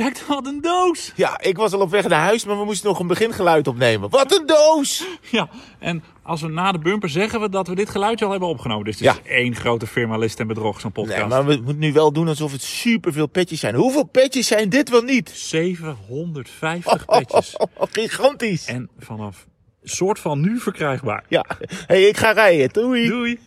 [0.00, 1.12] Kijk, wat een doos.
[1.16, 4.10] Ja, ik was al op weg naar huis, maar we moesten nog een begingeluid opnemen.
[4.10, 5.04] Wat een doos!
[5.30, 8.48] Ja, en als we na de bumper zeggen we dat we dit geluidje al hebben
[8.48, 8.84] opgenomen.
[8.84, 9.12] Dus het Ja.
[9.12, 11.18] is één grote firma list en bedrog, zo'n podcast.
[11.18, 13.74] Nee, maar we moeten nu wel doen alsof het superveel petjes zijn.
[13.74, 15.30] Hoeveel petjes zijn dit wel niet?
[15.34, 17.56] 750 petjes.
[17.56, 18.66] Oh, gigantisch.
[18.66, 19.46] En vanaf
[19.82, 21.24] soort van nu verkrijgbaar.
[21.28, 21.44] Ja,
[21.86, 22.68] hey, ik ga rijden.
[22.68, 23.08] Doei.
[23.08, 23.38] Doei.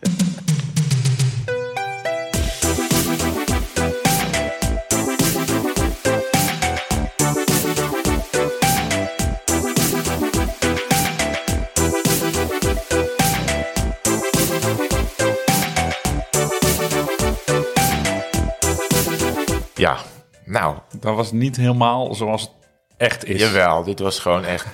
[19.74, 19.96] Ja,
[20.44, 22.50] nou, Dat was niet helemaal zoals het
[22.96, 23.40] echt is.
[23.40, 24.66] jawel, dit was gewoon echt.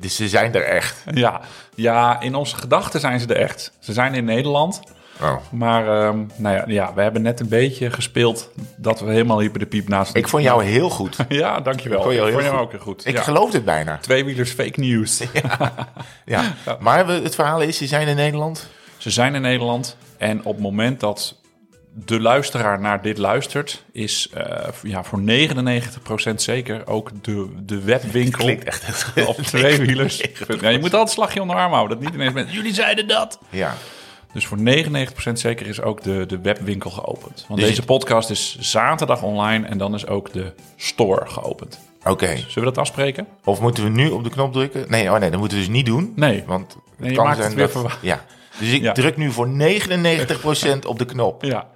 [0.08, 1.04] Ze zijn er echt.
[1.14, 1.40] Ja,
[1.74, 3.72] ja, in onze gedachten zijn ze er echt.
[3.78, 4.80] Ze zijn in Nederland.
[5.22, 5.36] Oh.
[5.50, 9.58] Maar ehm, nou ja, ja, we hebben net een beetje gespeeld dat we helemaal hyper
[9.58, 10.16] de piep naast...
[10.16, 11.16] Ik vond jou heel goed.
[11.28, 11.98] Ja, dankjewel.
[11.98, 13.06] Ik vond jou ook heel goed.
[13.06, 13.22] Ik ja.
[13.22, 13.98] geloof het bijna.
[13.98, 15.22] Tweewielers fake news.
[16.24, 16.42] Ja.
[16.80, 18.68] Maar we, het verhaal is, ze zijn in Nederland.
[18.96, 21.36] Ze zijn in Nederland en op het moment dat
[22.04, 23.84] de luisteraar naar dit luistert...
[23.92, 30.24] is eh, ja, voor 99% zeker ook de, de webwinkel Klinkt echt op tweewielers.
[30.60, 31.96] Ja, je moet altijd slagje om de arm houden.
[31.96, 33.38] Dat niet ineens met, jullie zeiden dat.
[33.50, 33.74] Ja.
[34.32, 37.44] Dus voor 99% zeker is ook de, de webwinkel geopend.
[37.48, 41.78] Want Dus deze podcast is zaterdag online en dan is ook de store geopend.
[42.04, 42.26] Oké.
[42.36, 43.26] Zullen we dat afspreken?
[43.44, 44.84] Of moeten we nu op de knop drukken?
[44.88, 46.12] Nee, oh nee, dat moeten we dus niet doen.
[46.16, 46.44] Nee.
[46.46, 47.98] Want het Nee, je kan maakt zijn het weer dat...
[48.00, 48.24] Ja.
[48.58, 48.92] Dus ik Ja.
[48.92, 51.44] druk nu voor 99% op de knop.
[51.44, 51.66] Ja.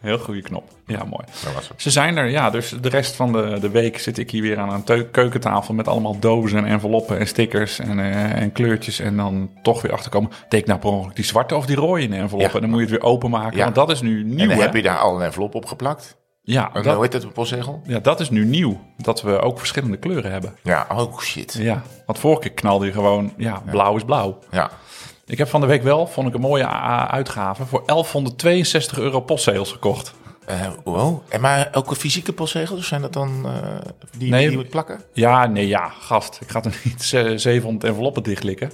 [0.00, 0.70] Heel goede knop.
[0.86, 1.24] Ja, mooi.
[1.44, 1.82] Dat was het.
[1.82, 2.50] Ze zijn er, ja.
[2.50, 5.88] Dus de rest van de, de week zit ik hier weer aan een keukentafel met
[5.88, 8.98] allemaal dozen en enveloppen en stickers en, eh, en kleurtjes.
[9.00, 10.30] En dan toch weer achterkomen.
[10.48, 12.40] Deed nou per ongeluk die zwarte of die rode in de envelop?
[12.42, 12.52] Ja.
[12.54, 13.56] En dan moet je het weer openmaken.
[13.56, 13.62] Ja.
[13.64, 14.62] Want dat is nu En nieuw, dan hè?
[14.62, 16.16] heb je daar al een envelop op geplakt.
[16.46, 17.80] Ja, En dat, hoe heet dat, een postzegel?
[17.86, 18.80] ja, dat is nu nieuw.
[18.96, 20.54] Dat we ook verschillende kleuren hebben.
[20.62, 21.54] Ja, oh shit.
[21.58, 24.38] Ja, want vorige keer knalde je gewoon, ja, blauw is blauw.
[24.50, 24.70] Ja.
[25.26, 26.68] Ik heb van de week wel, vond ik een mooie
[27.08, 30.14] uitgave, voor 1162 euro postzegels gekocht.
[30.46, 31.20] Eh, wow.
[31.28, 32.78] En maar ook een fysieke postzegels?
[32.78, 33.52] Of zijn dat dan eh,
[34.18, 34.40] die, Nee.
[34.42, 35.00] die je moet plakken?
[35.12, 36.38] Ja, nee, ja, gast.
[36.40, 38.70] Ik ga er niet ze- 700 enveloppen dichtlikken.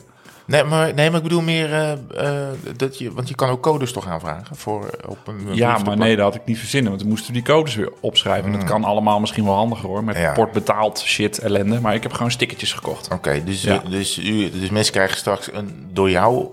[0.51, 3.13] Nee, maar, nee, maar ik bedoel meer eh, eh, dat je...
[3.13, 6.35] Want je kan ook codes toch aanvragen voor op een, Ja, maar nee, dat had
[6.35, 6.89] ik niet verzinnen.
[6.91, 8.53] Want dan moesten we die codes weer opschrijven.
[8.53, 10.05] En dat kan allemaal misschien wel handiger hoor.
[10.05, 10.23] Met Mm.
[10.23, 10.33] Ja.
[10.33, 11.81] port betaald shit ellende.
[11.81, 13.09] Maar ik heb gewoon stickertjes gekocht.
[13.13, 13.83] Oké, dus, Ja.
[13.89, 16.47] dus, u, dus mensen krijgen straks een door jou...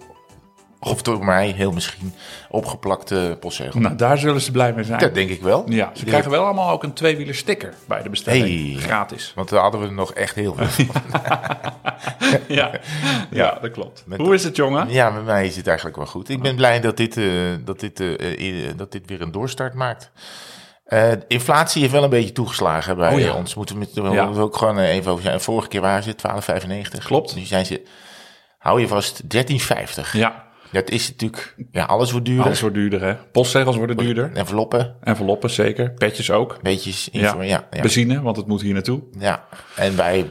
[0.80, 2.14] Of door mij, heel misschien,
[2.50, 3.80] opgeplakte postzegel.
[3.80, 5.00] Nou, daar zullen ze blij mee zijn.
[5.00, 5.64] Dat denk ik wel.
[5.70, 8.74] Ja, ze krijgen wel allemaal ook een tweewieler sticker bij de bestelling.
[8.74, 8.82] Hey.
[8.84, 9.32] Gratis.
[9.36, 10.86] Want daar hadden we er nog echt heel veel.
[12.48, 12.72] Ja,
[13.32, 14.04] ja dat klopt.
[14.06, 14.90] Met- Hoe is het, jongen?
[14.90, 16.30] Ja, met mij is het eigenlijk wel goed.
[16.30, 17.26] Ik ben blij dat dit, eh,
[17.66, 20.12] dat dit, eh, eh, dat dit weer een doorstart maakt.
[20.86, 23.34] De inflatie heeft wel een beetje toegeslagen bij Oh ja.
[23.34, 23.56] ons.
[23.56, 24.26] Moeten we Ja.
[24.26, 25.42] ook gewoon even over zijn.
[25.42, 27.06] Vorige keer waren ze 12,95.
[27.06, 27.36] Klopt.
[27.36, 27.82] Nu zijn ze,
[28.58, 30.14] hou je vast, 13,50.
[30.14, 32.46] Ja, Dat is natuurlijk, ja, alles wordt duurder.
[32.46, 33.16] alles wordt duurder, hè?
[33.32, 34.32] Postzegels worden duurder.
[34.34, 35.92] Enveloppen, Enveloppen zeker.
[35.92, 36.58] Petjes ook.
[36.62, 37.36] beetjes, Ja.
[37.42, 37.44] ja.
[37.44, 39.02] ja, Benzine, want het moet hier naartoe.
[39.20, 39.46] Ja,
[39.76, 40.26] en wij,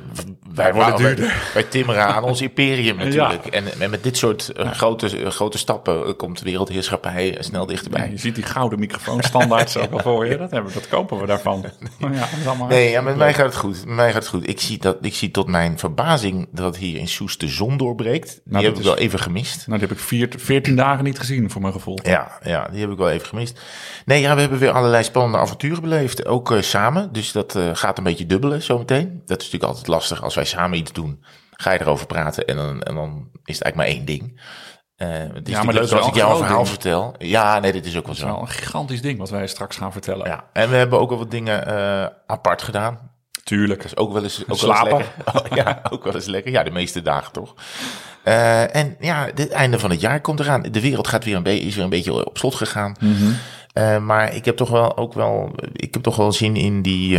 [0.55, 1.51] wij, worden duurder.
[1.55, 3.47] Wij, timmeren aan ons imperium natuurlijk.
[3.47, 7.67] En, en met dit soort eh, grote, eh, grote stappen eh, komt de wereldheerschappij snel
[7.67, 8.11] dichterbij.
[8.11, 10.37] Je ziet die gouden microfoonstandaards ook al voor je.
[10.37, 11.65] Dat, hebben, dat kopen we daarvan.
[12.01, 13.85] Maar ja, dat is allemaal Nee, ja, met mij gaat het goed.
[13.87, 14.49] Met mij gaat het goed.
[14.49, 18.29] Ik zie, dat, ik zie tot mijn verbazing dat hier in Soest de zon doorbreekt.
[18.45, 19.67] Die dat heb ik is- wel even gemist.
[19.67, 21.99] Nou, die heb ik vier, 14 dagen niet gezien, voor mijn gevoel.
[22.03, 23.61] Ja, ja, die heb ik wel even gemist.
[24.05, 26.27] Nee, ja, we hebben weer allerlei spannende avonturen beleefd.
[26.27, 27.13] Ook eh, samen.
[27.13, 29.23] Dus dat eh, gaat een beetje dubbelen zometeen.
[29.27, 30.23] Dat is natuurlijk altijd lastig.
[30.23, 32.47] Als wij samen iets doen, ga je erover praten.
[32.47, 34.41] En dan, en dan is het eigenlijk maar één ding.
[34.97, 36.69] Eh het is maar ja, dit leuk is als ik een jou een verhaal ding.
[36.69, 37.15] vertel.
[37.19, 38.27] Ja, nee, dit is ook wel Dat is zo.
[38.35, 40.27] wel een gigantisch ding wat wij straks gaan vertellen.
[40.27, 41.67] Ja, en we hebben ook wel wat dingen
[42.27, 43.15] apart gedaan.
[43.45, 43.83] Tuurlijk.
[43.83, 44.97] Dat is ook wel eens, ook wel eens Slapen.
[44.99, 45.51] lekker.
[45.51, 46.53] Oh, ja, ook wel eens lekker.
[46.53, 47.55] Ja, de meeste dagen toch.
[48.27, 50.63] Eh, en ja, het einde van het jaar komt eraan.
[50.63, 52.95] De wereld gaat weer een beetje, is weer een beetje op slot gegaan.
[53.73, 57.19] Eh, maar ik heb toch wel ook wel, ik heb toch wel zin in die,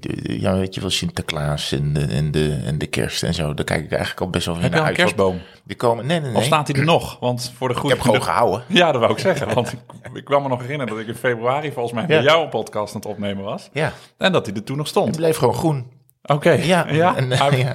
[0.00, 3.54] die- ja, weet je wel, Sinterklaas en de, en, de, en de kerst en zo.
[3.54, 4.96] Daar kijk ik eigenlijk al best wel Heb naar al een uit.
[4.96, 5.40] kerstboom?
[5.64, 6.38] Die komen, nee, nee, nee.
[6.38, 7.16] Of staat hij er nog?
[7.20, 7.94] Want voor de ik goede...
[7.94, 8.62] heb gewoon gehouden.
[8.68, 9.54] Ja, dat wou ik zeggen.
[9.54, 9.78] Want ik,
[10.14, 12.22] ik kwam me nog herinneren dat ik in februari volgens mij bij Ja.
[12.22, 13.68] jou een podcast aan het opnemen was.
[13.72, 15.16] Ja, En dat hij er toen nog het stond.
[15.16, 15.90] bleef gewoon groen.
[16.26, 16.50] Oké.
[16.50, 17.16] Ja, ja.
[17.16, 17.28] En,
[17.58, 17.72] ja.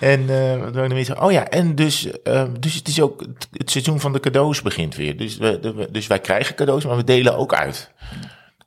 [0.00, 0.20] En
[0.66, 1.24] ik nog meer zeggen?
[1.26, 4.62] Oh ja, en dus, eh, dus het is ook het, het seizoen van de cadeaus
[4.62, 5.16] begint weer.
[5.16, 7.92] Dus, we, de- dus wij krijgen cadeaus, maar we delen ook uit.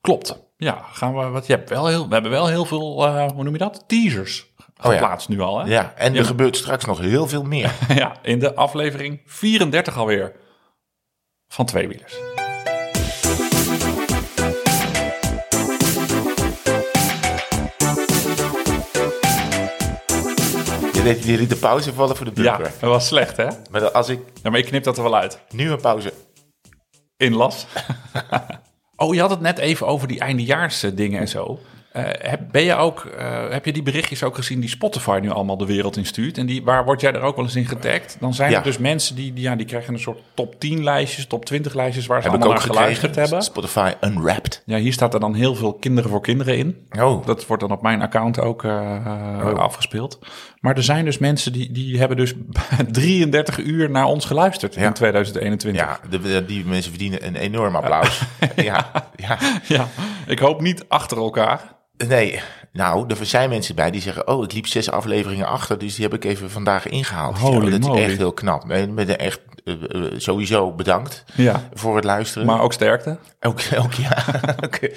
[0.02, 0.48] Klopt.
[0.58, 1.26] Ja, gaan we...
[1.28, 3.84] Wat, je hebt wel heel, we hebben wel heel veel, eh, hoe noem je dat?
[3.88, 4.66] Teasers ja.
[4.92, 5.66] geplaatst nu al, hè?
[5.72, 6.20] Ja, en Ja.
[6.20, 7.72] er gebeurt straks nog heel veel meer.
[7.96, 10.36] ja, in de aflevering 34 alweer
[11.48, 12.16] van Tweewielers.
[21.00, 22.74] Je deed je liet de pauze vallen voor de Ja, bumper.
[22.80, 23.48] dat was slecht, hè?
[23.72, 25.40] Maar als ik Ja, maar ik knip dat er wel uit.
[25.50, 26.14] nu een pauze...
[27.18, 27.66] In las.
[28.96, 31.60] oh, je had het net even over die eindejaars eh, dingen en zo.
[31.92, 35.30] Eh, heb, ben je ook, eh, heb je die berichtjes ook gezien die Spotify nu
[35.30, 36.38] allemaal de wereld instuurt?
[36.38, 38.18] En die, waar word jij er ook wel eens in getagd?
[38.20, 38.58] Dan zijn Ja.
[38.58, 41.74] er dus mensen die, die, ja, die krijgen een soort top 10 lijstjes, top 20
[41.74, 43.22] lijstjes waar ze Heb ik allemaal ook naar geluisterd gekregen.
[43.38, 43.42] hebben.
[43.44, 44.62] Spotify Unwrapped.
[44.66, 46.88] Ja, hier staat er dan heel veel kinderen voor kinderen in.
[47.00, 50.20] Oh, Dat wordt dan op mijn account ook eh, afgespeeld.
[50.60, 52.34] Maar er zijn dus mensen die, die hebben dus
[52.92, 54.92] 33 uur naar ons geluisterd in Ja.
[54.92, 55.82] 2021.
[55.86, 58.22] ja, de, die mensen verdienen een enorm applaus.
[58.56, 59.38] ja, ja.
[59.68, 59.88] ja,
[60.28, 61.78] ik hoop niet achter elkaar.
[62.08, 62.40] Nee,
[62.74, 64.28] nou, er zijn mensen bij die zeggen...
[64.28, 67.38] oh, ik liep zes afleveringen achter, dus die heb ik even vandaag ingehaald.
[67.38, 68.00] Holy dat moly.
[68.00, 68.66] is echt heel knap.
[68.66, 69.40] Met een echt
[70.18, 72.48] sowieso bedankt Ja, voor het luisteren.
[72.48, 73.18] maar ook sterkte.
[73.42, 74.18] Ook, ook ja.
[74.66, 74.90] Oké.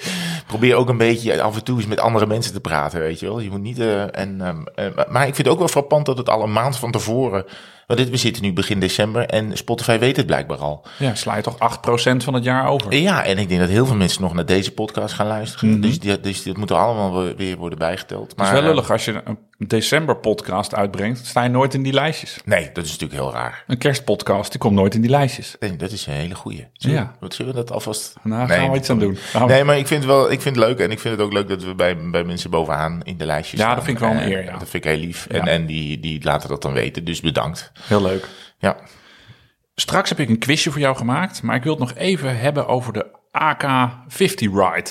[0.47, 3.25] Probeer ook een beetje af en toe eens met andere mensen te praten, weet je
[3.25, 3.39] wel.
[3.39, 3.79] Je moet niet.
[3.79, 6.43] eh, en, ehm, eh, maar- maar ik vind het ook wel frappant dat het al
[6.43, 7.45] een maand van tevoren.
[7.87, 10.85] Want dit, we zitten nu begin december en Spotify weet het blijkbaar al.
[10.99, 12.93] Ja, sla je toch 8% van het jaar over.
[12.93, 15.69] Ja, en ik denk dat heel veel mensen nog naar deze podcast gaan luisteren.
[15.69, 15.81] Mhm.
[15.81, 18.27] Dus, die, dus dat moet er allemaal weer- worden bijgeteld.
[18.29, 21.73] Het Maar, is wel eh, lullig als je een december podcast uitbrengt, sta je nooit
[21.73, 22.37] in die lijstjes.
[22.45, 23.63] Nee, dat is natuurlijk heel raar.
[23.67, 25.55] Een kerstpodcast, die komt nooit in die lijstjes.
[25.59, 26.67] Nee, dat is een hele goeie.
[26.73, 27.15] Zullen, Ja.
[27.19, 28.13] wat zullen we dat alvast...
[28.23, 29.17] Nou, Nee, gaan we iets aan doen.
[29.47, 31.33] Nee, maar ik vind, het wel, ik vind het leuk en ik vind het ook
[31.33, 33.75] leuk dat we bij, bij mensen bovenaan in de lijstjes Ja, staan.
[33.75, 34.51] dat vind ik wel een eer, ja.
[34.57, 35.27] Dat vind ik heel lief.
[35.29, 35.39] Ja.
[35.39, 37.71] En, en die, die laten dat dan weten, dus bedankt.
[37.81, 38.27] Heel leuk.
[38.57, 38.75] Ja,
[39.75, 42.67] Straks heb ik een quizje voor jou gemaakt, maar ik wil het nog even hebben
[42.67, 44.89] over de AK-50 Ride.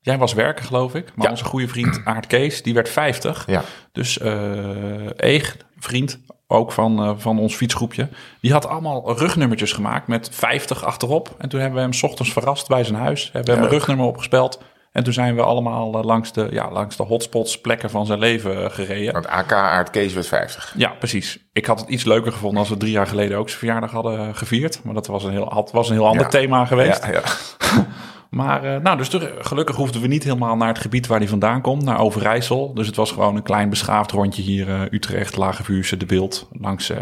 [0.00, 1.30] Jij was werken, geloof ik, maar Ja.
[1.30, 3.46] onze goede vriend Aart Kees, die werd 50.
[3.46, 3.62] ja.
[3.92, 8.08] Dus eh Eeg, vriend, ook van, eh, van ons fietsgroepje,
[8.40, 11.34] die had allemaal rugnummertjes gemaakt met 50 achterop.
[11.38, 13.76] En toen hebben we hem 's ochtends verrast bij zijn huis, hebben we hem een
[13.78, 14.62] rugnummer opgespeld.
[14.92, 18.18] En toen zijn we allemaal eh, langs, de, ja, langs de hotspots, plekken van zijn
[18.18, 19.12] leven eh, gereden.
[19.12, 20.74] Want AK Aard Kees werd 50.
[20.76, 21.38] Ja, precies.
[21.52, 24.18] Ik had het iets leuker gevonden als we drie jaar geleden ook zijn verjaardag hadden
[24.18, 24.80] eh, gevierd.
[24.84, 26.28] Maar dat was een heel, had, was een heel ander Ja.
[26.28, 27.06] thema geweest.
[27.06, 27.22] Ja, ja.
[28.32, 31.60] Maar eh, nou, dus gelukkig hoefden we niet helemaal naar het gebied waar hij vandaan
[31.60, 32.74] komt, naar Overijssel.
[32.74, 36.48] Dus het was gewoon een klein beschaafd rondje hier, eh, Utrecht, Lagevuurse, De Beeld.
[36.60, 36.98] Langs, eh,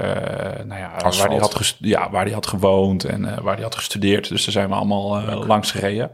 [0.65, 4.29] nou ja, waar hij, had ja, waar hij had gewoond en waar hij had gestudeerd.
[4.29, 6.11] Dus daar zijn we allemaal langs gereden.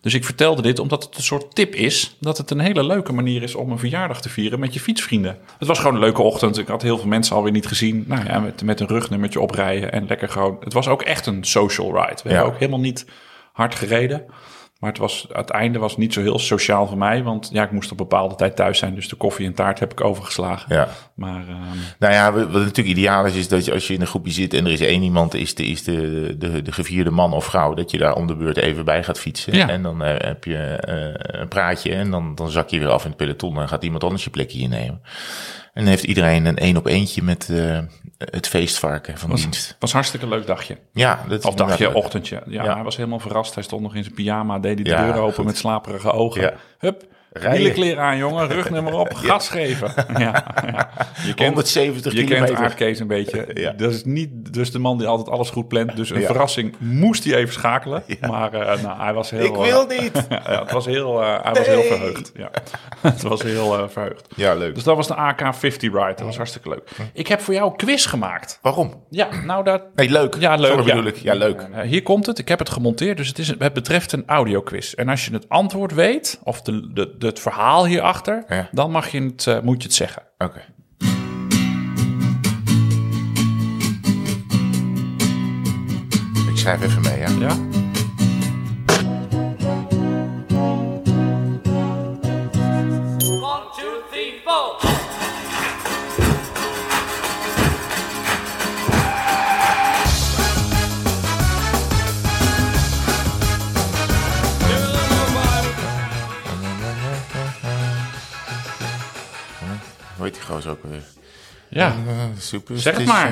[0.00, 3.12] Dus ik vertelde dit omdat het een soort tip is, dat het een hele leuke
[3.12, 5.38] manier is om een verjaardag te vieren met je fietsvrienden.
[5.58, 6.58] Het was gewoon een leuke ochtend.
[6.58, 8.04] Ik had heel veel mensen alweer niet gezien.
[8.06, 10.56] Nou ja, met, met een rugnummertje oprijden en lekker gewoon.
[10.60, 12.20] Het was ook echt een social ride.
[12.22, 12.34] We Ja.
[12.34, 13.06] hebben ook helemaal niet
[13.52, 14.24] hard gereden.
[14.78, 17.22] Maar het, was, het einde was niet zo heel sociaal voor mij.
[17.22, 18.94] Want ja, ik moest op bepaalde tijd thuis zijn.
[18.94, 20.74] Dus de koffie en taart heb ik overgeslagen.
[20.74, 20.88] ja.
[21.14, 24.06] Maar ehm, Nou ja, wat natuurlijk ideaal is, is dat je als je in een
[24.06, 27.32] groepje zit en er is één iemand, is de, is de, de, de gevierde man
[27.32, 29.54] of vrouw, dat je daar om de beurt even bij gaat fietsen.
[29.54, 29.68] Ja.
[29.68, 33.02] En dan eh, heb je eh, een praatje en dan, dan zak je weer af
[33.02, 35.00] in het peloton en gaat iemand anders je plekje innemen.
[35.76, 37.78] En dan heeft iedereen een één op eentje met eh,
[38.18, 39.76] het feestvarken van dienst.
[39.78, 40.78] was een hartstikke leuk dagje.
[40.92, 42.42] Ja, dat is Of dagje, ochtendje.
[42.46, 42.74] Ja, Ja.
[42.74, 43.54] hij was helemaal verrast.
[43.54, 45.44] Hij stond nog in zijn pyjama, deed hij de Ja, deur open goed.
[45.44, 46.40] met slaperige ogen.
[46.42, 46.52] Ja.
[46.78, 47.04] Hup,
[47.38, 47.72] Rijden.
[47.72, 49.92] kleren aan jongen, rugnummer op, gas geven.
[50.18, 50.88] Ja, ja.
[51.24, 52.56] Je kent, 170 je kent kilometer.
[52.56, 53.46] Aardkees een beetje.
[53.54, 53.72] Ja.
[53.72, 55.96] Dat is niet dus de man die altijd alles goed plant.
[55.96, 58.02] Dus een verrassing moest hij even schakelen.
[58.20, 59.44] Maar eh, nou, hij was heel...
[59.44, 60.26] Ik wil eh, niet.
[60.28, 62.32] ja, het was heel, eh, hij was heel verheugd.
[62.34, 62.50] Ja.
[63.00, 64.26] het was heel verheugd.
[64.36, 64.74] Ja, leuk.
[64.74, 66.12] Dus dat was de AK-50 Ride.
[66.16, 66.88] Dat was hartstikke leuk.
[67.12, 68.58] Ik heb voor jou een quiz gemaakt.
[68.62, 69.04] Waarom?
[69.10, 69.82] Ja, nou dat...
[69.94, 70.36] Nee, leuk.
[70.38, 70.76] Ja, leuk.
[70.76, 70.82] Ja.
[70.82, 71.16] bedoel ik.
[71.16, 71.66] Ja, leuk.
[71.84, 72.38] Hier komt het.
[72.38, 73.16] Ik heb het gemonteerd.
[73.16, 74.92] Dus het, is, het betreft een audioquiz.
[74.92, 78.68] En als je het antwoord weet, of de, de, de- het verhaal hierachter, Ja.
[78.72, 80.22] dan mag je het, eh, moet je het zeggen.
[80.38, 80.60] Oké.
[86.50, 87.28] Ik schrijf even mee, ja.
[87.40, 87.56] Ja?
[110.26, 111.02] Heet die gozer ook weer?
[111.68, 111.94] Ja.
[112.38, 112.78] Superstition.
[112.78, 113.30] Zeg het maar.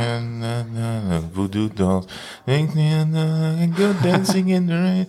[2.45, 5.09] Think na, na, Go dancing in the rain.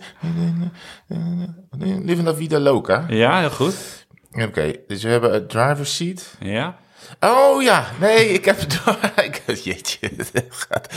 [2.04, 3.04] Live la vida loca.
[3.08, 4.06] Ja, heel goed.
[4.32, 6.36] Oké, dus we hebben een driver's seat.
[6.40, 6.76] Ja.
[7.20, 10.94] Oh ja, nee, ik heb het jeetje, dat gaat.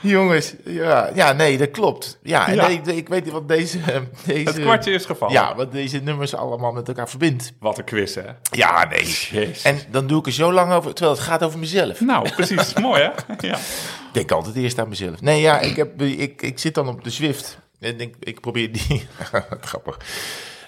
[0.00, 2.18] Jongens, ja, ja, nee, dat klopt.
[2.22, 2.66] Ja, en Ja.
[2.66, 3.78] nee, ik weet niet wat deze,
[4.26, 4.50] deze...
[4.50, 5.34] Het kwartje is gevallen.
[5.34, 7.52] Ja, wat deze nummers allemaal met elkaar verbindt.
[7.58, 8.22] Wat een quiz, hè?
[8.50, 9.04] Ja, nee.
[9.30, 9.62] Jezus.
[9.62, 12.00] En dan doe ik er zo lang over, terwijl het gaat over mezelf.
[12.00, 12.72] Nou, precies.
[12.80, 13.10] Mooi, hè?
[13.48, 13.56] Ja.
[13.56, 15.20] Ik denk altijd eerst aan mezelf.
[15.20, 17.58] Nee, ja, ik, heb, ik, ik zit dan op de Zwift.
[17.80, 19.06] En ik, ik probeer die...
[19.60, 19.98] Grappig.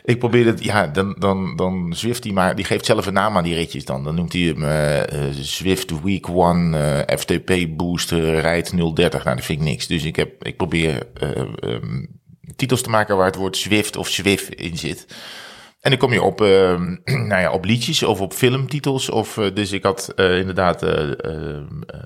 [0.04, 3.36] Ik probeer het, ja, dan, dan, dan Zwift die maar, die geeft zelf een naam
[3.36, 4.04] aan die ritjes dan.
[4.04, 9.24] Dan noemt hij hem eh, eh, Zwift Week 1 eh, FTP Booster Rijdt 030.
[9.24, 9.86] Nou, dat vind ik niks.
[9.86, 11.06] Dus ik, heb, ik probeer
[11.60, 12.04] ehm,
[12.56, 15.06] titels te maken waar het woord Zwift of Zwift in zit.
[15.88, 16.96] En dan kom je op, ehm,
[17.28, 19.10] nou ja, op liedjes of op filmtitels.
[19.10, 21.14] Of, eh, dus ik had eh, inderdaad, ehm,
[21.86, 21.98] eh,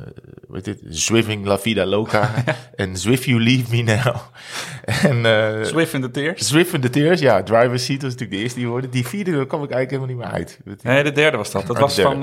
[0.48, 2.30] weet dit, Zwiving La Vida Loca
[2.74, 4.16] en Zwift You Leave Me Now.
[5.10, 6.48] en eh Swift in the Tears.
[6.48, 8.88] Zwift in the Tears, ja, Driver's Seat was natuurlijk de eerste die hoorde.
[8.88, 10.82] Die vierde kwam ik eigenlijk helemaal niet meer uit.
[10.82, 11.66] Nee, de derde was dat.
[11.66, 12.20] Dat Oh, was van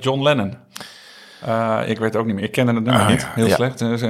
[0.00, 0.54] John Lennon.
[1.46, 2.44] Eh, ik weet ook niet meer.
[2.44, 3.20] Ik kende het nummer Ah, niet.
[3.20, 3.30] ja.
[3.34, 3.54] Heel Ja.
[3.54, 3.78] slecht.
[3.78, 4.08] Dus, eh,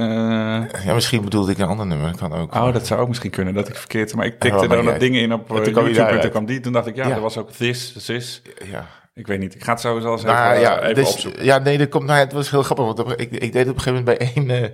[0.85, 2.55] Ja, misschien bedoelde ik een ander nummer, dat kan ook.
[2.55, 4.15] oh, dat zou ook misschien kunnen dat ik verkeerd...
[4.15, 6.21] Maar ik tikte nog jij- dingen in op En eh, toen kwam je YouTube en
[6.21, 6.59] toen kwam die.
[6.59, 8.41] Toen dacht ik, ja, er was ook this, this.
[8.71, 8.85] ja.
[9.13, 9.55] Ik weet niet.
[9.55, 11.43] Ik ga het sowieso eens even, Nou, eh, ja, even dus, opzoeken.
[11.43, 13.75] ja, nee, dat komt, nou, het was heel grappig, want ik, ik deed het op
[13.75, 14.71] een gegeven moment bij één, eh, eh,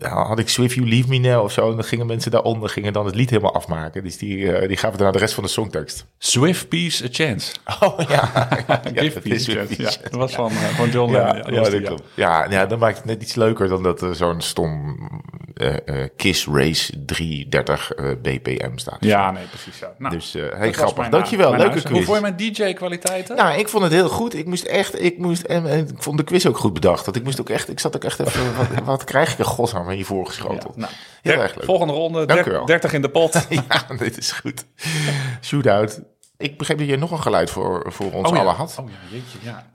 [0.00, 2.92] had ik Swift You Leave Me Now of zo, en dan gingen mensen daaronder, gingen
[2.92, 4.04] dan het lied helemaal afmaken.
[4.04, 6.06] Dus die, eh, die gaven daarna de rest van de songtekst.
[6.18, 7.52] Swift Peace a Chance.
[7.80, 8.24] Oh ja,
[8.94, 10.00] Give dat Peace a Chance.
[10.02, 11.54] dat was van, eh, van John Ja, Lennon.
[11.54, 12.02] ja, dat dat klopt.
[12.14, 14.96] Ja, ja, dan maakt het net iets leuker dan dat er zo'n stom
[15.62, 18.96] eh, eh, Kiss Race 330 eh, BPM staat.
[19.00, 19.82] Ja, nee, precies.
[19.98, 21.08] Nou, Dus eh dat hey, was grappig.
[21.08, 21.90] Dankjewel, leuke quiz.
[21.90, 23.36] Hoe vond je mijn DJ-kwaliteiten?
[23.36, 24.34] Nou, ik vond het heel goed.
[24.34, 27.04] Ik moest echt, ik moest, en, ik vond de quiz ook goed bedacht.
[27.04, 29.44] Want ik moest ook echt, ik zat ook echt even, wat, wat krijg ik er
[29.44, 30.76] godsnaam hiervoor geschoteld?
[30.76, 31.64] nou, Heel erg leuk.
[31.64, 32.66] Volgende ronde, Dank der- u wel.
[32.66, 33.46] 30 in de pot.
[33.48, 34.64] Ja, dit is goed.
[35.42, 36.00] Shootout.
[36.38, 38.44] Ik begreep dat je nog een geluid voor, voor ons Oh ja.
[38.44, 38.76] had.
[38.80, 39.66] Oh ja, jeetje, ja.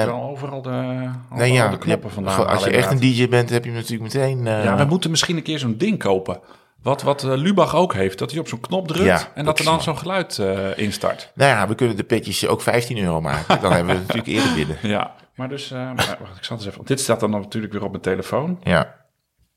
[0.00, 2.46] Eh, wel overal de, overal Nee, ja, de knoppen vandaan.
[2.48, 3.00] als je echt een.
[3.00, 4.46] DJ bent, heb je natuurlijk meteen...
[4.46, 6.40] eh, Ja, we moeten misschien een keer zo'n ding kopen.
[6.82, 8.18] Wat, wat eh, Lubach ook heeft.
[8.18, 10.38] Dat hij op zo'n knop drukt Ja, en dat er dan zo'n geluid
[10.76, 11.30] instart.
[11.34, 13.60] Nou ja, we kunnen de petjes ook 15 euro maken.
[13.60, 14.76] Dan hebben we het natuurlijk eerder binnen.
[14.96, 15.70] Ja, maar dus...
[15.70, 16.76] eh, maar wacht, ik zal eens even...
[16.76, 18.60] want Dit staat dan natuurlijk weer op mijn telefoon.
[18.62, 19.00] Ja.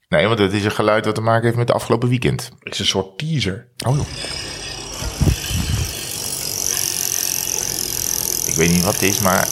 [0.09, 2.51] Nee, want het is een geluid wat te maken heeft met het afgelopen weekend.
[2.59, 3.67] Het is een soort teaser.
[3.87, 4.05] Oh joh.
[8.47, 9.47] Ik weet niet wat het is, maar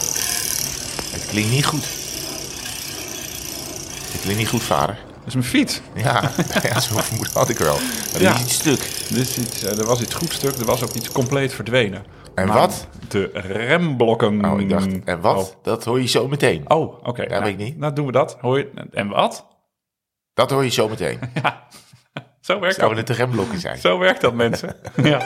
[1.11, 1.85] het klinkt niet goed.
[4.11, 4.97] Het klinkt niet goed, vader.
[5.17, 5.81] Dat is mijn fiets.
[5.95, 6.31] Ja,
[6.69, 7.77] ja zo vermoed had ik wel.
[8.11, 8.29] Maar Ja.
[8.29, 8.35] ja.
[8.35, 8.89] is iets stuk.
[9.09, 10.55] Dus iets, eh, er was iets goed stuk.
[10.55, 12.05] Er was ook iets compleet verdwenen.
[12.35, 12.87] En wat?
[13.07, 14.45] De remblokken.
[14.45, 15.55] Oh, ik dacht, en wat?
[15.55, 15.63] Oh.
[15.63, 16.69] Dat hoor je zo meteen.
[16.69, 17.25] Oh, oké.
[17.27, 17.77] nou, weet ik niet.
[17.77, 18.37] Nou, doen we dat.
[18.41, 19.47] Hoor je, en wat?
[20.33, 21.19] Dat hoor je zo meteen.
[22.41, 23.07] Zo werkt Zouden dat.
[23.07, 23.77] het de remblokken zijn?
[23.77, 24.75] Zo werkt dat, mensen.
[25.03, 25.19] ja.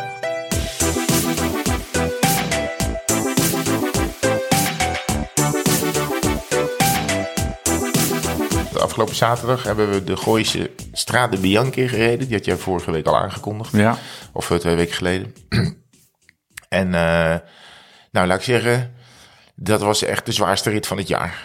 [8.73, 12.27] De afgelopen zaterdag hebben we de Gooise Strade Bianchi gereden.
[12.27, 13.71] Die had jij vorige week al aangekondigd.
[13.71, 13.97] Ja.
[14.33, 15.33] Of eh, twee weken geleden.
[16.69, 17.35] en eh,
[18.11, 18.93] nou, laat ik zeggen,
[19.55, 21.43] dat was echt de zwaarste rit van het jaar.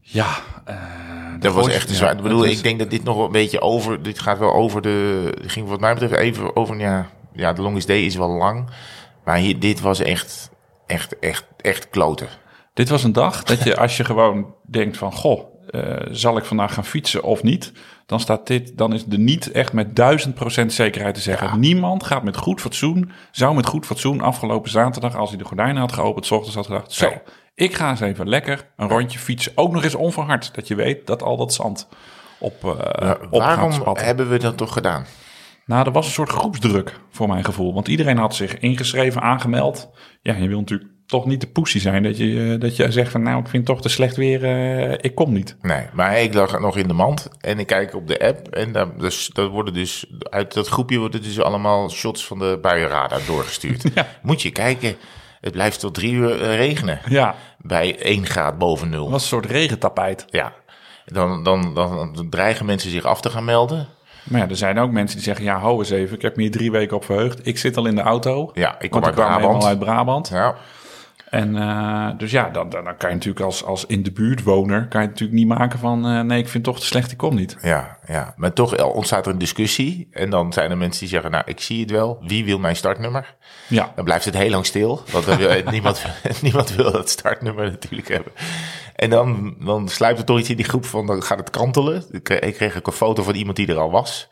[0.00, 0.28] Ja.
[0.64, 0.76] eh,
[1.38, 2.16] Dat was echt de ja, zwaar.
[2.16, 4.02] Ik bedoel, is- ik denk dat dit nog wel een beetje over.
[4.02, 5.32] Dit gaat wel over de.
[5.46, 6.78] ging wat mij betreft even over.
[6.78, 8.68] Ja, ja de longest day is wel lang.
[9.24, 10.50] Maar hier, dit was echt,
[10.86, 12.28] echt, echt, echt kloten.
[12.74, 15.12] Dit was een dag dat je, als je gewoon denkt van...
[15.12, 17.72] Goh, eh, zal ik vandaag gaan fietsen of niet?
[18.06, 21.60] Dan staat dit, dan is de niet echt met duizend procent zekerheid te zeggen.
[21.60, 25.16] Niemand gaat met goed fatsoen, zou met goed fatsoen afgelopen zaterdag...
[25.16, 26.92] als hij de gordijnen had geopend, 's ochtends had gedacht...
[26.92, 27.18] Zo, Nee.
[27.54, 29.52] ik ga eens even lekker een rondje fietsen.
[29.54, 31.88] Ook nog eens onverhard, dat je weet dat al dat zand
[32.38, 32.64] op,
[33.30, 35.06] op gaat Waarom hebben we dat toch gedaan?
[35.70, 37.74] Nou, er was een soort groepsdruk voor mijn gevoel.
[37.74, 39.90] Want iedereen had zich ingeschreven, aangemeld.
[40.22, 43.10] Ja, je wil natuurlijk toch niet de poesie zijn dat je, eh, dat je zegt
[43.10, 43.22] van...
[43.22, 45.56] nou, ik vind het toch te slecht weer, eh, ik kom niet.
[45.62, 48.72] Nee, maar ik lag nog in de mand en ik kijk op de app en
[48.72, 53.20] daar, dus, dat worden dus uit dat groepje worden dus allemaal shots van de buienradar
[53.26, 53.84] doorgestuurd.
[53.94, 54.06] Ja.
[54.22, 54.96] Moet je kijken,
[55.40, 59.02] het blijft tot drie uur eh, regenen Ja, bij 1 graad boven nul.
[59.02, 60.24] het was een soort regentapijt.
[60.28, 60.52] Ja,
[61.06, 63.88] dan, dan, dan, dan dreigen mensen zich af te gaan melden.
[64.24, 65.44] Maar ja, er zijn ook mensen die zeggen...
[65.44, 67.46] ja, hou eens even, ik heb me hier drie weken op verheugd.
[67.46, 68.50] Ik zit al in de auto.
[68.54, 69.64] Ja, ik kom uit Brabant.
[69.64, 70.28] uit Brabant.
[70.28, 70.54] Ja,
[71.30, 74.88] En eh, dus ja, dan, dan, kan je natuurlijk als, als in de buurt woner...
[74.88, 76.06] kan je natuurlijk niet maken van...
[76.06, 77.56] eh, nee, ik vind het toch te slecht, ik kom niet.
[77.62, 80.08] ja, ja, maar toch eh, ontstaat er een discussie.
[80.10, 82.18] En dan zijn er mensen die zeggen, nou, ik zie het wel.
[82.20, 83.36] Wie wil mijn startnummer?
[83.68, 85.26] Ja, Dan blijft het heel lang stil, want
[85.70, 86.04] niemand,
[86.42, 88.32] niemand wil dat startnummer natuurlijk hebben.
[88.96, 92.04] En dan, dan sluipt er toch iets in die groep van, dan gaat het kantelen.
[92.10, 94.28] Ik kreeg, ik kreeg ook een foto van iemand die er al was.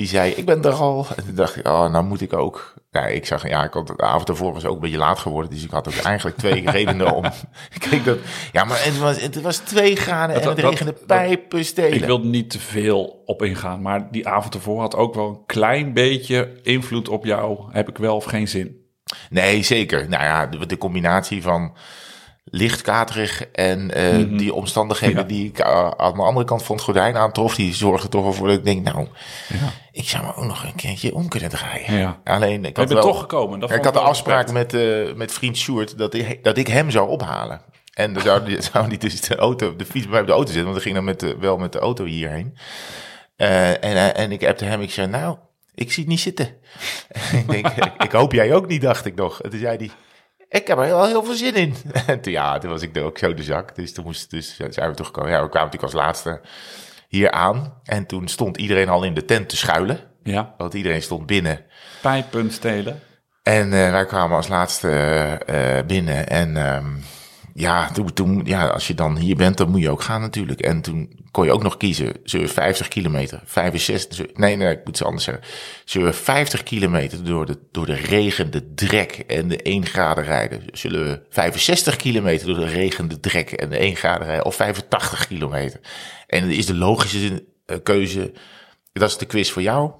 [0.00, 1.06] Die zei, ik ben er al.
[1.16, 2.74] En toen dacht ik, oh, nou moet ik ook.
[2.90, 5.50] Ja, ik zag, ja, ik had, de avond ervoor was ook een beetje laat geworden.
[5.50, 7.24] Dus ik had ook eigenlijk twee redenen om.
[7.90, 8.18] Keek dat,
[8.52, 11.92] ja, maar het was, het was twee graden en het dat- regende pijpen stelen.
[11.92, 15.46] Ik wil niet te veel op ingaan, maar die avond ervoor had ook wel een
[15.46, 17.58] klein beetje invloed op jou.
[17.70, 18.76] Heb ik wel of geen zin?
[19.30, 20.08] Nee, zeker.
[20.08, 21.72] Nou ja, de, de combinatie van
[22.50, 23.46] licht katerig.
[23.52, 27.54] En eh, die omstandigheden die ik uh, aan de andere kant van het gordijn aantrof,
[27.54, 29.08] die zorgden toch wel voor dat ik denk, nou,
[29.92, 31.98] ik zou me ook nog een keertje om kunnen draaien.
[31.98, 32.20] Ja.
[32.24, 33.60] Alleen, ik had wel, toch gekomen.
[33.60, 36.90] Dat ik had de afspraak met, eh, met vriend Sjoerd dat ik, dat ik hem
[36.90, 37.60] zou ophalen.
[37.94, 40.32] En dan zou die, zou die dus de, auto, de fiets bij mij op de
[40.32, 42.56] auto zitten, want ik ging dan met de, wel met de auto hierheen.
[43.36, 45.36] Eh, en, eh, en ik appte hem, ik zei, nou,
[45.74, 46.46] ik zie het niet zitten.
[47.40, 49.42] ik denk, ik, ik hoop jij ook niet, dacht ik nog.
[49.42, 49.90] En toen zei hij,
[50.50, 51.74] ik heb er wel heel veel zin in.
[52.06, 53.74] En toen, ja, toen was ik er ook zo de zak.
[53.74, 55.30] Dus toen moest, dus zijn we toegekomen.
[55.30, 56.40] Ja, we kwamen natuurlijk als laatste
[57.08, 57.74] hier aan.
[57.84, 60.00] En toen stond iedereen al in de tent te schuilen.
[60.22, 61.64] Ja, Want iedereen stond binnen.
[62.00, 63.00] pijpunt stelen.
[63.42, 66.28] En eh, wij kwamen als laatste eh, eh, binnen.
[66.28, 66.86] En ehm,
[67.54, 70.60] ja, toen, toen, ja, als je dan hier bent, dan moet je ook gaan natuurlijk.
[70.60, 72.12] En toen kon je ook nog kiezen.
[72.24, 74.16] Zullen we 50 kilometer, 65...
[74.16, 75.44] zullen- Nee, nee, ik moet het anders zeggen.
[75.84, 80.24] Zullen we 50 kilometer door de, door de regen, de drek en de 1 graden
[80.24, 80.62] rijden?
[80.72, 84.44] Zullen we 65 kilometer door de regen, de drek en de 1 graden rijden?
[84.44, 85.80] Of 85 kilometer?
[86.26, 88.32] En is de logische eh, keuze...
[88.92, 89.90] Dat is de quiz voor jou.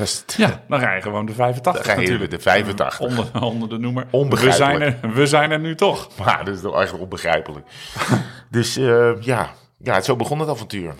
[0.00, 0.34] Dat is het.
[0.38, 2.30] Ja, dan rij je gewoon de 85 Dan ga je natuurlijk.
[2.30, 3.00] de 85.
[3.00, 4.06] Onder, onder de noemer.
[4.10, 6.08] We zijn, er, we zijn er nu toch.
[6.24, 7.66] Maar dat is toch echt onbegrijpelijk.
[8.50, 9.50] dus eh, ja.
[9.78, 10.94] ja, zo begon het avontuur.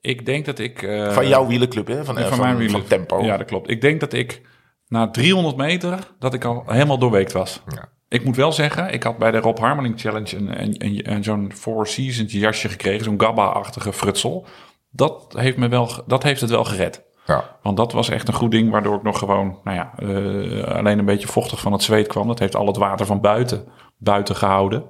[0.00, 0.82] Ik denk dat ik...
[0.82, 2.04] eh, Van jouw wielenclub, hè?
[2.04, 2.80] Van, eh, van, van, mijn wielen.
[2.80, 3.24] van Tempo.
[3.24, 3.70] Ja, dat klopt.
[3.70, 4.40] Ik denk dat ik
[4.88, 7.62] na 300 meter, dat ik al helemaal doorweekt was.
[7.74, 7.88] Ja.
[8.08, 11.24] Ik moet wel zeggen, ik had bij de Rob Harmeling Challenge een, een, een, een
[11.24, 13.04] zo'n Four Seasons jasje gekregen.
[13.04, 14.46] Zo'n Gabba-achtige frutsel.
[14.90, 17.02] Dat heeft, me wel, dat heeft het wel gered.
[17.26, 17.44] Ja.
[17.62, 20.98] Want dat was echt een goed ding, waardoor ik nog gewoon, nou ja, eh, alleen
[20.98, 22.26] een beetje vochtig van het zweet kwam.
[22.26, 23.64] Dat heeft al het water van buiten,
[23.96, 24.84] buiten gehouden.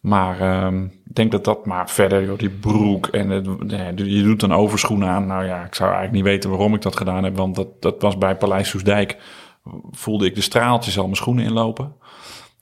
[0.00, 4.22] Maar ehm, ik denk dat dat, maar verder, joh, die broek en het, nee, je
[4.22, 5.26] doet een overschoen aan.
[5.26, 8.02] Nou ja, ik zou eigenlijk niet weten waarom ik dat gedaan heb, want dat, dat
[8.02, 9.16] was bij Paleis Soesdijk.
[9.90, 11.92] Voelde ik de straaltjes al mijn schoenen inlopen.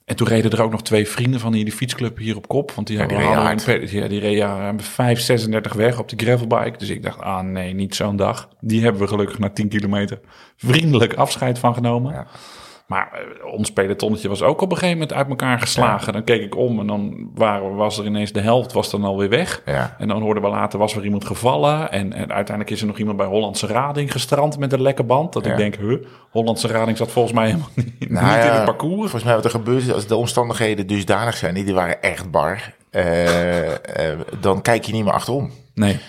[0.05, 2.71] En toen reden er ook nog twee vrienden van hier, die fietsclub hier op kop.
[2.71, 6.15] Want die, Ja, die hadden een ja, die reden ja, 5, 36 weg op de
[6.17, 6.77] gravelbike.
[6.77, 8.49] Dus ik dacht, ah nee, niet zo'n dag.
[8.59, 10.19] Die hebben we gelukkig na 10 kilometer
[10.55, 12.13] vriendelijk afscheid van genomen.
[12.13, 12.27] Ja.
[12.87, 16.13] Maar eh, ons pelotonnetje was ook op een gegeven moment uit elkaar geslagen.
[16.13, 19.29] Dan keek ik om en dan waren, was er ineens de helft was dan alweer
[19.29, 19.61] weg.
[19.65, 19.95] Ja.
[19.97, 21.91] En dan hoorden we later, was er iemand gevallen.
[21.91, 25.33] En, en uiteindelijk is er nog iemand bij Hollandse Rading gestrand met een lekke band.
[25.33, 25.51] Dat Ja.
[25.51, 25.97] ik denk, huh,
[26.29, 28.99] Hollandse Rading zat volgens mij helemaal niet, Nou niet in het parcours.
[28.99, 32.73] Volgens mij wat er gebeurt is, als de omstandigheden dusdanig zijn, die waren echt bar,
[32.89, 33.73] eh,
[34.11, 35.51] eh, dan kijk je niet meer achterom.
[35.73, 35.99] Nee.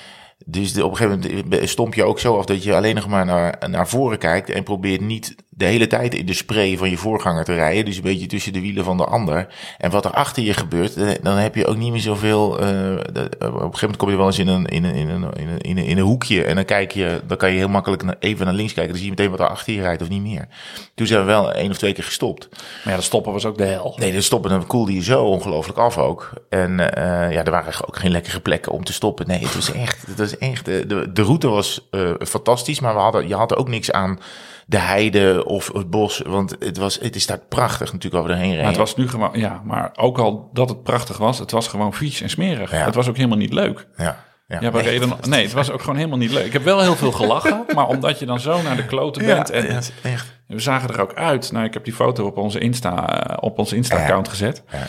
[0.44, 3.24] Dus op een gegeven moment stomp je ook zo af dat je alleen nog maar
[3.24, 6.96] naar, naar voren kijkt en probeert niet de hele tijd in de spray van je
[6.96, 7.84] voorganger te rijden.
[7.84, 9.46] Dus een beetje tussen de wielen van de ander.
[9.78, 10.94] En wat er achter je gebeurt,
[11.24, 12.58] dan heb je ook niet meer zoveel.
[12.60, 15.22] eh, op een gegeven moment kom je wel eens in een, in een, in een,
[15.36, 17.68] in een, in een, in een hoekje en dan kijk je, dan kan je heel
[17.68, 18.92] makkelijk naar- even naar links kijken.
[18.92, 20.48] Dan zie je meteen wat er achter je rijdt of niet meer.
[20.94, 22.48] Toen zijn we wel één of twee keer gestopt.
[22.50, 23.96] Maar ja, dat stoppen was ook de hel.
[23.98, 26.32] Nee, dan stoppen dan koelde je zo ongelooflijk af ook.
[26.48, 29.26] En eh, ja, er waren ook geen lekkere plekken om te stoppen.
[29.26, 32.94] Nee, het was echt, het was echt de, de, de route was eh, fantastisch, maar
[32.94, 34.18] we hadden, je had er ook niks aan
[34.66, 38.42] de heide of het bos, want het, was, het is daar prachtig natuurlijk over heen
[38.42, 38.58] rijden.
[38.58, 41.68] Maar het was nu gewoon, ja, maar ook al dat het prachtig was, het was
[41.68, 42.70] gewoon vies en smerig.
[42.70, 42.84] Ja.
[42.84, 43.86] Het was ook helemaal niet leuk.
[43.96, 46.46] ja, ja, Ja, we nee, reden, nee, het was ook gewoon helemaal niet leuk.
[46.46, 49.34] Ik heb wel heel veel gelachen, maar omdat je dan zo naar de kloten ja,
[49.34, 49.50] bent.
[49.50, 50.32] En het is echt.
[50.46, 51.52] we zagen er ook uit.
[51.52, 54.62] Nou, ik heb die foto op onze Insta, eh, op onze Insta-account gezet.
[54.70, 54.86] Ja.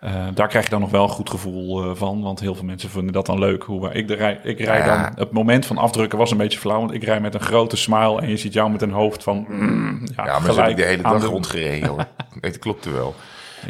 [0.00, 2.22] Eh, daar krijg je dan nog wel een goed gevoel eh, van.
[2.22, 3.62] Want heel veel mensen vinden dat dan leuk.
[3.62, 5.02] Hoe, ik, de rij, ik rij Ja.
[5.02, 5.12] dan...
[5.14, 6.78] Het moment van afdrukken was een beetje flauw.
[6.78, 8.20] Want ik rij met een grote smile.
[8.20, 9.44] En je ziet jou met een hoofd van...
[9.48, 12.06] mm, ja, Ja, maar ik de hele dag de- rondgereden hoor.
[12.40, 13.14] Het klopte wel.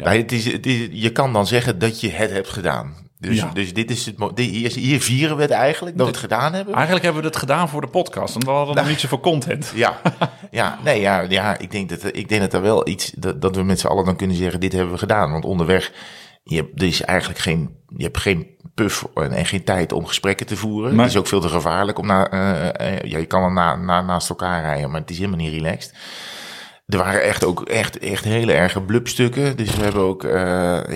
[0.03, 2.93] Maar het is, het is, je kan dan zeggen dat je het hebt gedaan.
[3.19, 3.51] Dus, Ja.
[3.53, 6.73] dus dit is het, hier, hier vieren we het eigenlijk, dat we het gedaan hebben.
[6.73, 8.33] Eigenlijk hebben we het gedaan voor de podcast.
[8.33, 9.71] Want we hadden nog niet zoveel content.
[9.75, 10.01] Ja,
[10.51, 13.55] ja, nee, ja, ja ik, denk dat, ik denk dat er wel iets, dat, dat
[13.55, 15.31] we met z'n allen dan kunnen zeggen, dit hebben we gedaan.
[15.31, 15.91] Want onderweg,
[16.43, 20.05] je hebt, er is eigenlijk geen, je hebt geen puff en, en geen tijd om
[20.05, 20.91] gesprekken te voeren.
[20.91, 20.99] Nee.
[20.99, 23.75] Het is ook veel te gevaarlijk om na, eh, eh, ja, je kan wel na,
[23.75, 25.93] na, naast elkaar rijden, maar het is helemaal niet relaxed.
[26.89, 29.57] Er waren echt ook echt, echt hele erge blubstukken.
[29.57, 30.31] Dus we hebben ook, eh,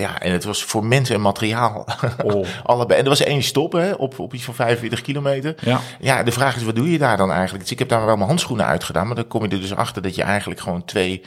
[0.00, 1.86] ja, en het was voor mensen en materiaal
[2.24, 2.46] Oh.
[2.62, 2.98] allebei.
[2.98, 5.54] En er was één stop hè, op, op iets van 45 kilometer.
[5.60, 5.80] Ja.
[6.00, 7.62] Ja, de vraag is, wat doe je daar dan eigenlijk?
[7.62, 10.02] Dus ik heb daar wel mijn handschoenen uitgedaan, maar dan kom je er dus achter
[10.02, 11.22] dat je eigenlijk gewoon twee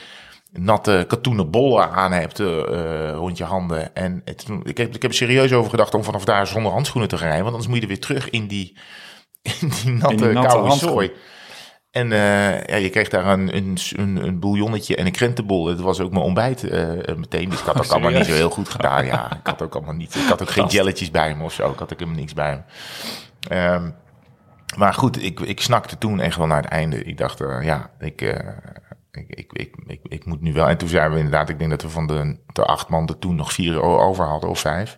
[0.51, 3.95] natte katoenen bollen aan hebt eh, rond je handen.
[3.95, 7.09] En het, ik, heb, ik heb er serieus over gedacht om vanaf daar zonder handschoenen
[7.09, 8.77] te gaan rijden, want anders moet je er weer terug in die,
[9.61, 11.13] in die natte, In die natte koude.
[11.91, 13.77] En eh, ja, je kreeg daar een, een,
[14.25, 15.63] een, bouillonnetje en een krentenbol.
[15.63, 17.49] Dat was ook mijn ontbijt eh, meteen.
[17.49, 19.05] Dus ik had ook allemaal niet zo heel goed gedaan.
[19.05, 20.15] Ja, ik had ook allemaal niet.
[20.15, 21.71] Ik had ook geen jelletjes bij me of zo.
[21.71, 22.61] Ik had ook helemaal niks bij me.
[23.49, 23.89] Ehm,
[24.75, 27.03] maar goed, ik, ik snakte toen echt wel naar het einde.
[27.03, 28.53] Ik dacht, eh, ja, ik, eh,
[29.11, 30.67] ik, ik, ik, ik, ik moet nu wel.
[30.67, 33.19] En toen zijn we inderdaad, ik denk dat we van de, de acht man er
[33.19, 34.97] toen nog vier over hadden of vijf.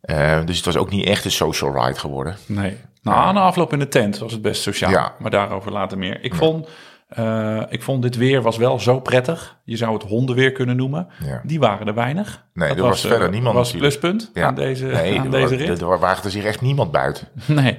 [0.00, 2.36] Eh, dus het was ook niet echt een social ride geworden.
[2.46, 2.76] Nee.
[3.14, 4.90] Nou, na afloop in de tent was het best sociaal.
[4.90, 5.14] Ja.
[5.18, 6.24] Maar daarover later meer.
[6.24, 6.68] Ik, vond,
[7.08, 9.58] eh, ik vond dit weer was wel zo prettig.
[9.64, 11.08] Je zou het hondenweer kunnen noemen.
[11.24, 11.40] Ja.
[11.44, 12.44] Die waren er weinig.
[12.54, 15.30] Nee, Dat er was eh, verder niemand was het pluspunt aan deze, nee, aan er
[15.30, 15.80] deze rit.
[15.80, 17.28] Er waagde zich echt niemand buiten.
[17.46, 17.78] Nee.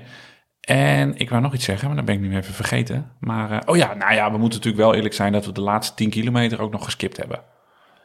[0.61, 3.11] En ik wou nog iets zeggen, maar dat ben ik nu even vergeten.
[3.19, 5.61] Maar, eh, oh ja, nou ja, we moeten natuurlijk wel eerlijk zijn dat we de
[5.61, 7.41] laatste 10 kilometer ook nog geskipt hebben.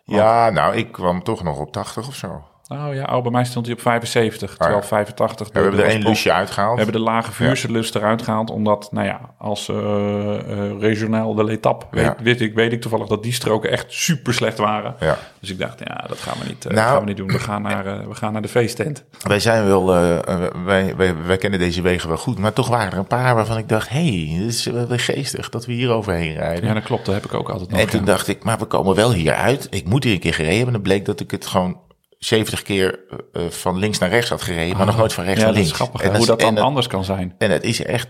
[0.05, 2.45] Ja, nou, ik kwam toch nog op 80 of zo.
[2.73, 4.87] Oh ja, oh, bij mij stond hij op 75, terwijl ja.
[4.87, 5.47] 85.
[5.53, 6.77] We hebben de- er één oorsprong- lusje uitgehaald.
[6.79, 11.45] We hebben de lage vuurselust eruit gehaald, omdat, nou ja, als eh eh, regionaal de
[11.45, 12.17] letap weet, Ja.
[12.23, 14.95] weet, ik, weet ik toevallig dat die stroken echt super slecht waren.
[15.01, 15.19] Ja.
[15.41, 16.77] Dus ik dacht, ja, dat gaan we niet, Nou.
[16.77, 17.27] gaan we niet doen.
[17.29, 19.05] We gaan naar, we gaan naar de feesttent.
[19.23, 19.87] Wij zijn wel,
[20.65, 23.59] wij, wij, wij kennen deze wegen wel goed, maar toch waren er een paar waarvan
[23.59, 26.69] ik dacht, hé, hey, dit is wel geestig dat we hier overheen rijden.
[26.69, 27.05] Ja, dat klopt.
[27.07, 27.81] Dat heb ik ook altijd nog.
[27.81, 28.07] en toen ja.
[28.07, 29.67] dacht ik, maar we komen wel hier uit.
[29.71, 30.75] Ik moet hier een keer gereden hebben.
[30.75, 31.77] En dan bleek dat ik het gewoon
[32.25, 32.99] 70 keer
[33.33, 35.63] eh, van links naar rechts had gereden, maar nog nooit van rechts ja, naar dat
[35.63, 35.81] links.
[35.81, 37.35] is grappig, en hoe dat dan anders kan zijn.
[37.39, 38.09] En het is echt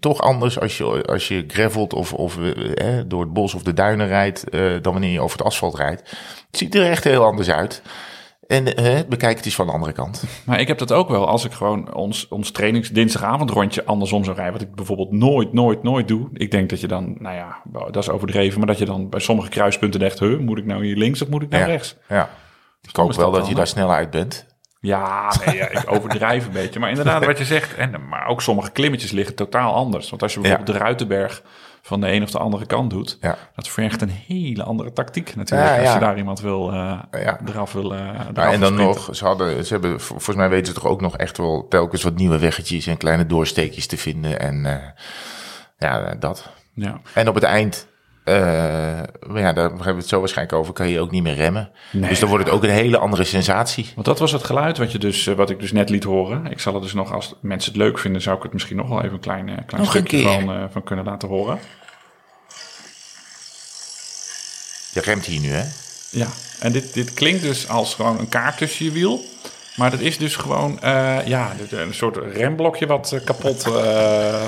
[0.00, 3.72] toch anders als je, als je gravelt of, of eh, door het bos of de
[3.72, 6.00] duinen rijdt, eh, dan wanneer je over het asfalt rijdt.
[6.46, 7.82] Het ziet er echt heel anders uit.
[8.46, 10.24] En eh, bekijk het eens van de andere kant.
[10.44, 14.36] Maar ik heb dat ook wel als ik gewoon ons, ons trainings dinsdagavondrondje andersom zou
[14.36, 14.52] rijden.
[14.52, 16.28] Wat ik bijvoorbeeld nooit, nooit, nooit doe.
[16.32, 18.58] Ik denk dat je dan, nou ja, dat is overdreven.
[18.58, 21.28] Maar dat je dan bij sommige kruispunten denkt, huh, moet ik nou hier links of
[21.28, 21.68] moet ik nou Ja.
[21.68, 21.96] rechts?
[22.08, 22.30] Ja.
[22.88, 24.46] Ik hoop wel dat dan, je daar snel uit bent.
[24.80, 26.80] Ja, nee, ja, ik overdrijf een beetje.
[26.80, 27.74] Maar inderdaad, wat je zegt.
[27.74, 30.10] En, maar ook sommige klimmetjes liggen totaal anders.
[30.10, 31.42] Want als je bijvoorbeeld de Ruitenberg
[31.82, 33.18] van de een of de andere kant doet.
[33.20, 33.36] Ja.
[33.54, 35.70] Dat vergt een hele andere tactiek natuurlijk.
[35.76, 36.98] Ja, Als je daar iemand wil, eh,
[37.46, 40.66] eraf wil eh, eraf en dan nog, ze hadden, ze hebben, vol- volgens mij weten
[40.66, 44.40] ze toch ook nog echt wel telkens wat nieuwe weggetjes en kleine doorsteekjes te vinden.
[44.40, 44.88] En eh,
[45.78, 46.50] ja, dat.
[46.74, 47.00] Ja.
[47.14, 47.86] En op het eind,
[48.24, 48.34] eh,
[49.26, 51.70] maar ja, daar hebben we het zo waarschijnlijk over, kan je ook niet meer remmen.
[51.92, 52.08] Nee.
[52.08, 53.90] Dus dan wordt het ook een hele andere sensatie.
[53.94, 56.46] Want dat was het geluid wat, je dus, eh, wat ik dus net liet horen.
[56.46, 58.88] Ik zal het dus nog, als mensen het leuk vinden, zou ik het misschien nog
[58.88, 61.58] wel even een klein, eh, klein Nog stukje van, van kunnen laten horen.
[64.92, 65.64] Je remt hier nu, hè?
[66.10, 66.28] Ja,
[66.60, 69.24] en dit, dit klinkt dus als gewoon een kaart tussen je wiel.
[69.76, 70.78] Maar dat is dus gewoon
[71.24, 73.64] ja, een soort remblokje wat, kapot,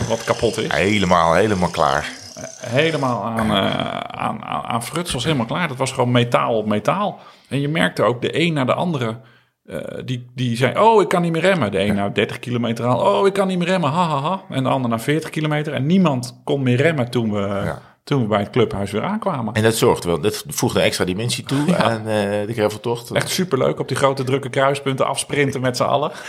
[0.08, 0.72] wat kapot is.
[0.72, 2.24] Helemaal, helemaal klaar.
[2.61, 5.68] Helemaal aan, eh, aan, aan, aan frutsels, helemaal klaar.
[5.68, 7.18] Dat was gewoon metaal op metaal.
[7.49, 9.20] En je merkte ook de een naar de andere.
[9.66, 11.70] eh, die, die zei, oh, ik kan niet meer remmen.
[11.70, 12.96] De een nou 30 kilometer aan.
[12.96, 14.40] Oh, ik kan niet meer remmen, ha, ha, ha.
[14.51, 15.72] En de ander naar 40 kilometer.
[15.72, 17.83] En niemand kon meer remmen toen we, Ja.
[18.06, 19.54] Toen we bij het clubhuis weer aankwamen.
[19.54, 23.10] En dat zorgt wel, dat voegt een extra dimensie toe aan eh, de graveltocht.
[23.10, 26.12] Echt superleuk op die grote drukke kruispunten afsprinten met z'n allen.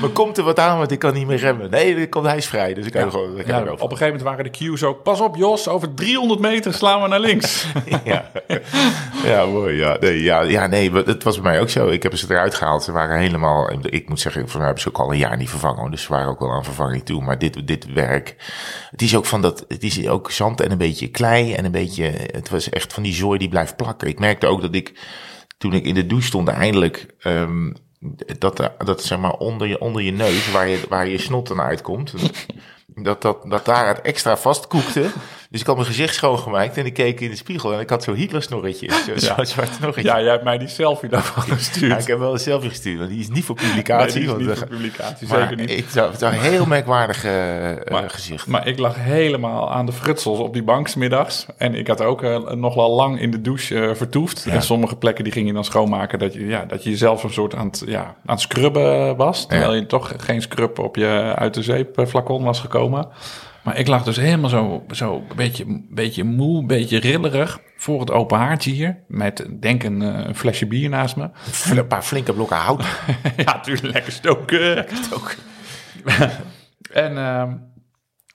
[0.00, 1.70] Maar komt er wat aan, want ik kan niet meer remmen.
[1.70, 3.78] Nee, komt hij is vrij, dus ik kan er gewoon ik kan Ja, op een
[3.78, 5.02] gegeven moment waren de cues ook...
[5.02, 7.66] Pas op Jos, over 300 meter slaan we naar links.
[8.04, 8.30] Ja,
[9.24, 9.76] ja mooi.
[9.76, 11.88] Ja, nee, ja, ja, nee, het was bij mij ook zo.
[11.88, 12.82] Ik heb ze eruit gehaald.
[12.82, 15.50] Ze waren helemaal, ik moet zeggen, voor mij hebben ze ook al een jaar niet
[15.50, 15.90] vervangen.
[15.90, 17.22] Dus ze waren ook wel aan vervanging toe.
[17.22, 18.36] Maar dit, dit werk,
[18.90, 21.70] het is ook van dat, het is ook zand en een beetje klei en een
[21.70, 24.08] beetje, het was echt van die zooi die blijft plakken.
[24.08, 25.00] Ik merkte ook dat ik,
[25.58, 27.72] toen ik in de douche stond, eindelijk, ehm,
[28.38, 31.60] dat, dat zeg maar onder je, onder je neus, waar je, waar je snot dan
[31.60, 32.14] uitkomt,
[32.86, 35.10] dat, dat, dat daar het extra vastkoekte.
[35.54, 38.02] Dus ik had mijn gezicht schoongemaakt en ik keek in de spiegel en ik had
[38.02, 38.40] zo'n Ja.
[39.44, 40.02] zwart snorretje.
[40.02, 42.00] Ja, jij hebt mij die selfie daarvan Ja, gestuurd.
[42.00, 44.20] ik heb wel een selfie gestuurd, want die is niet voor Nee, publicatie.
[44.20, 45.70] die is niet voor publicatie, maar zeker niet.
[45.70, 48.46] Ik zag, het een heel merkwaardig eh, eh, Maar- gezicht.
[48.46, 51.46] Maar ik lag helemaal aan de frutsels op die bank 's middags.
[51.56, 54.46] En ik had ook eh, nog wel lang in de douche eh, vertoefd.
[54.46, 56.18] En sommige plekken die ging je dan schoonmaken...
[56.18, 59.46] dat je, ja, dat je jezelf een soort aan het, ja, aan het scrubben was.
[59.46, 63.08] Terwijl je toch geen scrub op je uit de zeep eh, flacon was gekomen.
[63.64, 67.60] Maar ik lag dus helemaal zo, zo een beetje, beetje moe, een beetje rillerig...
[67.76, 68.98] voor het open haartje hier.
[69.08, 71.30] Met, denk een, eh, een flesje bier naast me.
[71.70, 72.84] Een paar flinke blokken hout.
[73.36, 74.86] ja, natuurlijk lekker stoken.
[77.06, 77.52] en ehm,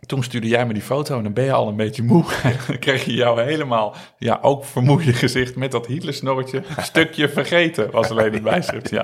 [0.06, 2.24] toen stuurde jij me die foto en dan ben je al een beetje moe.
[2.68, 6.64] dan kreeg je jou helemaal, ja, ook vermoeide gezicht met dat Hitler-snorretje.
[6.78, 8.90] Stukje vergeten was alleen het bijschrift.
[8.90, 9.04] Ja,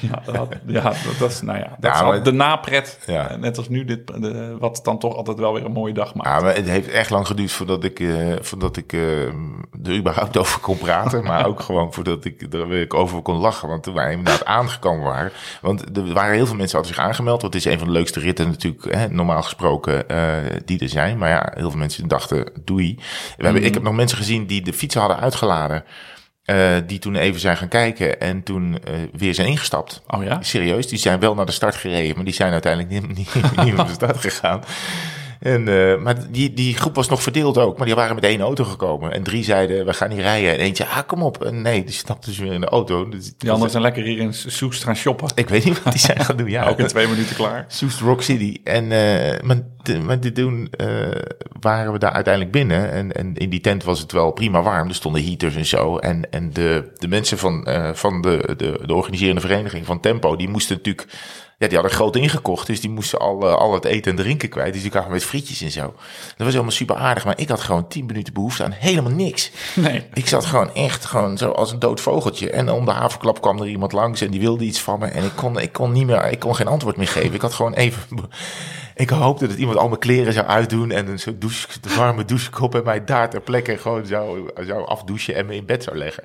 [0.00, 2.98] ja, dat, ja dat, dat is, nou ja, dat Ja, is de napret.
[3.06, 3.28] Ja.
[3.30, 6.14] Eh, Net als nu, dit, de, wat dan toch altijd wel weer een mooie dag
[6.14, 6.28] maakt.
[6.28, 9.22] Ja, maar het heeft echt lang geduurd voordat ik, eh, voordat ik eh,
[9.84, 11.24] er überhaupt over kon praten.
[11.24, 13.68] maar ook gewoon voordat ik er weer over kon lachen.
[13.68, 15.32] Want toen wij inderdaad aangekomen waren.
[15.60, 17.42] Want er waren heel veel mensen hadden zich aangemeld.
[17.42, 20.08] Want het is een van de leukste ritten natuurlijk, hè, normaal gesproken,
[20.64, 21.18] die er zijn.
[21.18, 22.94] Maar ja, heel veel mensen dachten, doei.
[23.36, 25.84] We hebben, Ik heb nog mensen gezien die de fietsen hadden uitgeladen.
[26.44, 30.02] eh, die toen even zijn gaan kijken en toen eh, weer zijn ingestapt.
[30.06, 30.42] Oh ja?
[30.42, 33.74] Serieus, die zijn wel naar de start gereden, maar die zijn uiteindelijk niet, niet, niet
[33.76, 34.60] naar de start gegaan.
[35.40, 37.76] En, eh, maar die, die groep was nog verdeeld ook.
[37.76, 39.12] Maar die waren met één auto gekomen.
[39.12, 40.52] En drie zeiden, we gaan niet rijden.
[40.52, 41.44] En eentje, ah, kom op.
[41.44, 43.08] En nee, die stapte dus weer in de auto.
[43.08, 45.28] Dus, Die anderen zijn lekker hier in Soest gaan shoppen.
[45.34, 46.50] ik weet niet wat die zijn gaan doen.
[46.50, 47.64] Ja, Ook in twee minuten klaar.
[47.68, 48.60] Soest Rock City.
[48.64, 49.62] En, eh, maar,
[50.04, 50.86] maar dit doen eh,
[51.60, 52.90] waren we daar uiteindelijk binnen.
[52.90, 54.88] En, en in die tent was het wel prima warm.
[54.88, 55.96] Er stonden heaters en zo.
[55.96, 60.48] En, en de, de mensen van, van de, de, de organiserende vereniging van Tempo, die
[60.48, 61.08] moesten natuurlijk.
[61.58, 64.48] Ja, die hadden groot ingekocht, dus die moesten al, eh, al het eten en drinken
[64.48, 64.72] kwijt.
[64.72, 65.82] Dus die kwamen met frietjes en zo.
[65.82, 69.50] Dat was helemaal super aardig, maar ik had gewoon 10 minuten behoefte aan helemaal niks.
[69.74, 70.06] Nee.
[70.12, 72.50] Ik zat gewoon echt gewoon zo als een dood vogeltje.
[72.50, 75.06] En om de haverklap kwam er iemand langs en die wilde iets van me.
[75.06, 77.34] En ik kon, ik kon niet meer, ik kon geen antwoord meer geven.
[77.34, 78.02] Ik had gewoon even,
[78.98, 80.90] ik hoopte dat iemand al mijn kleren zou uitdoen.
[80.90, 84.86] En een soort douche, de warme douchekop en mij daar ter plekke gewoon zou, zou
[84.86, 86.24] afdouchen en me in bed zou leggen.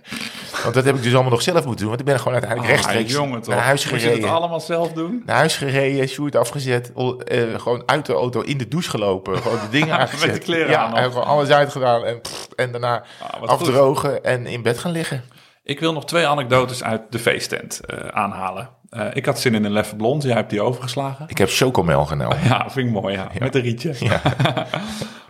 [0.63, 1.87] Want dat heb ik dus allemaal nog zelf moeten doen.
[1.87, 3.53] Want ik ben gewoon uiteindelijk rechtstreeks Ah, jongen, toch.
[3.53, 4.35] naar huis Moet je het gereden.
[4.35, 5.23] allemaal zelf doen?
[5.25, 6.91] Naar huis gereden, Sjoerd afgezet,
[7.25, 9.37] eh, gewoon uit de auto in de douche gelopen.
[9.37, 10.25] Gewoon de dingen aangezet.
[10.31, 14.45] Met de kleren ja, aan gewoon alles uitgedaan en, pff, en daarna Ah, afdrogen en
[14.47, 15.23] in bed gaan liggen.
[15.63, 18.69] Ik wil nog twee anekdotes uit de feesttent eh, aanhalen.
[18.91, 20.23] Eh, ik had zin in een leffe blond.
[20.23, 21.25] Jij hebt die overgeslagen.
[21.27, 22.37] Ik heb chocomel genomen.
[22.47, 23.27] Ja, vind ik mooi, ja.
[23.39, 23.95] Met een rietje.
[23.99, 24.21] Ja.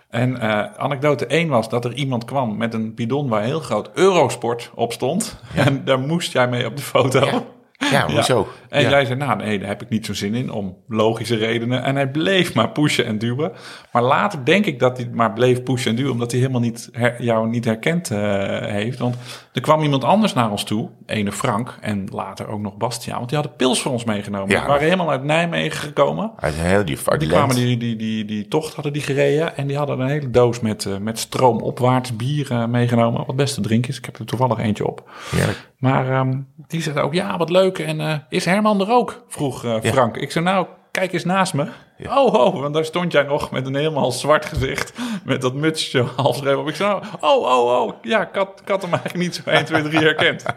[0.09, 3.89] En eh, anekdote 1 was dat er iemand kwam met een bidon waar heel groot
[3.93, 5.39] Eurosport op stond.
[5.55, 7.45] En daar moest jij mee op de foto.
[7.91, 8.05] Ja.
[8.07, 8.43] Ja?
[8.69, 8.89] En Ja.
[8.89, 11.83] jij zei, nou nee, daar heb ik niet zo'n zin in, om logische redenen.
[11.83, 13.51] En hij bleef maar pushen en duwen.
[13.91, 16.89] Maar later denk ik dat hij maar bleef pushen en duwen, omdat hij helemaal niet
[16.91, 18.19] her- jou niet herkend eh,
[18.61, 18.99] heeft.
[18.99, 19.15] Want
[19.53, 23.17] er kwam iemand anders naar ons toe, ene Frank en later ook nog Bastiaan.
[23.17, 24.49] Want die hadden pils voor ons meegenomen.
[24.49, 24.57] Ja.
[24.59, 26.31] Die waren helemaal uit Nijmegen gekomen.
[26.39, 29.77] Uit heel die, Die kwamen die, die, die, die tocht hadden die gereden en die
[29.77, 33.23] hadden een hele doos met, eh, met stroomopwaarts bier eh, meegenomen.
[33.25, 33.97] Wat best te drinken is.
[33.97, 35.09] Ik heb er toevallig eentje op.
[35.35, 35.69] Heerlijk.
[35.77, 37.77] Maar ehm, die zei ook, ja, wat leuk.
[37.85, 39.23] En eh, is Herman er ook?
[39.27, 39.91] Vroeg eh, Ja.
[39.91, 40.17] Frank.
[40.17, 41.67] Ik zei, nou, kijk eens naast me.
[42.09, 44.93] Oh, oh, want daar stond jij nog met een helemaal zwart gezicht.
[45.25, 46.67] Met dat mutsje halfschreef op.
[46.67, 47.91] Ik zei, oh, oh, oh.
[48.01, 50.43] Ja, ik had, ik had hem eigenlijk niet zo 1, 2, 3 herkend.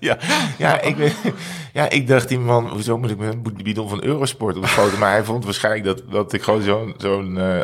[0.00, 0.16] Ja,
[0.58, 1.12] ja, ik, ben-
[1.72, 4.68] ja, ik dacht die man, hoezo moet ik met een bidon van Eurosport op de
[4.68, 4.96] foto?
[4.98, 7.60] Maar hij vond waarschijnlijk dat, dat ik gewoon zo'n zo'n eh,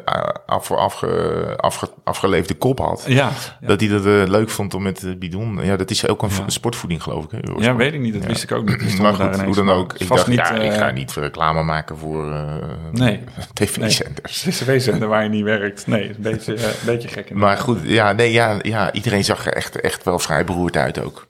[0.46, 3.04] af, afge, afge, afgeleefde kop had.
[3.06, 5.58] Ja, Dat hij dat eh, leuk vond om met de bidon.
[5.64, 7.30] Ja, dat is ook een sportvoeding, geloof ik.
[7.30, 7.64] Hè, Eurosport.
[7.64, 8.14] ja, weet ik niet.
[8.14, 8.98] Dat wist ik ook niet.
[8.98, 9.92] Maar goed, hoe dan ook.
[9.92, 12.54] Ik dacht, ja, ik eh, ga niet reclame maken voor eh
[12.92, 13.20] Nee.
[13.54, 14.46] tv-zenders.
[14.48, 15.86] CCW-zender waar je niet werkt.
[15.86, 17.30] Nee, een beetje, eh, een beetje gek.
[17.30, 17.38] in.
[17.38, 21.00] Maar goed, ja, nee, ja, ja, iedereen zag er echt, echt wel vrij beroerd uit
[21.00, 21.26] ook.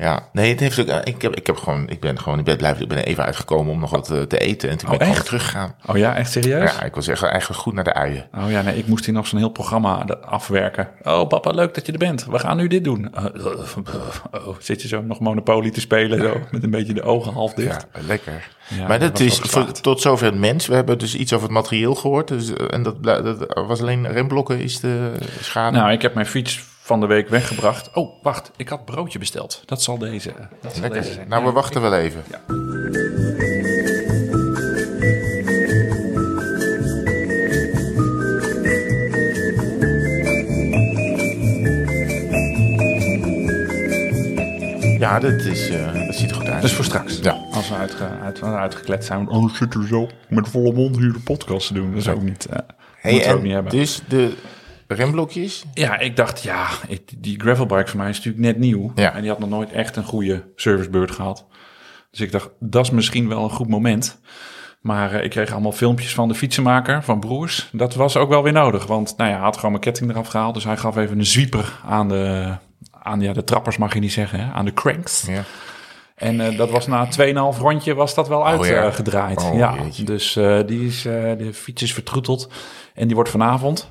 [0.00, 2.44] Ja, nee, het heeft ook, eh, ik, heb, ik, heb gewoon, ik ben gewoon in
[2.44, 4.70] bed blijven, ik ben even uitgekomen om nog wat eh, te eten.
[4.70, 5.10] En toen ben ik echt?
[5.10, 5.74] gewoon teruggegaan.
[5.86, 6.72] Oh ja, echt serieus?
[6.72, 8.28] Ja, ik was echt, eigenlijk goed naar de uien.
[8.38, 10.88] Oh ja, nee, ik moest hier nog zo'n heel programma afwerken.
[11.02, 12.24] Oh papa, leuk dat je er bent.
[12.24, 13.12] We gaan nu dit doen.
[13.18, 17.02] Uh, uh, oh, zit je zo nog Monopoly te spelen, zo, met een beetje de
[17.02, 17.86] ogen half dicht.
[17.94, 18.48] Ja, lekker.
[18.68, 20.66] Ja, maar dat is voor- tot zover het mens.
[20.66, 22.28] We hebben dus iets over het materieel gehoord.
[22.28, 25.76] Dus, eh, en dat, dat was alleen remblokken is de schade.
[25.76, 27.90] Nou, ik heb mijn fiets van de week weggebracht.
[27.94, 29.62] Oh, wacht, ik had broodje besteld.
[29.66, 31.00] Dat zal deze, dat zal Lekker.
[31.00, 31.28] deze zijn.
[31.28, 32.22] Nou, we Ja, wachten wel even.
[44.98, 46.54] Ja, dat, is, eh, dat ziet er goed uit.
[46.62, 47.18] Dat is voor straks.
[47.22, 47.38] Ja.
[47.52, 49.28] Als we uitge, uit, uitgeklet zijn.
[49.28, 51.90] Oh, zit er zo met volle mond hier de podcast te doen.
[51.90, 52.46] Dat is ook niet...
[52.46, 52.58] eh
[53.00, 53.72] Hey, moeten we ook en niet hebben.
[53.72, 54.36] dus de
[54.94, 55.64] remblokjes.
[55.74, 58.92] Ja, ik dacht, ja, ik, die gravelbike van mij is natuurlijk net nieuw.
[58.94, 59.14] Ja.
[59.14, 61.46] En die had nog nooit echt een goede servicebeurt gehad.
[62.10, 64.20] Dus ik dacht, dat is misschien wel een goed moment.
[64.80, 67.68] Maar eh, ik kreeg allemaal filmpjes van de fietsenmaker, van Broers.
[67.72, 70.28] Dat was ook wel weer nodig, want nou ja, hij had gewoon mijn ketting eraf
[70.28, 70.54] gehaald.
[70.54, 72.54] Dus hij gaf even een zwieper aan de,
[72.90, 74.52] aan ja, de trappers, mag je niet zeggen, hè?
[74.52, 75.26] aan de cranks.
[75.26, 75.42] Ja.
[76.14, 77.08] En eh, dat was na
[77.54, 78.82] 2,5 rondje was dat wel Oh, ja.
[78.82, 79.42] uitgedraaid.
[79.42, 80.04] Oh, ja, jeetje.
[80.04, 82.50] dus eh, die is, de fiets is vertroeteld.
[82.94, 83.90] En die wordt vanavond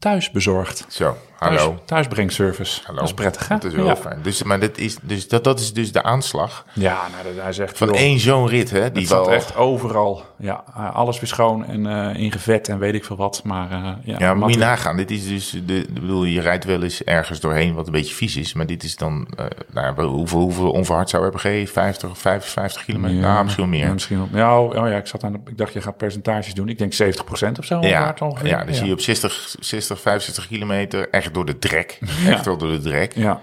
[0.00, 0.84] thuis bezorgd.
[0.88, 1.56] Zo, hallo.
[1.56, 2.80] Thuis, thuisbrengservice.
[2.84, 2.98] Hallo.
[2.98, 3.54] Dat is prettig, hè?
[3.54, 3.96] Dat is wel ja.
[3.96, 4.18] fijn.
[4.22, 7.52] Dus, maar dat is, dus dat, dat is dus de aanslag Ja, nou, dat- hij
[7.52, 7.78] zegt...
[7.78, 8.92] van joh, één zo'n rit, hè?
[8.92, 10.24] Die wel, echt overal.
[10.38, 13.40] Ja, alles weer schoon en eh ingevet en weet ik veel wat.
[13.44, 14.96] Maar eh, ja, Ja, moet je nagaan.
[14.96, 18.36] Dit is dus, de, bedoel, je rijdt wel eens ergens doorheen wat een beetje vies
[18.36, 18.52] is.
[18.52, 21.68] Maar dit is dan, eh, nou, hoeveel, hoeveel onverhard zou hebben gereden?
[21.68, 23.16] 50, 55 kilometer?
[23.16, 23.86] Ja, Ja, misschien meer.
[23.86, 24.28] Ja, misschien wel.
[24.32, 26.68] Ja, oh, oh ja, ik zat aan de, ik dacht je gaat percentages doen.
[26.68, 27.80] Ik denk 70% of zo.
[27.80, 28.48] Ja, ongeveer.
[28.48, 31.98] ja, dan zie je op 60, 60, 65 kilometer echt door de drek.
[32.26, 33.12] Echt wel door de drek.
[33.14, 33.40] Ja,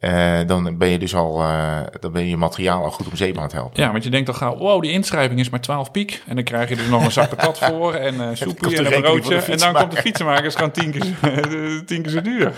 [0.00, 3.16] eh, dan ben je dus al, eh, dan ben je je materiaal al goed om
[3.16, 3.82] zeep aan het helpen.
[3.82, 6.22] Ja, want je denkt dan gauw, wow, die inschrijving is maar 12 piek.
[6.26, 9.00] En dan krijg je er nog een zak patat voor en eh soepje en een
[9.00, 9.36] broodje.
[9.36, 10.44] En dan komt de fietsenmaker.
[10.44, 11.02] is gewoon tien keer,
[11.86, 12.52] tien keer zo duur.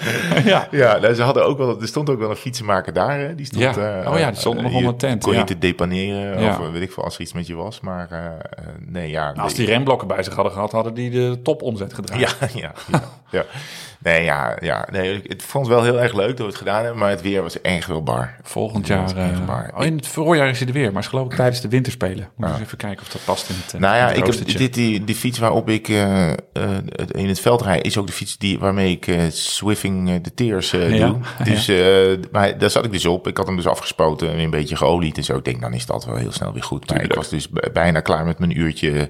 [0.44, 0.68] ja.
[0.70, 3.18] Ja, nou, ze hadden ook wel, er stond ook wel een fietsenmaker daar.
[3.18, 3.34] Hè?
[3.34, 4.04] Die stond, Ja.
[4.12, 5.44] Oh ja, die stond nog onder tent, Kon je ja.
[5.44, 6.50] te depaneren Ja.
[6.50, 7.80] of weet ik veel, als er iets met je was.
[7.80, 8.08] Maar
[8.86, 9.24] nee, ja.
[9.26, 12.20] Nou, als die remblokken bij zich hadden gehad, hadden die de topomzet gedraaid.
[12.20, 12.72] Ja, ja,
[13.30, 13.44] ja.
[14.02, 14.88] Nee, ja, ja.
[14.90, 17.22] Nee, ik vond het wel heel erg leuk dat we het gedaan hebben, maar het
[17.22, 18.34] weer was echt wel bar.
[18.42, 19.30] Volgend Ja, jaar.
[19.32, 19.72] eh, waar.
[19.76, 22.28] oh, in het voorjaar is er weer, maar is geloof ik tijdens de winterspelen.
[22.36, 23.74] Moet eens even kijken of dat past in het.
[23.74, 26.30] eh, Nou ja, het ik heb, dit, die, die fiets waarop ik eh,
[26.92, 30.70] het- in het veld rijd, is ook de fiets die, waarmee ik Swiffing de Tears
[30.70, 31.18] Ja, doe.
[31.44, 31.70] Dus
[32.32, 33.26] maar daar zat ik dus op.
[33.26, 35.36] Ik had hem dus afgespoten en een beetje geolied en zo.
[35.36, 36.90] Ik denk, dan is dat wel heel snel weer goed.
[36.90, 39.08] Maar ik was dus bijna klaar met mijn uurtje,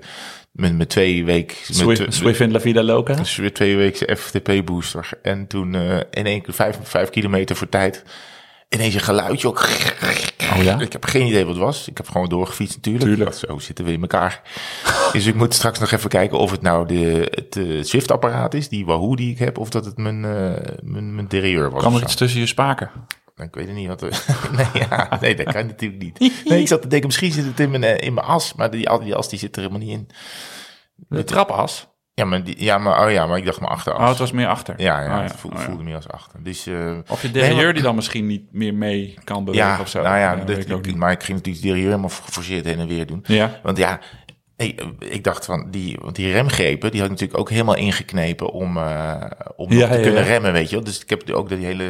[0.52, 1.64] met mijn twee week...
[1.66, 3.14] met Swift, Swift in La Vida Loca.
[3.14, 5.10] dus weer twee weken FTP booster.
[5.22, 8.04] En toen eh, in één keer vijf, vijf kilometer voor tijd.
[8.68, 9.68] Ineens een geluidje ook.
[10.52, 10.80] Oh ja?
[10.80, 11.88] Ik heb geen idee wat het was.
[11.88, 13.04] Ik heb gewoon doorgefietst natuurlijk.
[13.04, 13.34] Tuurlijk.
[13.34, 14.42] Zo zitten we in elkaar.
[15.12, 18.68] dus ik moet straks nog even kijken of het nou de, het eh, Swift-apparaat is.
[18.68, 19.58] Die Wahoo die ik heb.
[19.58, 21.82] Of dat het mijn, eh mijn, mijn derieur was.
[21.82, 22.90] Kan er iets tussen je spaken?
[23.42, 24.00] Ik weet het niet wat
[24.57, 26.42] nee, ja, nee, dat kan natuurlijk niet.
[26.44, 28.55] Nee, ik zat te denken, misschien zit het in mijn, eh, in mijn as.
[28.55, 30.09] Maar die, die as die zit er helemaal niet in.
[31.09, 31.88] De trapas?
[32.14, 34.00] Ja, maar, die, ja, maar, oh ja, maar ik dacht mijn achteras.
[34.00, 34.74] Oh, het was meer achter.
[34.81, 35.68] Ja, ja, Oh, het voelde, Oh, ja.
[35.68, 36.42] voelde meer als achter.
[36.42, 39.66] Dus, eh, Of je Nee, derailleur maar- die dan misschien niet meer mee kan bewegen
[39.66, 40.03] ja, of zo.
[40.03, 40.96] nou ja, Dat ik ook niet.
[40.96, 43.24] maar ik ging natuurlijk die helemaal geforceerd heen en weer doen.
[43.26, 43.61] Ja.
[43.62, 44.00] Want ja,
[44.60, 48.50] ik, ik dacht van die, want die remgrepen, die had ik natuurlijk ook helemaal ingeknepen
[48.52, 49.14] om, eh,
[49.56, 50.28] om Ja, te ja, kunnen ja.
[50.28, 50.84] remmen, weet je wel.
[50.84, 51.84] Dus ik heb ook die hele,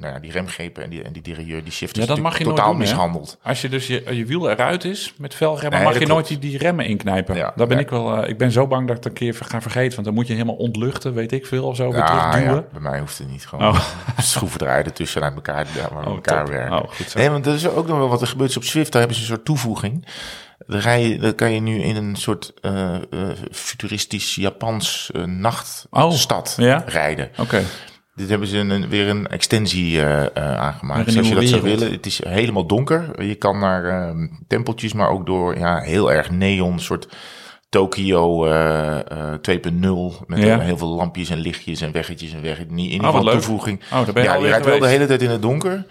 [0.00, 2.38] nou ja, die remgrepen en die, en die derailleur, die shift Ja, is dat mag
[2.38, 2.78] je totaal doen, hè?
[2.80, 3.38] mishandeld.
[3.42, 6.38] Als je dus je, je wiel eruit is met velremmen, Nee, mag je nooit die,
[6.38, 7.36] die remmen inknijpen.
[7.36, 8.16] Ja, Daar ben ik wel.
[8.22, 10.26] eh, ik ben zo bang dat ik het een keer ga vergeten, want dan moet
[10.26, 12.54] je helemaal ontluchten, weet ik veel of zo, weer Ja, terugduwen.
[12.54, 13.66] ja, bij mij hoeft het niet gewoon.
[13.68, 13.80] Oh.
[14.18, 16.82] Schroeven draaien ertussen uit elkaar, ja, maar Oh, elkaar werken.
[16.82, 16.90] Oh.
[17.14, 18.92] Nee, want dat is ook nog wel wat er gebeurt op Swift.
[18.92, 20.06] Daar hebben ze een soort toevoeging.
[20.66, 23.00] Dan, rij je, dan kan je nu in een soort eh, eh,
[23.50, 26.82] futuristisch Japans eh, nachtstad Oh, ja?
[26.86, 27.30] rijden.
[27.38, 27.62] Oké.
[28.14, 30.02] Dit hebben ze een, weer een extensie
[30.34, 31.04] aangemaakt.
[31.06, 33.22] Dus als je dat zou willen, het is helemaal donker.
[33.24, 34.14] Je kan naar eh,
[34.48, 37.08] tempeltjes, maar ook door ja, heel erg neon, soort
[37.68, 40.26] Tokio eh, eh, 2.0.
[40.26, 40.58] Met Ja.
[40.58, 42.58] heel veel lampjes en lichtjes en weggetjes en weg.
[42.58, 43.80] In ieder wat geval toevoeging.
[43.84, 45.84] Oh, daar ben je ja, je rijdt wel de hele tijd in het donker.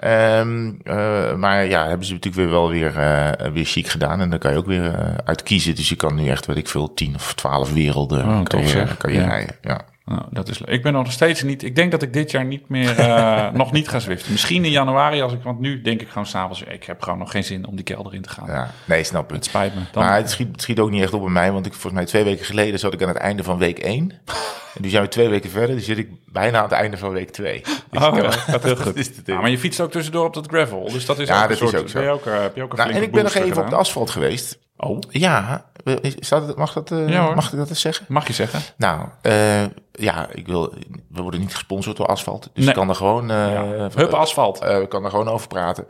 [0.00, 4.20] Ehm, eh, maar ja, hebben ze natuurlijk weer wel weer, eh, weer chic gedaan.
[4.20, 5.74] En daar kan je ook weer eh, uit kiezen.
[5.74, 8.86] Dus je kan nu echt, weet ik veel, 10 of 12 werelden Oh, kan, je,
[8.98, 9.56] kan je rijden.
[9.62, 9.80] Ja.
[10.10, 10.68] Nou, dat is leuk.
[10.68, 11.62] Ik ben nog steeds niet.
[11.62, 12.98] Ik denk dat ik dit jaar niet meer.
[12.98, 14.32] eh, nog niet ga zwiften.
[14.32, 15.42] Misschien in januari, als ik.
[15.42, 16.62] Want nu denk ik gewoon s'avonds.
[16.62, 18.46] Ik heb gewoon nog geen zin om die kelder in te gaan.
[18.46, 19.44] ja, nee, snap Het het.
[19.44, 19.80] spijt me.
[19.92, 21.92] Dan, Maar het schiet, het schiet ook niet echt op bij mij, want ik volgens
[21.94, 24.12] mij twee weken geleden zat ik aan het einde van week 1.
[24.74, 27.10] En nu zijn we twee weken verder, dus zit ik bijna aan het einde van
[27.10, 27.60] week 2.
[27.90, 28.96] Dus Oh, gaat heel goed.
[28.96, 30.88] is Ja, maar je fietst ook tussendoor op dat gravel.
[30.92, 31.98] Dus dat is Ja, ook dat een soort, is ook zo.
[31.98, 33.70] Ben je ook, eh, heb je ook een nou, en ik ben nog even op
[33.70, 34.58] de asfalt geweest.
[34.82, 38.06] Oh, Ja, het, mag, dat, eh, Ja, mag ik dat eens zeggen?
[38.08, 38.60] mag je zeggen?
[38.76, 39.62] Nou, eh,
[39.92, 40.74] ja, ik wil,
[41.08, 42.68] we worden niet gesponsord door asfalt, dus Nee.
[42.68, 43.88] ik kan er gewoon, Ja.
[43.94, 44.64] Hup, asfalt.
[44.64, 45.86] ik kan er gewoon over praten.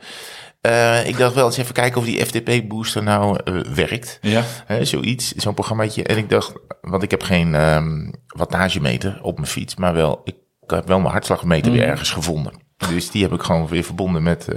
[1.07, 3.37] Ik dacht wel eens even kijken of die FTP-booster nou
[3.73, 4.17] werkt.
[4.21, 4.43] Ja.
[4.81, 6.03] Zoiets, zo'n programmaatje.
[6.03, 10.35] En ik dacht, want ik heb geen ehm wattagemeter op mijn fiets, maar wel, ik
[10.67, 12.53] heb wel mijn hartslagmeter weer ergens gevonden.
[12.89, 14.47] Dus die heb ik gewoon weer verbonden met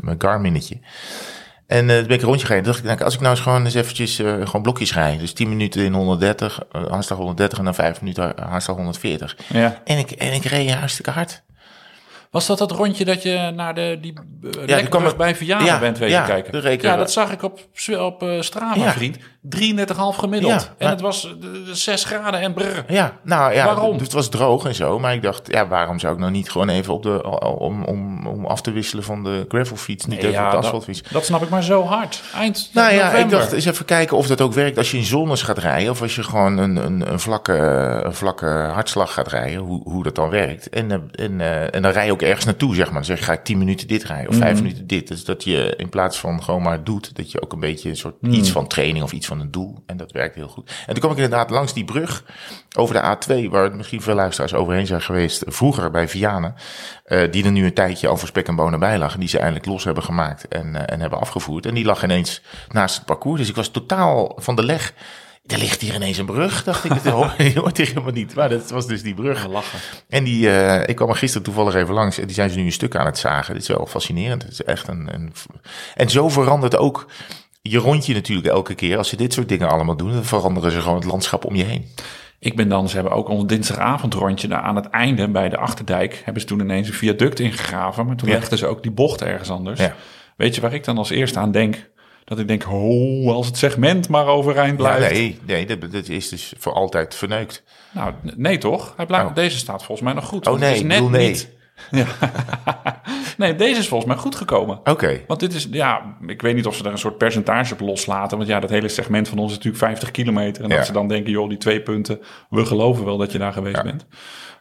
[0.00, 0.80] mijn Garminetje.
[1.66, 2.64] En eh toen ben ik een rondje gereden.
[2.64, 5.20] Toen dacht ik, nou, als ik nou eens gewoon eens eventjes eh, gewoon blokjes rijd.
[5.20, 9.36] Dus 10 minuten in 130, eh, hartslag 130 en dan 5 minuten hartslag 140.
[9.48, 9.80] ja.
[9.84, 11.42] En ik, en ik reed hartstikke hard.
[12.30, 14.14] Was dat dat rondje dat je naar de, die
[14.66, 16.52] uh, kwam- bij Vianen ja, bent wezen ja, kijken?
[16.62, 17.60] de ja, dat zag ik op,
[17.98, 18.92] op eh, Strava, Ja.
[18.92, 19.18] vriend.
[19.48, 20.52] 33,5 gemiddeld.
[20.52, 22.84] Ja, en maar- het was eh, 6 graden en brrr.
[22.88, 23.98] Ja, nou ja, Waarom?
[23.98, 24.98] Het was droog en zo.
[24.98, 28.26] Maar ik dacht, ja, waarom zou ik nou niet gewoon even op de, om, om,
[28.26, 31.02] om af te wisselen van de gravelfiets, niet even op de asfaltfiets.
[31.10, 32.22] dat snap ik maar zo hard.
[32.34, 33.20] Eind Nou ja, november.
[33.20, 35.90] ik dacht eens even kijken of dat ook werkt als je in zones gaat rijden.
[35.90, 37.52] Of als je gewoon een, een, een, vlakke,
[38.04, 39.58] een vlakke hartslag gaat rijden.
[39.60, 40.68] Hoe, hoe dat dan werkt.
[40.68, 41.40] En, en,
[41.72, 42.94] en dan rij je ook ergens naartoe, zeg maar.
[42.94, 44.28] Dan zeg je, ga ik 10 minuten dit rijden.
[44.28, 44.62] Of 5 Mhm.
[44.62, 45.08] minuten dit.
[45.08, 47.16] Dus dat je in plaats van gewoon maar doet.
[47.16, 48.32] Dat je ook een beetje een soort Mhm.
[48.32, 49.82] iets van training of iets van een doel.
[49.86, 50.70] En dat werkt heel goed.
[50.70, 52.24] En toen kwam ik inderdaad langs die brug
[52.76, 53.50] over de A2.
[53.50, 55.42] Waar misschien veel luisteraars overheen zijn geweest.
[55.46, 56.54] Vroeger bij Vianen.
[57.04, 59.14] eh, die er nu een tijdje al voor spek en bonen bij lag.
[59.14, 61.66] En die ze eindelijk los hebben gemaakt en, eh, en hebben afgevoerd.
[61.66, 63.40] En die lag ineens naast het parcours.
[63.40, 64.92] Dus ik was totaal van de leg.
[65.46, 66.90] Er ligt hier ineens een brug, dacht ik.
[67.02, 68.34] Dat hoort hier helemaal niet.
[68.34, 69.46] Maar dat was dus die brug.
[69.48, 69.78] Lachen.
[70.08, 72.18] En die, eh, ik kwam er gisteren toevallig even langs.
[72.18, 73.52] En die zijn ze nu een stuk aan het zagen.
[73.54, 74.42] Dit is wel fascinerend.
[74.42, 75.32] Het is echt een, een...
[75.94, 77.06] En zo verandert ook
[77.62, 78.98] je rondje natuurlijk elke keer.
[78.98, 81.64] Als ze dit soort dingen allemaal doen, dan veranderen ze gewoon het landschap om je
[81.64, 81.86] heen.
[82.38, 86.22] Ik ben dan, ze hebben ook ons dinsdagavondrondje daar aan het einde bij de Achterdijk.
[86.24, 88.06] Hebben ze toen ineens een viaduct ingegraven.
[88.06, 88.34] Maar toen Ja.
[88.38, 89.80] legden ze ook die bocht ergens anders.
[89.80, 89.94] Ja.
[90.36, 91.88] Weet je waar ik dan als eerste aan denk?
[92.26, 95.12] Dat ik denk, oh, als het segment maar overeind Ja, blijft.
[95.12, 97.62] nee, nee dat, dat is dus voor altijd verneukt.
[97.92, 98.92] Nou, nee toch?
[98.96, 99.34] Hij blijft, Oh.
[99.34, 100.46] Deze staat volgens mij nog goed.
[100.46, 101.28] Oh nee, is net nee.
[101.28, 101.54] niet.
[101.90, 102.06] Ja.
[103.36, 104.80] nee, deze is volgens mij goed gekomen.
[104.84, 105.20] Oké.
[105.26, 108.36] Want dit is, ja, ik weet niet of ze er een soort percentage op loslaten.
[108.36, 110.62] Want ja, dat hele segment van ons is natuurlijk 50 kilometer.
[110.64, 110.76] En Ja.
[110.76, 112.20] dat ze dan denken, joh, die twee punten,
[112.50, 114.06] we geloven wel dat je daar geweest bent.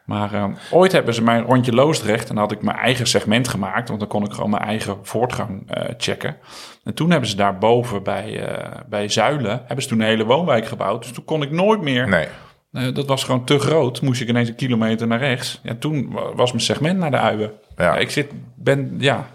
[0.05, 3.47] Maar eh, ooit hebben ze mijn rondje Loosdrecht en dan had ik mijn eigen segment
[3.47, 3.87] gemaakt.
[3.87, 6.37] Want dan kon ik gewoon mijn eigen voortgang eh, checken.
[6.83, 10.65] En toen hebben ze daarboven bij, eh, bij Zuilen, hebben ze toen een hele woonwijk
[10.65, 11.01] gebouwd.
[11.03, 12.27] Dus toen kon ik nooit meer Nee.
[12.71, 14.01] eh, dat was gewoon te groot.
[14.01, 15.59] Moest ik ineens een kilometer naar rechts.
[15.63, 17.51] Ja, toen wa- was mijn segment naar de uien.
[17.77, 17.95] Ja.
[17.97, 19.25] ik zit, ben, ja.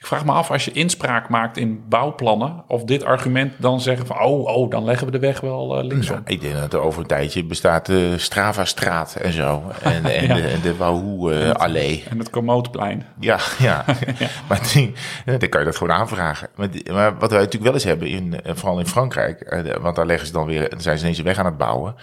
[0.00, 4.06] Ik vraag me af als je inspraak maakt in bouwplannen, of dit argument dan zeggen
[4.06, 6.16] van, oh, oh, dan leggen we de weg wel eh, linksom.
[6.16, 9.62] Ja, ik denk dat er over een tijdje bestaat de Strava-straat en zo.
[9.82, 10.34] En, en Ja.
[10.34, 12.04] de, en de Wahoo-allee.
[12.10, 13.06] En het Komootplein.
[13.18, 13.84] Ja, ja.
[14.48, 14.92] maar die,
[15.24, 16.48] dan kan je dat gewoon aanvragen.
[16.56, 19.76] Maar, die- maar wat wij natuurlijk wel eens hebben, in, eh, vooral in Frankrijk, eh,
[19.80, 21.94] want daar leggen ze dan weer, dan zijn ze ineens een weg aan het bouwen.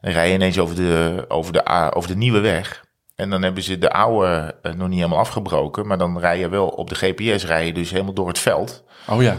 [0.00, 2.84] En rij je ineens over de, over de, over de nieuwe weg.
[3.22, 6.48] En dan hebben ze de oude eh, nog niet helemaal afgebroken, maar dan rij je
[6.48, 8.84] wel op de GPS, rij je dus helemaal door het veld.
[9.08, 9.36] Oh ja,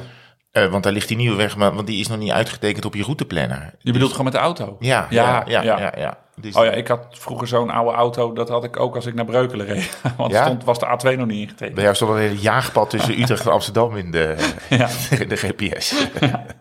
[0.52, 2.96] Eh, want daar ligt die nieuwe weg, maar, want die is nog niet uitgetekend op
[2.96, 3.74] je routeplanner.
[3.80, 4.76] je bedoelt gewoon met de auto?
[4.80, 5.62] Ja, Ja, ja, ja.
[5.62, 5.80] ja.
[5.80, 6.18] ja, ja.
[6.36, 9.14] Dus, Oh ja, ik had vroeger zo'n oude auto, dat had ik ook als ik
[9.14, 9.98] naar Breukelen reed.
[10.18, 10.44] Want Ja?
[10.44, 11.74] stond, was de A2 nog niet ingetekend.
[11.76, 14.36] Bij jou stond een hele jaagpad tussen Utrecht en Amsterdam in de,
[14.70, 14.88] Ja.
[15.28, 16.08] de GPS.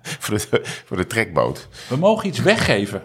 [0.03, 1.68] voor, de, voor de trekboot.
[1.89, 3.03] We mogen iets weggeven.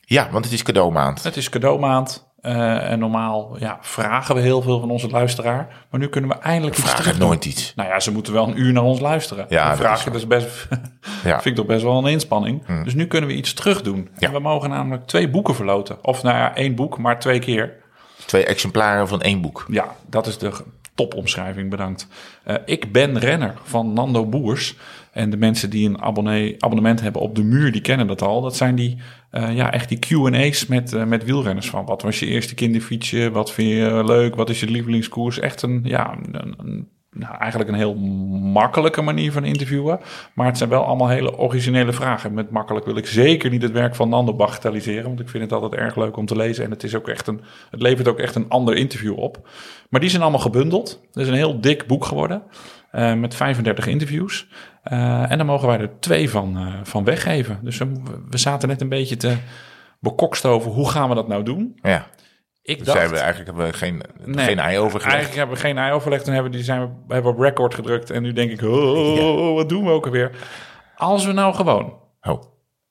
[0.00, 1.22] Ja, want het is cadeaumaand.
[1.22, 2.25] Het is cadeaumaand.
[2.46, 5.84] Eh, en normaal ja, vragen we heel veel van onze luisteraar.
[5.90, 7.72] Maar nu kunnen we eindelijk iets Vraag terug nooit iets.
[7.76, 9.46] Nou ja, ze moeten wel een uur naar ons luisteren.
[9.48, 10.68] Ja, dat vraag is je dus best,
[11.24, 11.32] Ja.
[11.32, 12.66] vind ik toch best wel een inspanning.
[12.84, 14.08] Dus nu kunnen we iets terug doen.
[14.18, 14.26] Ja.
[14.26, 16.04] En we mogen namelijk twee boeken verloten.
[16.04, 17.72] Of nou ja, één boek, maar twee keer.
[18.26, 19.66] Twee exemplaren van één boek.
[19.70, 20.52] Ja, dat is de
[20.94, 22.08] topomschrijving, bedankt.
[22.44, 24.76] Eh, ik ben renner van Nando Boers.
[25.16, 28.40] En de mensen die een abonnee, abonnement hebben op de muur, die kennen dat al.
[28.40, 28.96] Dat zijn die,
[29.30, 31.70] eh, ja, echt die Q&A's met, eh, met wielrenners.
[31.70, 33.30] Van wat was je eerste kinderfietsje?
[33.30, 34.34] Wat vind je leuk?
[34.34, 35.38] Wat is je lievelingskoers?
[35.38, 37.94] Echt een, ja, een, nou, eigenlijk een heel
[38.52, 40.00] makkelijke manier van interviewen.
[40.34, 42.34] Maar het zijn wel allemaal hele originele vragen.
[42.34, 45.04] Met makkelijk wil ik zeker niet het werk van Nando bagatelliseren.
[45.04, 46.64] Want ik vind het altijd erg leuk om te lezen.
[46.64, 47.40] En het, is ook echt een,
[47.70, 49.48] het levert ook echt een ander interview op.
[49.90, 51.00] Maar die zijn allemaal gebundeld.
[51.12, 52.42] Het is een heel dik boek geworden.
[52.90, 54.48] eh, met 35 interviews.
[54.86, 57.58] Eh, en dan mogen wij er twee van, eh, van weggeven.
[57.62, 57.92] Dus we,
[58.28, 59.36] we zaten net een beetje te
[60.00, 61.78] bekokst over hoe gaan we dat nou doen.
[61.82, 62.06] Ja.
[62.62, 65.04] Ik Dus dacht, hebben we eigenlijk hebben we geen, Nee, geen ei overgelegd.
[65.14, 66.24] Eigenlijk hebben we geen ei overlegd.
[66.24, 68.10] Toen hebben, we- die zijn we, hebben op record gedrukt.
[68.10, 70.30] En nu denk ik, oh, wat doen we ook alweer?
[70.96, 72.42] Als we nou gewoon Oh,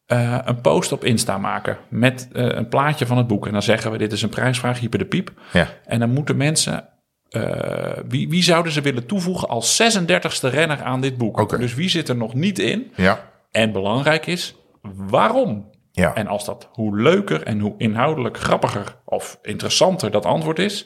[0.06, 3.46] eh, een post op Insta maken met een plaatje van het boek.
[3.46, 5.32] En dan zeggen we, dit is een prijsvraag, hyper de piep.
[5.54, 5.68] ja.
[5.86, 6.89] En dan moeten mensen...
[7.36, 11.60] eh, wie, wie zouden ze willen toevoegen als 36e renner aan dit boek?
[11.60, 12.92] Dus wie zit er nog niet in?
[12.96, 13.20] Ja.
[13.52, 14.56] En belangrijk is,
[14.96, 15.70] waarom?
[15.92, 16.14] Ja.
[16.14, 20.86] En als dat hoe leuker en hoe inhoudelijk grappiger of interessanter dat antwoord is,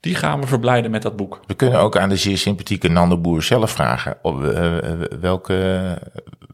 [0.00, 1.40] die gaan we verblijden met dat boek.
[1.46, 4.16] We kunnen ook aan de zeer sympathieke Nando Boer zelf vragen.
[4.22, 4.74] Op, eh,
[5.20, 5.98] welke,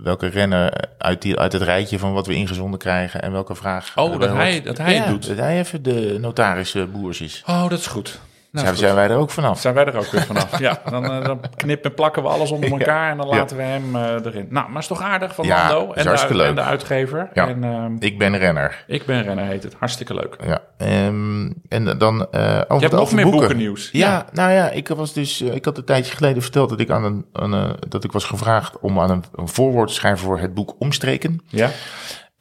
[0.02, 3.92] welke renner uit, die, uit het rijtje van wat we ingezonden krijgen en welke vraag.
[3.96, 5.26] Oh, dat hij- dat hij het Ja, doet.
[5.28, 7.42] Dat hij even de notaris eh, Boers is.
[7.46, 8.20] Oh, dat is goed.
[8.52, 9.60] Nou, Zijn, wij er ook vanaf?
[9.60, 10.58] Zijn wij er ook weer vanaf.
[10.58, 13.62] ja, dan, eh, dan knippen en plakken we alles onder elkaar en dan laten we
[13.62, 14.46] hem eh, erin.
[14.50, 15.44] Nou, maar is toch aardig van
[15.90, 16.56] is en de, hartstikke en leuk.
[16.56, 17.28] de uitgever.
[17.34, 17.48] Ja.
[17.48, 18.84] En ehm, Ik ben renner.
[18.86, 19.74] ik ben renner heet het.
[19.78, 20.36] Hartstikke leuk.
[20.46, 20.60] Ja.
[20.76, 23.40] Ehm, en dan eh over Je hebt nog meer boeken.
[23.40, 23.88] boekennieuws.
[23.92, 27.04] Ja, nou ja, ik was dus, ik had een tijdje geleden verteld dat ik aan
[27.04, 30.38] een, aan een- dat ik was gevraagd om aan een, een voorwoord te schrijven voor
[30.38, 31.40] het boek Omstreken.
[31.48, 31.68] Ja?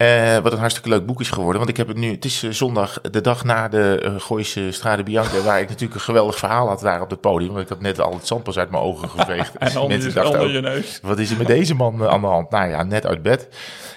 [0.02, 1.58] Eh, wat een hartstikke leuk boek is geworden.
[1.58, 4.72] Want ik heb het nu, het is eh, zondag, de dag na de uh, Gooise
[4.72, 7.50] Strade Bianca, waar ik natuurlijk een geweldig verhaal had daar op het podium.
[7.50, 9.58] Want ik had net al het zandpas uit mijn ogen geveegd.
[9.58, 11.00] En onder, Mensen je, dachten onder ook, je neus.
[11.02, 12.50] wat is er met deze man aan de hand?
[12.50, 13.48] Nou ja, net uit bed.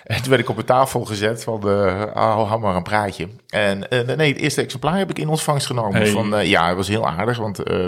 [0.04, 3.28] En toen werd ik op een tafel gezet van, uh, oh, hou maar een praatje.
[3.48, 6.00] En uh, nee, het eerste exemplaar heb ik in ontvangst genomen.
[6.00, 6.10] Hey.
[6.10, 7.86] Van, uh, ja, het was heel aardig, want uh,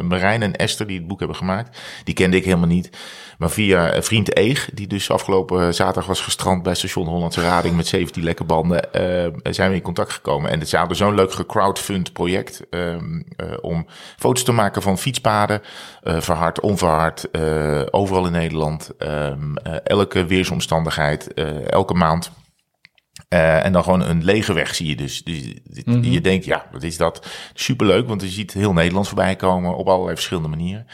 [0.00, 2.90] Marijn en Esther, die het boek hebben gemaakt, die kende ik helemaal niet.
[3.38, 7.86] Maar via vriend Eeg, die dus afgelopen zaterdag was gestrand bij station Hollandse Rading met
[7.86, 10.50] 17 lekke banden, uh, zijn we in contact gekomen.
[10.50, 15.62] En het is zo'n leuk gecrowdfund project um, uh, om foto's te maken van fietspaden,
[16.02, 17.28] uh, verhard, onverhard,
[17.90, 21.34] overal in Nederland, um, elke weersomstandigheid,
[21.66, 22.30] elke maand.
[23.28, 25.22] Uh, en dan gewoon een lege weg zie je dus.
[25.22, 25.42] dus
[25.84, 26.02] mm -hmm.
[26.02, 27.26] Je denkt, ja, wat is dat?
[27.54, 30.86] Superleuk, want je ziet heel Nederland voorbij komen op allerlei verschillende manieren.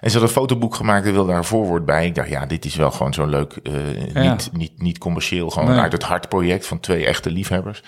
[0.00, 2.06] En ze had een fotoboek gemaakt en wilde daar een voorwoord bij.
[2.06, 4.30] Ik dacht, ja, dit is wel gewoon zo'n leuk, uh, ja.
[4.30, 5.78] niet, niet, niet commercieel, gewoon nee.
[5.78, 7.82] uit het hart project van twee echte liefhebbers.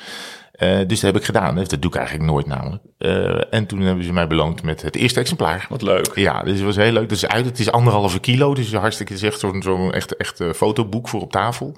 [0.55, 1.55] Eh, dus dat heb ik gedaan.
[1.55, 2.83] Dat doe ik eigenlijk nooit namelijk.
[2.99, 5.67] Eh, en toen hebben ze mij beloond met het eerste exemplaar.
[5.69, 6.11] Wat leuk.
[6.15, 7.09] Ja, dus het was heel leuk.
[7.09, 8.55] Dus uit, het is anderhalve kilo.
[8.55, 11.77] Dus hartstikke het is echt zo'n zo'n echt, echt eh, fotoboek voor op tafel.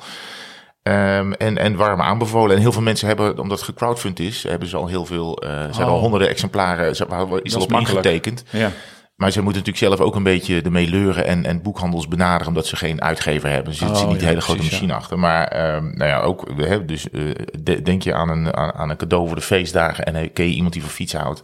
[0.83, 2.57] Ehm, en, en warm aanbevolen.
[2.57, 5.87] En heel veel mensen hebben, omdat het gecrowdfund is, hebben ze al heel veel, zijn
[5.87, 5.93] Oh.
[5.93, 7.07] al honderden exemplaren, ze-
[7.43, 8.05] is al op makkelijk.
[8.07, 8.45] ingetekend.
[8.51, 8.71] Ja.
[9.17, 12.67] Maar ze moeten natuurlijk zelf ook een beetje ermee leuren en, en boekhandels benaderen, omdat
[12.67, 13.73] ze geen uitgever hebben.
[13.73, 15.19] Dus er zit Oh, niet ja, een hele grote machine achter.
[15.19, 17.21] Maar ehm, nou ja, ook, we hebben dus, eh,
[17.61, 20.49] de- denk je aan een, aan, aan een cadeau voor de feestdagen en eh, ken
[20.49, 21.41] je iemand die van fietsen houdt.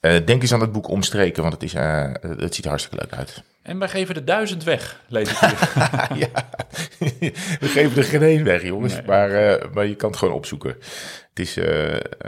[0.00, 3.04] Eh, denk eens aan het boek Omstreken, want het, is, eh, het ziet er hartstikke
[3.04, 3.42] leuk uit.
[3.62, 5.58] En wij geven de duizend weg, lees ik hier.
[6.22, 6.48] ja,
[7.60, 8.92] we geven er geen één weg, jongens.
[8.92, 9.02] Nee.
[9.06, 10.70] Maar, eh, maar je kan het gewoon opzoeken.
[11.28, 11.54] Het is,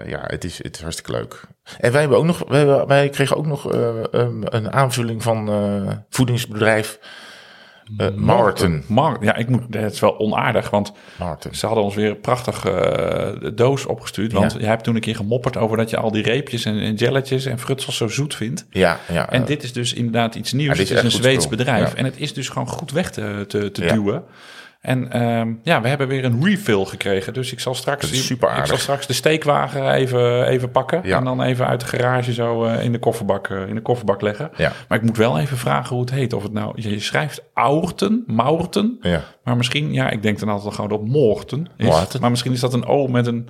[0.07, 1.41] ja, het is, het is hartstikke leuk.
[1.79, 6.05] En wij, hebben ook nog, wij, wij kregen ook nog eh, een, een aanvulling van
[6.09, 6.99] voedingsbedrijf
[7.97, 8.83] eh Martin.
[8.87, 11.55] Mar ja, ik moet, het is wel onaardig, want Martin.
[11.55, 14.33] ze hadden ons weer een prachtige eh, doos opgestuurd.
[14.33, 14.59] Want Ja.
[14.59, 17.47] jij hebt toen een keer gemopperd over dat je al die reepjes en, en jelletjes
[17.47, 18.67] en frutsels zo zoet vindt.
[18.71, 19.31] Ja, ja.
[19.31, 20.67] En eh, dit is dus inderdaad iets nieuws.
[20.71, 21.91] Ja, dit het is is een Zweeds bedrijf.
[21.91, 21.97] Ja.
[21.97, 24.25] En het is dus gewoon goed weg te, te, duwen.
[24.83, 27.33] En ehm, ja, we hebben weer een refill gekregen.
[27.33, 31.01] Dus ik zal straks, ik zal straks de steekwagen even, even pakken.
[31.05, 31.17] Ja.
[31.17, 34.21] En dan even uit de garage zo eh, in, de kofferbak, eh, in de kofferbak
[34.21, 34.51] leggen.
[34.57, 34.73] Ja.
[34.89, 36.33] Maar ik moet wel even vragen hoe het heet.
[36.33, 38.99] Of het nou, je schrijft Aurten, Maurten.
[39.01, 39.25] ja.
[39.45, 41.87] Maar misschien, ja, ik denk dan altijd gewoon dat Moorten is.
[41.87, 42.21] Moorten.
[42.21, 43.49] Maar misschien is dat een O met een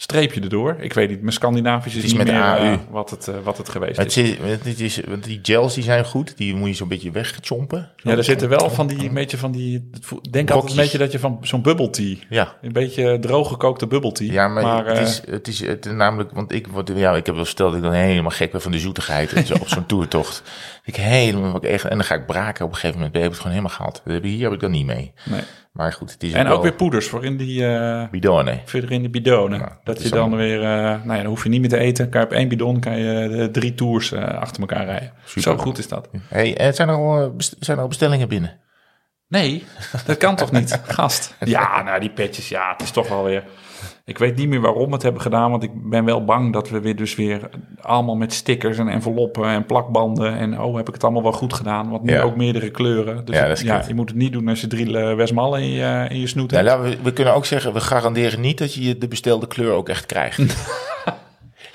[0.00, 0.76] streepje erdoor.
[0.80, 2.72] Ik weet niet, mijn Scandinavisch is, Het is niet met meer AU.
[2.72, 4.16] eh, wat, het, eh, wat het geweest Het is.
[4.16, 6.36] is, het is, want die gels die zijn goed.
[6.36, 7.90] Die moet je zo'n beetje wegchompen.
[7.96, 10.98] Ja, er zitten wel van die, een beetje van die, het denk altijd een beetje
[10.98, 12.56] dat je van zo'n bubble tea, Ja.
[12.62, 14.32] een beetje drooggekookte bubble tea.
[14.32, 17.26] Ja, maar, het, eh, is, het is het, is namelijk, want ik, word, ja, ik
[17.26, 19.68] heb wel verteld dat ik dan helemaal gek ben van de zoetigheid en zo, op
[19.68, 20.42] zo'n toertocht.
[20.84, 23.12] Ik helemaal, echt, en dan ga ik braken op een gegeven moment.
[23.14, 24.22] Dan heb ik het gewoon helemaal gehad.
[24.24, 25.12] Hier heb ik dan niet mee.
[25.24, 25.40] nee.
[25.78, 28.62] Maar goed, is En ook wel weer poeders voor in die, eh bidon, nee.
[28.64, 29.78] verder in de bidonen.
[29.84, 32.08] dat je dan allemaal- weer, eh, nou ja, dan hoef je niet meer te eten.
[32.08, 35.12] Kan je op één bidon kan je eh, drie tours eh, achter elkaar rijden.
[35.24, 35.42] Super.
[35.42, 36.08] Zo goed is dat.
[36.28, 38.58] Hey, zijn er al, eh, zijn er al bestellingen binnen?
[39.28, 39.64] Nee,
[40.06, 41.34] dat kan toch niet, gast?
[41.44, 43.44] Ja, nou die petjes, ja, het is toch wel weer...
[44.08, 46.68] Ik weet niet meer waarom we het hebben gedaan, want ik ben wel bang dat
[46.70, 47.48] we weer dus weer
[47.80, 51.52] allemaal met stickers en enveloppen en plakbanden en oh, heb ik het allemaal wel goed
[51.52, 51.90] gedaan?
[51.90, 52.22] Want nu Ja.
[52.22, 53.24] ook meerdere kleuren.
[53.24, 55.70] Dus Ja, dat is je moet het niet doen als je drie eh, Westmallen in
[55.70, 56.76] je, in je snoet Nou, hebt.
[56.78, 59.88] laten we, we kunnen ook zeggen, we garanderen niet dat je de bestelde kleur ook
[59.88, 60.38] echt krijgt.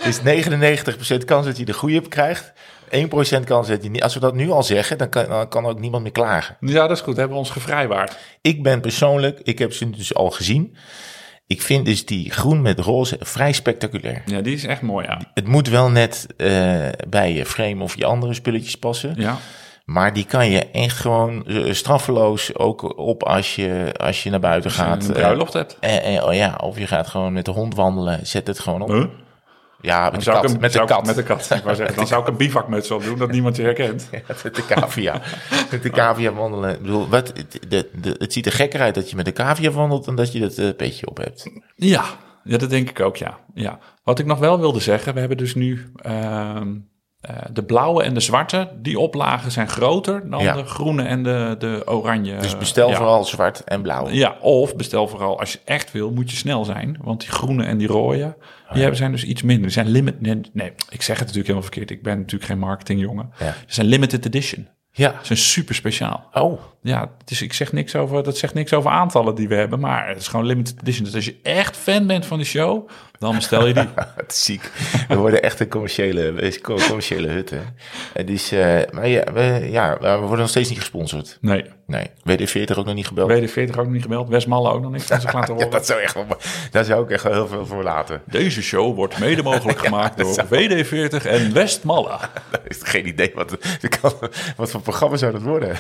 [0.04, 2.54] Is 99% kans dat je de goede krijgt.
[2.92, 4.04] 1% kans dat je niet.
[4.04, 6.58] Als we dat nu al zeggen, dan kan, dan kan ook niemand meer klagen.
[6.60, 7.16] Ja, dat is goed.
[7.16, 8.18] Hebben we ons gevrijwaard.
[8.42, 10.76] Ik ben persoonlijk, ik heb ze dus al gezien.
[11.54, 14.22] Ik vind dus die groen met roze vrij spectaculair.
[14.26, 15.20] Ja, die is echt mooi, ja.
[15.34, 19.14] Het moet wel net eh, bij je frame of je andere spulletjes passen.
[19.18, 19.38] Ja,
[19.86, 24.40] Maar die kan je echt gewoon eh, straffeloos ook op als je, als je naar
[24.40, 25.04] buiten als je gaat.
[25.04, 25.78] een eh, bruiloft hebt.
[25.80, 28.28] en, en- oh ja, of je gaat gewoon met de hond wandelen.
[28.28, 28.90] Zet het gewoon op.
[28.90, 29.06] Huh?
[29.84, 30.54] Ja, met Dan de zou ik kat.
[30.54, 31.06] een, Met de zou kat.
[31.06, 31.50] Met de kat.
[31.50, 34.10] Ik wou zeggen, dan zou ik een bivakmuts op doen, dat niemand je herkent.
[34.44, 35.22] met de cavia.
[35.72, 36.74] met de cavia wandelen.
[36.74, 39.32] Ik bedoel, wat, het, de, de, het ziet er gekker uit dat je met de
[39.34, 41.50] cavia wandelt dan dat je dat eh, petje op hebt.
[41.76, 42.04] Ja,
[42.44, 43.40] ja, dat denk ik ook, ja.
[43.54, 43.80] ja.
[44.04, 46.76] Wat ik nog wel wilde zeggen, we hebben dus nu ehm,
[47.24, 48.70] eh, de blauwe en de zwarte.
[48.76, 50.54] Die oplagen zijn groter dan Ja.
[50.54, 52.38] de groene en de, de oranje.
[52.38, 52.96] Dus bestel ja.
[52.96, 54.10] vooral zwart en blauw.
[54.10, 56.98] Ja, of bestel vooral, als je echt wil, moet je snel zijn.
[57.02, 58.36] Want die groene en die rode,
[58.72, 59.64] die hebben, zijn dus iets minder.
[59.64, 61.90] Die zijn limit, nee, nee, ik zeg het natuurlijk helemaal verkeerd.
[61.90, 63.30] Ik ben natuurlijk geen marketingjongen.
[63.40, 63.46] Ja.
[63.46, 64.68] Ze zijn limited edition.
[64.96, 65.10] Ja.
[65.20, 66.30] Ze zijn super speciaal.
[66.34, 69.80] Oh, Ja, dus ik zeg niks over, dat zegt niks over aantallen die we hebben,
[69.80, 71.06] maar het is gewoon limited edition.
[71.06, 72.90] Dus als je echt fan bent van de show,
[73.24, 73.88] dan bestel je die.
[74.16, 74.72] het is ziek.
[75.08, 77.62] We worden echt een commerciële, commerciële hut, hè.
[78.14, 81.38] Het is, eh, maar ja we, ja, we worden nog steeds niet gesponsord.
[81.42, 83.32] Nee, Nee, WD-40 ook nog niet gebeld.
[83.32, 86.26] WD-40 ook niet gebeld, Westmalle ook nog niks zich laten Ja, dat zou, echt wel,
[86.72, 88.22] daar zou ik echt wel heel veel voor laten.
[88.26, 92.18] Deze show wordt mede mogelijk gemaakt door WD-40 en Westmalle.
[92.68, 93.58] Geen idee wat,
[94.58, 95.76] wat voor programma zou dat worden.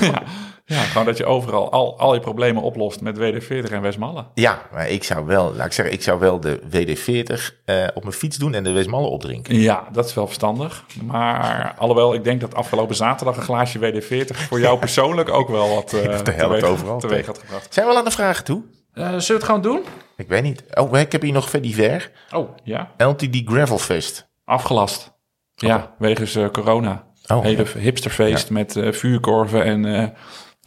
[0.00, 0.22] Ja,
[0.64, 4.24] ja, gewoon dat je overal al, al je problemen oplost met WD-40 en Westmalle.
[4.34, 8.02] Ja, maar ik zou wel, laat ik zeggen, ik zou wel de WD-40 eh, op
[8.02, 9.60] mijn fiets doen en de Westmalle opdrinken.
[9.60, 10.84] Ja, dat is wel verstandig.
[11.04, 15.74] Maar alhoewel, ik denk dat afgelopen zaterdag een glaasje WD-40 voor jou persoonlijk ook wel
[15.74, 17.74] wat uh, de helft teweeg, overal teweeg had gebracht.
[17.74, 18.62] Zijn we al aan de vragen toe?
[18.94, 19.80] Uh, zullen we het gewoon doen?
[20.16, 20.64] Ik weet niet.
[20.74, 22.10] Oh, ik heb hier nog Vediver.
[22.30, 22.90] Oh, ja.
[22.98, 24.28] LTD Gravelfest.
[24.44, 25.12] Afgelast.
[25.54, 27.04] Ja, wegens uh, corona.
[27.26, 27.80] Oh, Hele ja.
[27.80, 28.54] hipsterfeest Ja.
[28.54, 30.06] met uh, vuurkorven en uh,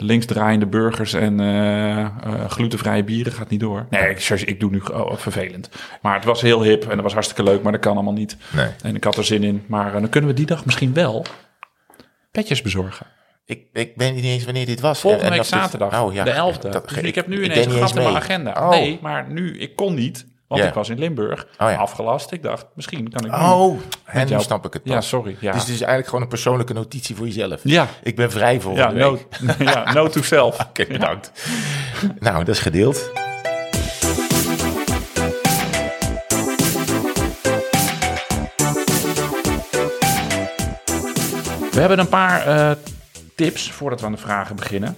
[0.02, 2.06] linksdraaiende burgers en uh,
[2.48, 3.86] glutenvrije bieren gaat niet door.
[3.90, 5.68] Nee, ik, ik doe nu oh, vervelend.
[6.02, 8.36] Maar het was heel hip en dat was hartstikke leuk, maar dat kan allemaal niet.
[8.52, 8.68] Nee.
[8.82, 9.64] En ik had er zin in.
[9.66, 11.24] Maar dan kunnen we die dag misschien wel
[12.30, 13.06] petjes bezorgen.
[13.44, 15.00] Ik, ik weet niet eens wanneer dit was.
[15.00, 16.24] Volgende En- en week dit- zaterdag, Oh, ja.
[16.24, 16.70] de 11e.
[16.70, 18.52] Dat- Dus ik heb nu ineens een gat in mijn agenda.
[18.52, 18.68] Oh.
[18.70, 20.26] Nee, maar nu, ik kon niet.
[20.50, 20.68] Want Ja.
[20.68, 21.76] ik was in Limburg, Oh ja.
[21.76, 22.32] afgelast.
[22.32, 23.32] Ik dacht, misschien kan ik.
[23.34, 25.08] Oh, en nu snap ik het Ja, pas.
[25.08, 25.36] sorry.
[25.40, 27.60] Ja, Dus het is eigenlijk gewoon een persoonlijke notitie voor jezelf.
[27.62, 27.86] ja.
[28.02, 29.26] Ik ben vrij ja, no, week.
[29.74, 30.60] ja, no to self.
[30.68, 31.32] Oké, bedankt.
[32.18, 33.10] Nou, dat is gedeeld.
[41.70, 42.76] We hebben een paar eh,
[43.34, 44.96] tips voordat we aan de vragen beginnen.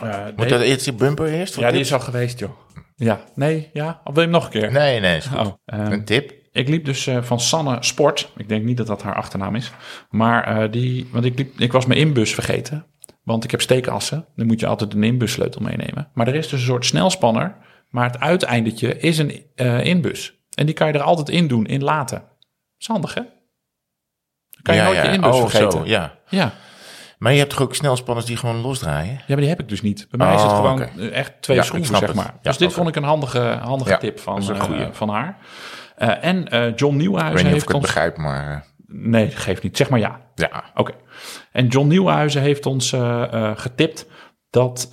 [0.00, 1.56] Eh, Moet dat eerst die bumper eerst?
[1.56, 2.50] ja, die is al geweest, joh.
[2.96, 4.00] Ja, nee, ja.
[4.04, 4.72] Of wil je hem nog een keer?
[4.72, 5.46] Nee, nee, is goed.
[5.46, 6.32] Oh, ehm, Een tip?
[6.52, 8.32] Ik liep dus eh, van Sanne Sport.
[8.36, 9.72] Ik denk niet dat dat haar achternaam is.
[10.10, 12.86] Maar eh, die, want ik, liep, ik was mijn inbus vergeten.
[13.22, 14.26] Want ik heb steekassen.
[14.36, 16.08] Dan moet je altijd een inbussleutel meenemen.
[16.14, 17.56] Maar er is dus een soort snelspanner.
[17.88, 20.40] Maar het uiteindetje is een eh, inbus.
[20.54, 22.18] En die kan je er altijd in doen, in laten.
[22.18, 22.26] Dat
[22.78, 23.22] is handig, hè?
[24.50, 25.04] Dan kan je ja, nooit ja.
[25.04, 25.78] je inbus oh, vergeten.
[25.78, 26.18] Zo, ja.
[26.28, 26.52] Ja.
[27.22, 29.12] Maar je hebt toch ook snelspanners die gewoon losdraaien?
[29.12, 30.06] ja, maar die heb ik dus niet.
[30.10, 32.16] Bij mij is het Oh, gewoon eh, echt twee Ja, schroeven, zeg het.
[32.16, 32.24] maar.
[32.34, 35.36] Ja, dus dit vond ik een handige, handige Ja, tip van, eh, van haar.
[35.96, 38.64] Eh, en John Ik weet niet of heeft ik het begrijp, maar...
[38.86, 39.76] Nee, geeft niet.
[39.76, 40.20] Zeg maar ja.
[40.34, 40.92] Ja, Oké.
[41.52, 42.94] En John Nieuwhuizen heeft ons
[43.54, 44.06] getipt
[44.50, 44.88] dat,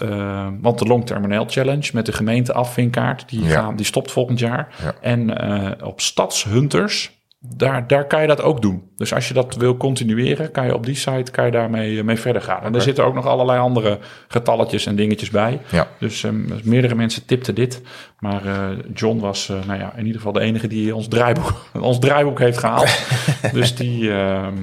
[0.62, 3.50] want de Long Terminal Challenge met de gemeente afvinkaart, die, Ja.
[3.50, 4.76] gaan, die stopt volgend jaar.
[4.84, 4.94] Ja.
[5.02, 8.90] En op Stadshunters, daar, daar kan je dat ook doen.
[8.98, 12.04] Dus als je dat wil continueren, kan je op die site kan je daarmee eh,
[12.04, 12.64] mee verder gaan.
[12.64, 15.62] En er zitten ook nog allerlei andere getalletjes en dingetjes bij.
[15.72, 15.88] ja.
[16.00, 17.82] Dus ehm, meerdere mensen tipten dit.
[18.20, 21.54] Maar eh, John was, eh, nou ja, in ieder geval de enige die ons draaiboek,
[21.82, 22.98] ons draaiboek heeft gehaald.
[23.54, 24.54] dus die ehm,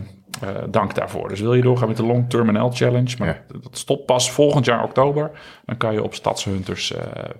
[0.40, 1.28] eh, dank daarvoor.
[1.28, 3.58] Dus wil je doorgaan met de Long Terminal Challenge, maar Ja.
[3.62, 5.30] dat stopt pas volgend jaar oktober.
[5.64, 6.92] Dan kan je op Stadshunters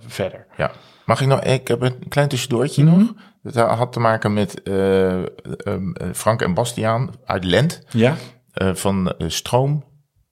[0.06, 0.46] verder.
[0.56, 0.70] Ja.
[1.04, 1.40] Mag ik nog?
[1.42, 2.98] Ik heb een klein tussendoortje Mhm.
[2.98, 3.12] nog.
[3.52, 5.24] Dat had te maken met eh, ehm,
[5.92, 8.14] eh, Frank en Bastiaan uit Lent Ja?
[8.52, 9.84] eh, van Stroom.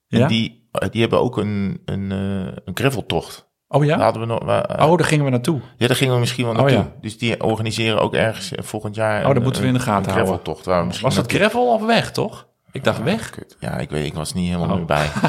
[0.09, 0.27] En Ja?
[0.27, 3.53] die, die hebben ook een, een, een graveltocht.
[3.69, 3.99] Oh ja?
[3.99, 4.41] hadden we nog.
[4.41, 5.61] eh, Oh, daar gingen we naartoe.
[5.77, 6.79] Ja, daar gingen we misschien wel Oh, naartoe.
[6.79, 6.93] ja.
[7.01, 9.27] Dus die organiseren ook ergens volgend jaar.
[9.27, 10.25] Oh, dat moeten we in de gaten houden.
[10.27, 10.65] graveltocht.
[10.67, 12.47] Waar we misschien Was het naartoe- gravel of weg, toch?
[12.73, 13.31] Ik dacht weg.
[13.31, 13.57] Kut.
[13.61, 14.75] Ja, ik weet, ik was niet helemaal Oh.
[14.77, 15.07] meer bij.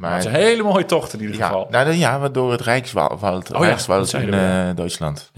[0.00, 1.66] Maar het is een hele mooie tocht in ieder ja, geval.
[1.70, 4.72] nou, ja, door het Rijkswoud, ja, Rijkswoud dat in je, ja.
[4.72, 5.30] Duitsland.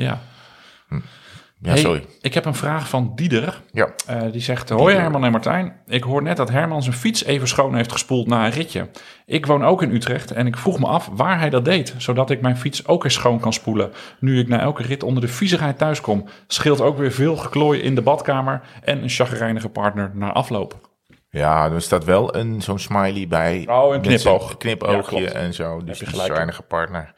[1.62, 1.72] Ja.
[1.72, 2.04] Hey.
[2.20, 3.62] Ik heb een vraag van Dieder.
[3.72, 3.88] Ja.
[4.06, 5.76] Eh, die zegt: Hoi Herman en Martijn.
[5.86, 8.88] Ik hoor net dat Herman zijn fiets even schoon heeft gespoeld na een ritje.
[9.26, 11.94] Ik woon ook in Utrecht en ik vroeg me af waar hij dat deed.
[11.96, 13.92] Zodat ik mijn fiets ook eens schoon kan spoelen.
[14.18, 16.24] Nu ik na elke rit onder de viezigheid thuis kom.
[16.46, 18.60] Scheelt ook weer veel geklooi in de badkamer.
[18.84, 20.90] En een chagrijnige partner na afloop.
[21.30, 23.64] Ja, er staat wel een, zo'n smiley bij.
[23.68, 24.56] Oh, een knipoog.
[24.56, 25.84] Knipoogje en zo.
[25.84, 26.34] Dus gelijk.
[26.34, 27.14] zuinige partner.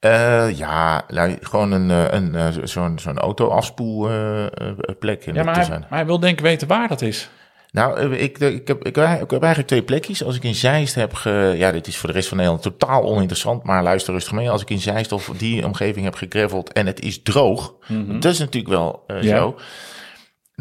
[0.00, 5.86] Eh, ja, lui- gewoon een, eh, een, eh, zo'n zo'n auto-afspoelplek Ja, maar hij, maar
[5.88, 7.30] hij wil denk ik weten waar dat is.
[7.70, 9.06] Nou, ik, ik, heb, ik, heb
[9.42, 10.24] eigenlijk twee plekjes.
[10.24, 11.54] Als ik in Zeist heb ge...
[11.56, 13.64] Ja, dit is voor de rest van Nederland totaal oninteressant.
[13.64, 14.50] Maar luister rustig mee.
[14.50, 17.74] Als ik in Zeist of die omgeving heb gegraveld en het is droog.
[18.20, 19.22] Dat is natuurlijk wel Mhm.
[19.22, 19.36] Ja.
[19.36, 19.56] zo.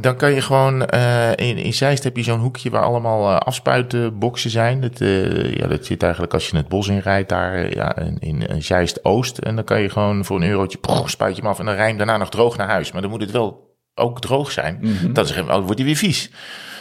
[0.01, 0.85] Dan kan je gewoon...
[0.85, 4.81] eh, in, in Zeist heb je zo'n hoekje waar allemaal eh, afspuitboxen zijn.
[4.81, 8.17] Dat, eh, ja, dat zit eigenlijk als je het bos in rijdt daar ja, in,
[8.19, 9.37] in, in Zeist-Oost.
[9.37, 10.77] En dan kan je gewoon voor een eurotje...
[10.77, 12.91] poch, spuit je hem af en dan rij je hem daarna nog droog naar huis.
[12.91, 14.77] Maar dan moet het wel ook droog zijn.
[14.81, 15.13] Mhm.
[15.13, 16.31] Dan, is, het- dan wordt hij weer vies.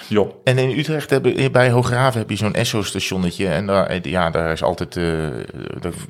[0.08, 0.30] Joh.
[0.44, 3.48] En in Utrecht hebben bij Hooggraven heb je zo'n Esso-stationnetje.
[3.48, 4.98] En daar, ja, daar is altijd...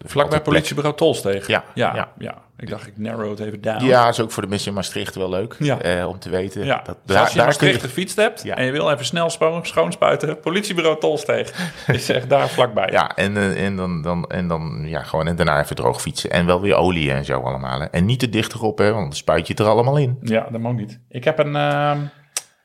[0.04, 1.46] Vlakbij politiebureau Tolsteeg.
[1.46, 2.08] Ja, ja, ja.
[2.18, 2.44] ja.
[2.58, 3.84] Ik dacht, ik narrow het even down.
[3.84, 5.80] Ja, is ook voor de mensen in Maastricht wel leuk Ja.
[5.80, 6.64] eh, om te weten.
[6.64, 8.56] Ja, dat, dus als je in kun Maastricht gefietst hebt Ja.
[8.56, 9.30] en je wil even snel
[9.62, 11.52] schoonspuiten, politiebureau Tolsteeg
[11.86, 12.88] is echt daar vlakbij.
[12.90, 16.30] Ja, en, eh, en, dan, dan, en dan ja, gewoon en daarna even droog fietsen.
[16.30, 17.80] En wel weer olie en zo allemaal.
[17.80, 17.86] Hè.
[17.86, 20.18] En niet te dicht erop, hè, want dan spuit je het er allemaal in.
[20.22, 21.00] Ja, dat mag niet.
[21.08, 21.98] Ik heb een ehm,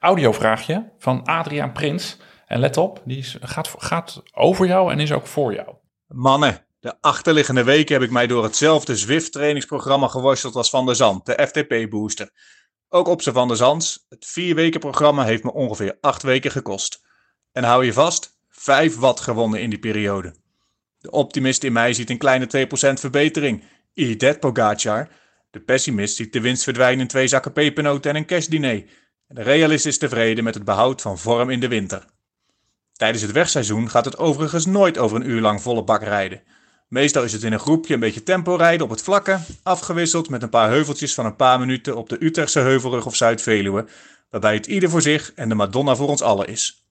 [0.01, 2.17] audiovraagje van Adriaan Prins.
[2.45, 5.75] En let op, die gaat, gaat over jou en is ook voor jou.
[6.07, 11.25] Mannen, de achterliggende weken heb ik mij door hetzelfde Zwift-trainingsprogramma geworsteld als Van der Zand,
[11.25, 12.29] de FTP-booster.
[12.89, 16.51] Ook op zijn Van der Zands, het vier weken programma heeft me ongeveer acht weken
[16.51, 17.01] gekost.
[17.51, 20.35] En hou je vast, 5 watt gewonnen in die periode.
[20.97, 23.63] De optimist in mij ziet een kleine 2% verbetering.
[23.93, 25.09] Idet Pogacar.
[25.51, 28.83] De pessimist ziet de winst verdwijnen in twee zakken pepernoten en een kerstdiner.
[29.33, 32.05] De realist is tevreden met het behoud van vorm in de winter.
[32.93, 36.41] Tijdens het wegseizoen gaat het overigens nooit over een uur lang volle bak rijden.
[36.87, 40.41] Meestal is het in een groepje een beetje tempo rijden op het vlakke, afgewisseld met
[40.41, 43.85] een paar heuveltjes van een paar minuten op de Utrechtse heuvelrug of Zuid-Veluwe,
[44.29, 46.85] waarbij het ieder voor zich en de Madonna voor ons allen is.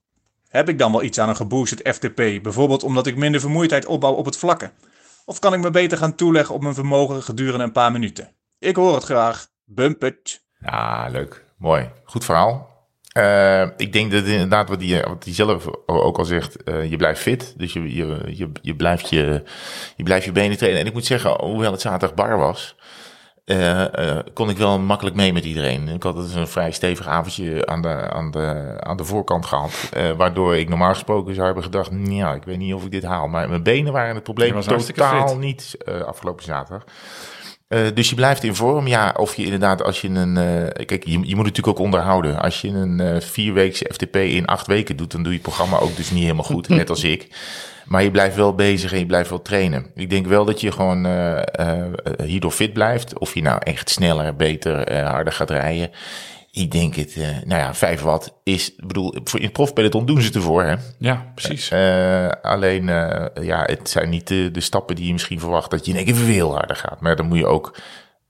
[0.47, 4.13] Heb ik dan wel iets aan een geboosterd FTP, bijvoorbeeld omdat ik minder vermoeidheid opbouw
[4.13, 4.71] op het vlakke?
[5.25, 8.35] Of kan ik me beter gaan toeleggen op mijn vermogen gedurende een paar minuten?
[8.59, 9.47] Ik hoor het graag.
[9.65, 10.41] Bump it.
[10.59, 11.49] Ja, leuk.
[11.61, 11.89] Mooi.
[12.03, 12.69] Goed verhaal.
[13.11, 16.95] Eh, ik denk dat inderdaad wat hij wat die zelf ook al zegt, eh, je
[16.95, 17.53] blijft fit.
[17.57, 19.43] Dus je, je, je, je, blijft je,
[19.95, 20.81] je blijft je benen trainen.
[20.81, 22.75] En ik moet zeggen, hoewel het zaterdag bar was,
[23.45, 25.87] eh, kon ik wel makkelijk mee met iedereen.
[25.87, 29.89] Ik had dus een vrij stevig avondje aan de, aan de, aan de voorkant gehad.
[29.93, 31.89] eh, waardoor ik normaal gesproken zou hebben gedacht...
[32.03, 33.27] ja, ik weet niet of ik dit haal.
[33.27, 35.37] Maar mijn benen waren het probleem totaal fit.
[35.37, 36.83] niet afgelopen zaterdag.
[37.71, 38.87] Eh, dus je blijft in vorm.
[38.87, 40.37] Ja, of je inderdaad, als je een.
[40.37, 42.39] eh, kijk, je, je moet het natuurlijk ook onderhouden.
[42.39, 45.77] Als je een eh vierweekse FTP in acht weken doet, dan doe je het programma
[45.77, 47.27] ook dus niet helemaal goed, net als ik.
[47.85, 49.85] Maar je blijft wel bezig en je blijft wel trainen.
[49.95, 51.07] Ik denk wel dat je gewoon
[52.23, 53.19] hierdoor fit blijft.
[53.19, 55.89] Of je nou echt sneller, beter, harder gaat rijden.
[56.53, 60.05] Ik denk het, eh, nou ja, 5 watt is, ik bedoel, voor in het profpeloton
[60.05, 60.75] doen ze het ervoor, hè.
[60.99, 61.69] Ja, precies.
[61.69, 65.85] Eh, alleen, eh, ja, het zijn niet de, de stappen die je misschien verwacht dat
[65.85, 67.01] je in één keer veel harder gaat.
[67.01, 67.77] Maar dan moet je ook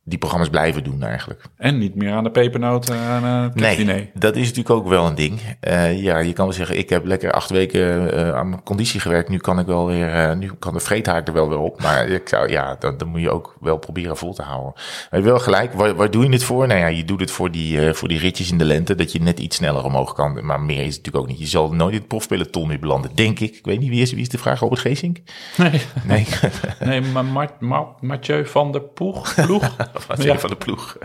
[0.04, 1.44] die programma's blijven doen eigenlijk.
[1.58, 5.06] En niet meer aan de pepernoten aan eh, het Nee, dat is natuurlijk ook wel
[5.08, 5.40] een ding.
[5.60, 9.00] Eh, ja, je kan wel zeggen, ik heb lekker acht weken eh, aan mijn conditie
[9.00, 9.30] gewerkt.
[9.30, 11.82] Nu kan ik wel weer, eh, nu kan de vreethaak er wel weer op.
[11.82, 14.74] Maar ik zou, ja, dan, dan moet je ook wel proberen vol te houden.
[15.10, 16.68] Maar je wel gelijk, waar, waar doe je het voor?
[16.68, 19.12] Nou ja, je doet het voor die, eh, voor die ritjes in de lente, dat
[19.12, 20.46] je net iets sneller omhoog kan.
[20.46, 21.40] Maar meer is het natuurlijk ook niet.
[21.40, 23.56] Je zal nooit in het profpeloton meer belanden, denk ik.
[23.56, 24.60] Ik weet niet, wie is, wie is de vraag?
[24.60, 25.18] Robert Geesink?
[25.58, 26.26] Nee, Nee,
[26.80, 29.76] nee maar Ma- Ma- Mathieu van der Poeg, ploeg.
[30.08, 30.40] wat Ja.
[30.40, 30.98] van de ploeg.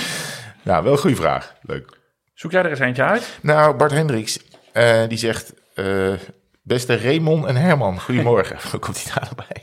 [0.62, 1.54] nou, wel een goede vraag.
[1.62, 1.98] Leuk.
[2.34, 3.38] Zoek jij er eens eentje uit?
[3.42, 4.38] Nou, Bart Hendricks,
[4.72, 5.52] eh, die zegt...
[5.74, 6.12] eh,
[6.62, 8.56] beste Raymond en Herman, goedemorgen.
[8.70, 9.62] Hoe komt hij daarbij?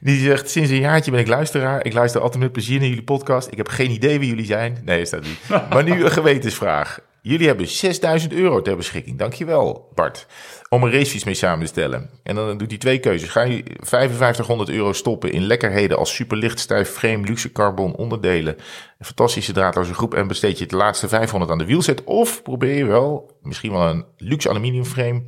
[0.00, 1.84] Die zegt, sinds een jaartje ben ik luisteraar.
[1.84, 3.48] Ik luister altijd met plezier naar jullie podcast.
[3.50, 4.78] Ik heb geen idee wie jullie zijn.
[4.84, 5.38] Nee, is dat niet.
[5.70, 6.98] Maar nu een gewetensvraag.
[7.24, 9.18] Jullie hebben 6000 euro ter beschikking.
[9.18, 10.26] Dankjewel, Bart.
[10.68, 12.10] Om een racefiets mee samen te stellen.
[12.22, 13.28] En dan doet hij twee keuzes.
[13.28, 18.54] Ga je 5500 euro stoppen in lekkerheden als superlicht, stijf frame, luxe carbon onderdelen,
[18.98, 22.04] een fantastische draadloze groep en besteed je het laatste 500 aan de wielset?
[22.04, 25.22] Of probeer je wel misschien wel een luxe aluminium frame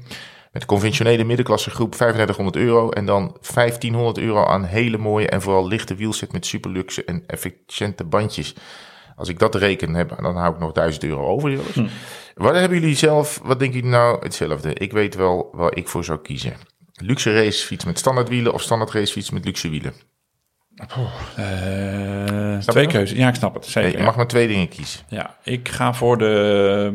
[0.53, 5.69] met conventionele middenklasse groep 3500 euro en dan 1500 euro aan hele mooie en vooral
[5.69, 8.55] lichte wielset met superluxe en efficiënte bandjes.
[9.17, 11.51] Als ik dat reken heb, dan hou ik nog 1000 euro over.
[11.51, 11.93] jongens.
[12.35, 14.75] Wat hebben jullie zelf, wat denken jullie nou hetzelfde?
[14.75, 16.53] Ik weet wel waar ik voor zou kiezen.
[16.93, 19.93] Luxe racefiets met standaard wielen of standaard racefiets met luxe wielen?
[21.37, 23.19] Eh, twee keuzes.
[23.19, 23.67] Ja, ik snap het.
[23.67, 23.89] Zeker.
[23.91, 25.01] Nee, je mag maar twee dingen kiezen.
[25.09, 25.37] ja.
[25.43, 26.91] ik ga voor de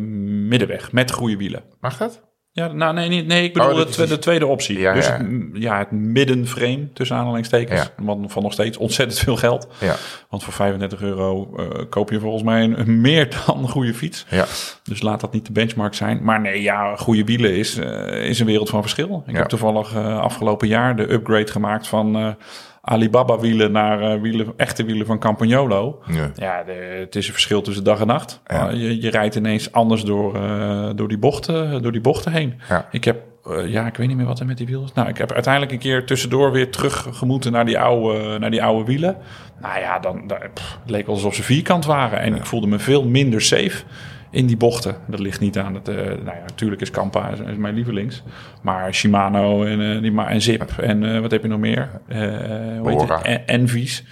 [0.47, 1.63] middenweg met goede wielen.
[1.79, 2.21] Mag dat?
[2.59, 4.79] Ja, nou nee, niet, nee ik bedoel Oh, dat de, is twe- de tweede optie.
[4.79, 5.17] Ja, dus ja.
[5.17, 7.81] Het, ja, het middenframe tussen aanhalingstekens.
[7.81, 8.03] Ja.
[8.03, 9.67] Want van nog steeds ontzettend veel geld.
[9.79, 9.95] Ja.
[10.29, 14.25] Want voor 35 euro eh, koop je volgens mij een, een meer dan goede fiets.
[14.29, 14.45] Ja.
[14.83, 16.19] Dus laat dat niet de benchmark zijn.
[16.23, 19.23] Maar nee, ja, goede wielen is, eh, is een wereld van verschil.
[19.27, 22.35] Ik heb toevallig eh, afgelopen jaar de upgrade gemaakt van
[22.81, 26.01] Alibaba wielen naar eh, wielen, echte wielen van Campagnolo.
[26.05, 26.31] Ja.
[26.35, 28.41] Ja, de, het is een verschil tussen dag en nacht.
[28.45, 28.71] Ja.
[28.71, 32.59] Uh, je, je rijdt ineens anders door, eh, door, die, bochten, door die bochten heen.
[32.69, 32.87] Ja.
[32.91, 34.93] Ik heb, eh, ja, ik weet niet meer wat er met die wielen is.
[34.93, 38.85] Nou, ik heb uiteindelijk een keer tussendoor weer teruggemoeten naar die oude, naar die oude
[38.85, 39.17] wielen.
[39.61, 42.19] Nou ja, dan, dan pff, het leek alsof ze vierkant waren.
[42.19, 43.83] En ik voelde me veel minder safe
[44.31, 44.95] in die bochten.
[45.07, 45.87] Dat ligt niet aan het...
[45.87, 48.23] eh, nou ja, natuurlijk is Kampa is, is mijn lievelings.
[48.61, 51.89] Maar Shimano en, eh, die, en Zip en eh, wat heb je nog meer?
[52.07, 53.23] Het?
[53.25, 54.03] En- Envies.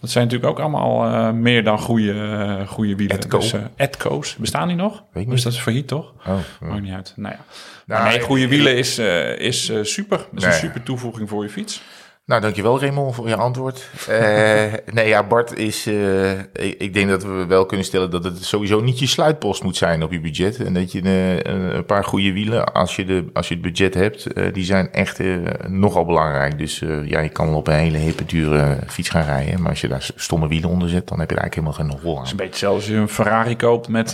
[0.00, 3.20] Dat zijn natuurlijk ook allemaal meer dan goede, goede wielen.
[3.28, 5.02] Dus, eh, Etco's, bestaan die nog?
[5.12, 6.12] Weet Dus dat is failliet, toch?
[6.26, 6.66] Oh, ja.
[6.66, 7.12] Maakt niet uit.
[7.16, 7.40] Nou ja.
[7.86, 8.98] Nou, nee, goede wielen is,
[9.38, 10.16] is super.
[10.18, 10.52] Dat is Nee.
[10.52, 11.82] een super toevoeging voor je fiets.
[12.26, 13.88] Nou, dankjewel Raymond voor je antwoord.
[14.08, 15.86] Eh, nee, ja, Bart is...
[15.86, 19.62] eh, ik, ik denk dat we wel kunnen stellen dat het sowieso niet je sluitpost
[19.62, 20.64] moet zijn op je budget.
[20.64, 23.94] En dat je eh, een, paar goede wielen, als je, de, als je het budget
[23.94, 25.20] hebt, die zijn echt
[25.68, 26.58] nogal belangrijk.
[26.58, 29.60] Dus ja, je kan wel op een hele hippe, dure fiets gaan rijden.
[29.60, 32.12] Maar als je daar stomme wielen onder zet, dan heb je eigenlijk helemaal geen hol
[32.12, 32.18] aan.
[32.18, 34.12] Het is een beetje zelfs als je een Ferrari koopt met,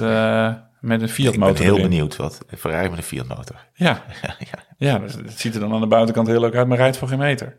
[0.80, 1.64] met een Fiat Ik ben motor.
[1.64, 1.88] heel erin.
[1.88, 2.38] benieuwd wat.
[2.58, 3.56] Ferrari met een Fiat motor.
[3.74, 6.96] Ja, ja, ja het ziet er dan aan de buitenkant heel leuk uit, maar rijdt
[6.96, 7.56] voor geen meter.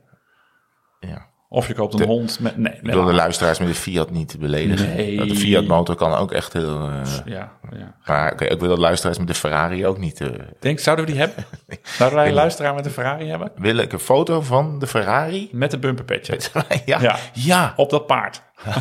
[1.09, 1.29] Ja.
[1.53, 2.57] Of je koopt een De- hond met...
[2.57, 4.95] Nee, wil de luisteraars met de Fiat niet beledigen.
[4.95, 5.17] Nee.
[5.17, 6.89] Dat de Fiat motor kan ook echt heel...
[6.89, 7.95] eh, Ja, ja.
[8.05, 10.21] maar oké, ik wil de luisteraars met de Ferrari ook niet...
[10.21, 10.27] eh,
[10.59, 11.45] Denk, zouden we die hebben?
[11.97, 13.51] Zouden wij een luisteraar met een Ferrari hebben?
[13.55, 15.49] Wil ik een foto van de Ferrari?
[15.51, 16.39] Met een bumperpetje.
[16.85, 17.01] ja.
[17.01, 17.17] Ja.
[17.33, 17.73] ja.
[17.75, 18.41] Op dat paard.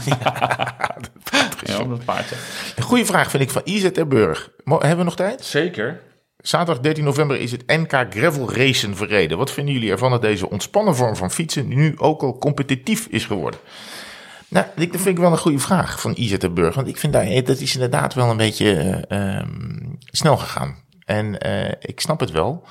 [1.65, 2.37] Ja, op dat paardje.
[2.77, 4.51] Een goede vraag vind ik van IZ Burg.
[4.65, 5.45] Mo- Hebben we nog tijd?
[5.45, 6.01] Zeker.
[6.43, 9.39] Zaterdag 13 november is het NK Gravel Racen verreden.
[9.39, 13.27] Wat vinden jullie ervan dat deze ontspannen vorm van fietsen nu ook al competitief is
[13.27, 13.61] geworden?
[14.49, 16.75] Nou, dat vind ik wel een goede vraag van IZ Burg.
[16.75, 18.73] Want ik vind dat, dat is inderdaad wel een beetje
[19.09, 19.49] eh, ehm,
[20.05, 20.77] snel gegaan.
[21.05, 22.65] En eh, ik snap het wel.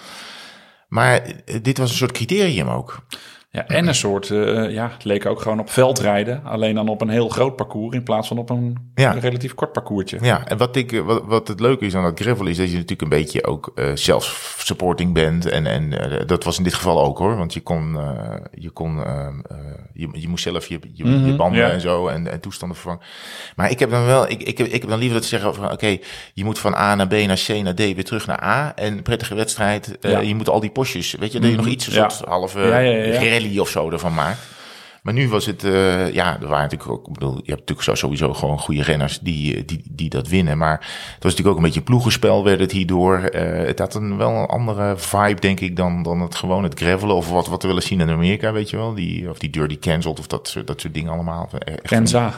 [0.88, 3.00] Maar eh, dit was een soort criterium ook.
[3.52, 6.44] Ja, en een soort, eh, ja, het leek ook gewoon op veldrijden.
[6.44, 9.12] Alleen dan op een heel groot parcours in plaats van op een Ja.
[9.12, 10.18] relatief kort parcoursje.
[10.22, 12.68] Ja, en wat, ik, eh, wat, wat het leuke is aan dat gravel is dat
[12.68, 15.46] je natuurlijk een beetje ook eh self-supporting bent.
[15.46, 15.90] En, en
[16.28, 17.38] dat was in dit geval ook hoor.
[17.38, 17.98] Want je kon,
[18.54, 19.58] je, kon eh, eh,
[19.94, 21.70] je, je moest zelf je, je, je banden ja.
[21.70, 23.04] en zo en, en toestanden vervangen.
[23.56, 25.56] Maar ik heb dan wel, ik, ik, heb, ik heb dan liever dat ze zeggen
[25.56, 25.98] van oké,
[26.34, 28.76] je moet van A naar B naar C naar D weer terug naar A.
[28.76, 30.20] En prettige wedstrijd, Ja.
[30.20, 32.78] je moet al die postjes, weet je, dat je nog iets, een soort halve Ja,
[32.78, 33.20] ja, ja, ja.
[33.62, 34.40] Of zo ervan maakt.
[35.04, 37.82] Maar nu was het, eh, ja, er waren natuurlijk ook, ik bedoel, je hebt natuurlijk
[37.82, 40.58] zo- sowieso gewoon goede renners die, eh, die, die dat winnen.
[40.58, 43.18] Maar het was natuurlijk ook een beetje een ploegenspel werd het hierdoor.
[43.18, 46.80] Eh, het had een wel een andere vibe, denk ik, dan, dan het gewoon het
[46.80, 48.94] gravelen of wat, wat we willen zien in Amerika, weet je wel.
[48.94, 51.50] Die, of die Dirty Cancelled of dat, soort- dat soort dingen allemaal.
[51.82, 52.34] Kenza.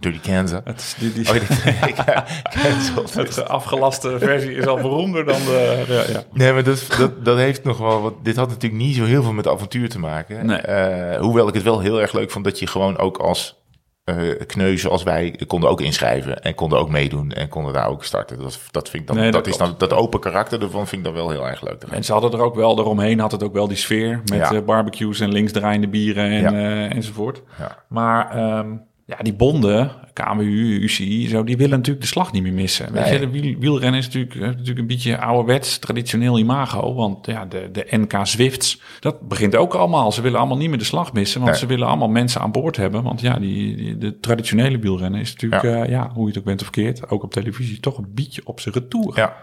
[0.00, 0.18] Dirty.
[0.64, 1.34] Het, is die, die, Oh,
[3.16, 5.84] het afgelaste versie is al beroemder dan de...
[5.88, 6.22] Ja, ja.
[6.32, 8.14] Nee, maar dat, dat, dat heeft nog wel wat.
[8.22, 10.46] Dit had natuurlijk niet zo heel veel met avontuur te maken.
[10.46, 10.56] Nee.
[10.58, 13.58] Eh, hoewel ik het wel heel erg leuk vond dat je gewoon ook als
[14.04, 18.04] eh kneuzen als wij konden ook inschrijven en konden ook meedoen en konden daar ook
[18.04, 18.38] starten.
[18.38, 21.00] Dat, dat vind ik dan, Nee, dat, dat is dan dat open karakter ervan vind
[21.00, 21.82] ik dan wel heel erg leuk.
[21.90, 24.52] En ze hadden er ook wel, eromheen had het ook wel die sfeer met Ja.
[24.52, 26.52] eh, barbecues en linksdraaiende bieren en, Ja.
[26.52, 27.42] eh, enzovoort.
[27.58, 27.76] Ja.
[27.88, 28.76] Maar ehm,
[29.10, 32.92] ja, die bonden, KMU, UCI, zo, die willen natuurlijk de slag niet meer missen.
[32.92, 33.12] Weet Nee.
[33.12, 36.94] je, de wiel, wielrennen is natuurlijk, eh, natuurlijk een beetje ouderwets, traditioneel imago.
[36.94, 40.12] Want ja, de, de NK Zwifts, dat begint ook allemaal.
[40.12, 41.60] Ze willen allemaal niet meer de slag missen, want Nee.
[41.60, 43.02] ze willen allemaal mensen aan boord hebben.
[43.02, 45.76] Want ja, die, die- de traditionele wielrennen is natuurlijk, Ja.
[45.76, 45.84] ja.
[45.84, 48.60] ja, hoe je het ook bent of verkeerd, ook op televisie, toch een beetje op
[48.60, 49.12] zijn retour.
[49.16, 49.36] Ja.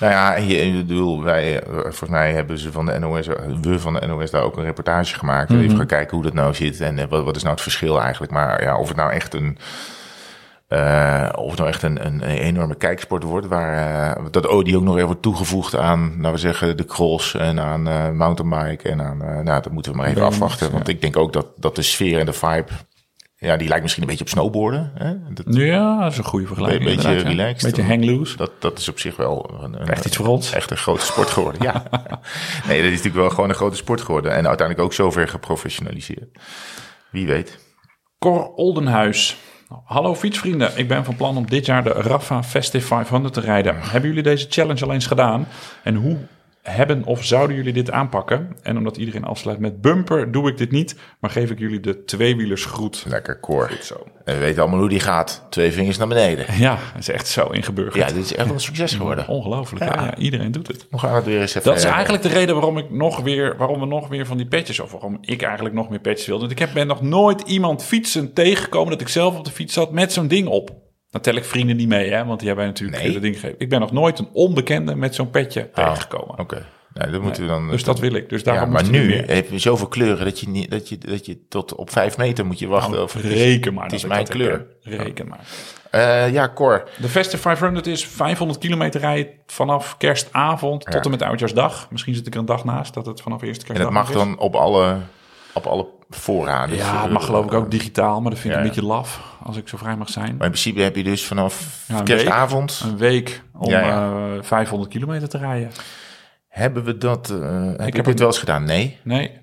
[0.00, 3.78] Nou ja, je, bedoel, wij, eh, volgens mij hebben ze van de NOS, eh, we
[3.78, 5.52] van de NOS daar ook een reportage gemaakt.
[5.52, 8.00] Even gaan kijken hoe dat nou zit en eh, wat, wat is nou het verschil
[8.00, 8.32] eigenlijk.
[8.32, 9.58] Maar ja, of het nou echt een,
[11.34, 14.82] of het nou echt een, een, een enorme kijksport wordt, waar dat oh, die ook
[14.82, 19.02] nog even wordt toegevoegd aan, nou we zeggen, de cross en aan eh mountainbike en
[19.02, 20.72] aan, nou dat moeten we maar even afwachten.
[20.72, 22.72] Want ik denk ook dat, dat de sfeer en de vibe,
[23.40, 24.92] ja, die lijkt misschien een beetje op snowboarden.
[24.94, 25.32] Hè?
[25.32, 26.88] Dat, Ja, dat is een goede vergelijking.
[26.90, 27.62] Een beetje relaxed.
[27.62, 28.36] Beetje hang loose.
[28.36, 30.52] dat, dat is op zich wel een, een, Echt iets voor ons.
[30.52, 31.62] echt een grote sport geworden.
[31.62, 31.82] Ja.
[32.68, 34.30] nee, dat is natuurlijk wel gewoon een grote sport geworden.
[34.30, 36.38] En uiteindelijk ook zover geprofessionaliseerd.
[37.10, 37.58] Wie weet.
[38.18, 39.36] Cor Oldenhuis.
[39.84, 43.76] Hallo fietsvrienden, ik ben van plan om dit jaar de Rafa Festive 500 te rijden.
[43.80, 45.48] Hebben jullie deze challenge al eens gedaan?
[45.82, 46.16] En hoe
[46.70, 48.56] hebben of zouden jullie dit aanpakken?
[48.62, 52.04] En omdat iedereen afsluit met bumper, doe ik dit niet, maar geef ik jullie de
[52.04, 53.04] tweewielers groet.
[53.08, 53.70] Lekker koor.
[53.82, 54.06] Zo.
[54.24, 55.46] En we weten allemaal hoe die gaat.
[55.50, 56.46] Twee vingers naar beneden.
[56.58, 58.08] Ja, dat is echt zo ingeburgerd.
[58.08, 59.28] Ja, dit is echt wel een succes geworden.
[59.28, 59.84] Ongelooflijk.
[59.84, 60.02] Ja.
[60.02, 60.86] ja, iedereen doet het.
[60.90, 61.70] We gaan het weer eens even...
[61.70, 64.46] Dat is eigenlijk de reden waarom ik nog weer, waarom we nog weer van die
[64.46, 66.40] petjes, of waarom ik eigenlijk nog meer petjes wilde.
[66.40, 69.74] Want ik heb, ben nog nooit iemand fietsen tegengekomen dat ik zelf op de fiets
[69.74, 70.79] zat met zo'n ding op.
[71.10, 73.12] Dan tel ik vrienden niet mee, hè, want die hebben natuurlijk Nee.
[73.12, 73.56] dat ding gegeven.
[73.60, 76.38] Ik ben nog nooit een onbekende met zo'n petje oh, tegengekomen.
[76.38, 76.66] Oké.
[76.94, 77.70] Nou, dat moeten we dan...
[77.70, 78.28] Dus dat wil ik.
[78.28, 79.34] Dus ja, daarom maar moet er nu meer.
[79.34, 82.46] heb je zoveel kleuren dat je, niet, dat je, dat je tot op vijf meter
[82.46, 83.02] moet je wachten.
[83.02, 83.82] of het is- Reken maar.
[83.82, 84.50] Het dat is mijn dat kleur.
[84.50, 84.66] heb.
[84.82, 85.40] Reken maar.
[85.90, 86.88] Eh, ja, Cor.
[87.00, 91.86] De Festive 500 is 500 kilometer rijden vanaf kerstavond tot en met oudjaarsdag.
[91.90, 94.08] Misschien zit ik er een dag naast dat het vanaf eerste En kerstdag het mag
[94.08, 94.14] is.
[94.14, 94.96] dan op alle,
[95.54, 96.76] op alle voorraden.
[96.76, 98.66] Dus, Ja, eh, het mag geloof ik ook digitaal, maar dat vind ik Ja.
[98.66, 100.24] een beetje laf als ik zo vrij mag zijn.
[100.36, 102.82] Maar in principe heb je dus vanaf Ja, een kerstavond...
[102.84, 104.12] Een week om Ja, ja.
[104.36, 105.70] eh, 500 kilometer te rijden.
[106.48, 107.30] Hebben we dat...
[107.30, 108.64] eh heb heb ik dit wel eens gedaan?
[108.64, 108.98] Nee.
[109.04, 109.38] Nee.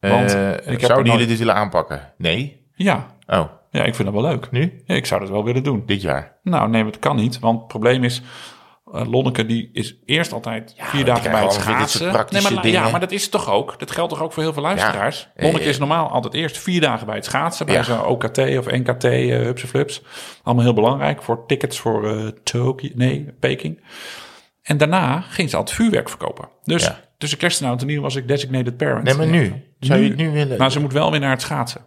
[0.00, 2.12] Want Eh, ik heb jullie dit willen aanpakken?
[2.18, 2.64] Nee.
[2.74, 3.06] Ja.
[3.26, 4.50] Oh, ja, ik vind dat wel leuk.
[4.50, 4.82] nu?
[4.86, 5.82] Ik zou dat wel willen doen.
[5.86, 6.36] Dit jaar?
[6.42, 7.38] Nou, nee, het kan niet.
[7.38, 8.22] Want het probleem is,
[8.92, 12.10] eh, Lonneke die is eerst altijd vier dagen bij het schaatsen.
[12.10, 13.78] praktische nee, maar, ja, maar dat is toch ook?
[13.78, 15.28] Dat geldt toch ook voor heel veel luisteraars?
[15.36, 15.42] Ja.
[15.42, 17.66] Lonneke Eh, is normaal altijd eerst vier dagen bij het schaatsen.
[17.66, 17.82] Bij Ja.
[17.82, 20.02] zo'n OKT of NKT, uh, hupse flips.
[20.42, 23.80] Allemaal heel belangrijk voor tickets voor eh Tokio, nee, Peking.
[24.62, 26.48] En daarna ging ze altijd vuurwerk verkopen.
[26.64, 27.00] Dus Ja.
[27.18, 29.02] tussen kerst en oud en nieuw was ik designated parent.
[29.04, 29.52] Nee, maar nu?
[29.80, 30.58] Zou je het nu willen?
[30.58, 31.80] Maar ze moet wel weer naar het schaatsen.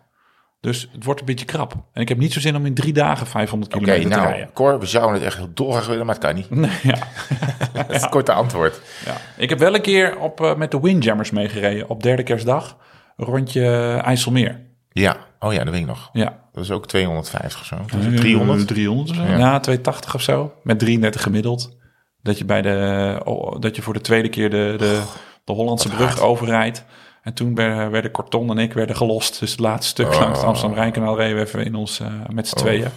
[0.61, 1.73] Dus het wordt een beetje krap.
[1.93, 4.29] En ik heb niet zo zin om in drie dagen 500 Oké, kilometer te nou,
[4.29, 4.53] rijden.
[4.53, 6.49] Cor, we zouden het echt heel dolgraag willen, maar het kan niet.
[6.49, 6.97] Nee, ja.
[7.73, 8.81] Dat is het korte antwoord.
[9.05, 9.15] Ja.
[9.37, 12.77] Ik heb wel een keer op, eh, met de Windjammers meegereden op derde kerstdag.
[13.17, 14.67] Een rondje IJsselmeer.
[14.91, 16.09] Ja, oh ja, dat weet ik nog.
[16.13, 16.39] Ja.
[16.51, 17.75] Dat is ook 250 of zo.
[17.75, 18.59] Dat is 300.
[18.59, 19.21] Eh, 300 of zo.
[19.21, 19.37] Ja.
[19.37, 19.59] Ja.
[19.59, 20.53] 280 of zo.
[20.63, 21.77] Met 33 gemiddeld.
[22.21, 25.01] Dat je, bij de, oh, dat je voor de tweede keer de, de,
[25.43, 26.85] de Hollandse brug overrijdt.
[27.29, 29.39] En toen werden, werden Corton en ik werden gelost.
[29.39, 30.19] Dus het laatste stuk Oh.
[30.19, 32.87] langs het Amsterdam-Rijnkanaal reden we even in ons, eh, met z'n tweeën.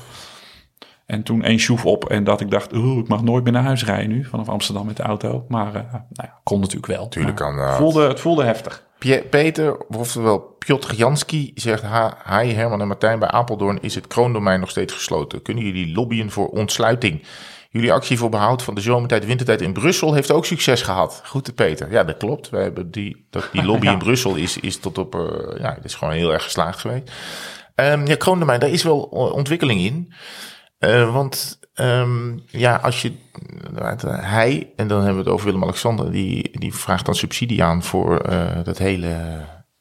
[1.07, 3.63] En toen één schroef op en dat ik dacht, oeh, ik mag nooit meer naar
[3.63, 5.45] huis rijden nu vanaf Amsterdam met de auto.
[5.49, 7.09] Maar eh, nou ja, kon natuurlijk wel.
[7.09, 7.77] Tuurlijk kan dat.
[7.77, 8.85] Voelde, het voelde heftig.
[9.31, 11.83] Peter, oftewel Piotr Janski, zegt...
[11.83, 15.43] "Ha- Hi Herman en Martijn, bij Apeldoorn is het kroondomein nog steeds gesloten.
[15.43, 17.23] Kunnen jullie lobbyen voor ontsluiting?
[17.73, 21.23] Jullie actie voor behoud van de zomertijd, wintertijd in Brussel heeft ook succes gehad.
[21.25, 21.91] Goed, Peter.
[21.91, 22.51] Ja, dat klopt.
[22.51, 23.93] We hebben die, dat, die lobby Ja.
[23.93, 27.13] in Brussel is, is tot op, eh, ja, het is gewoon heel erg geslaagd geweest.
[27.75, 30.13] Ehm ja, Kroondomein, daar is wel eh, ontwikkeling in.
[30.79, 33.13] Eh, want ehm, ja, als je
[33.79, 37.83] uh, hij, en dan hebben we het over Willem-Alexander, die, die vraagt dan subsidie aan
[37.83, 39.17] voor eh, dat hele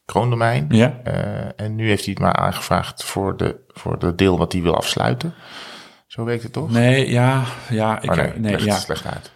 [0.06, 0.66] kroondomein.
[0.70, 1.00] Ja.
[1.04, 4.62] Eh, en nu heeft hij het maar aangevraagd voor de, voor de deel wat hij
[4.62, 5.34] wil afsluiten.
[6.12, 6.72] Zo werkt het toch?
[6.72, 8.02] Nee, ja, ja.
[8.02, 8.76] Ik, Oh, nee, ja.
[8.76, 9.32] slecht uit.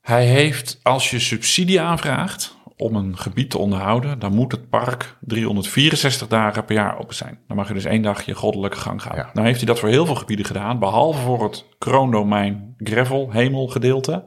[0.00, 5.16] Hij heeft, als je subsidie aanvraagt om een gebied te onderhouden, dan moet het park
[5.20, 7.38] 364 dagen per jaar open zijn.
[7.46, 9.16] Dan mag je dus één dag je goddelijke gang gaan.
[9.16, 9.30] Ja.
[9.32, 14.24] Nou heeft hij dat voor heel veel gebieden gedaan, behalve voor het kroondomein gravel hemelgedeelte.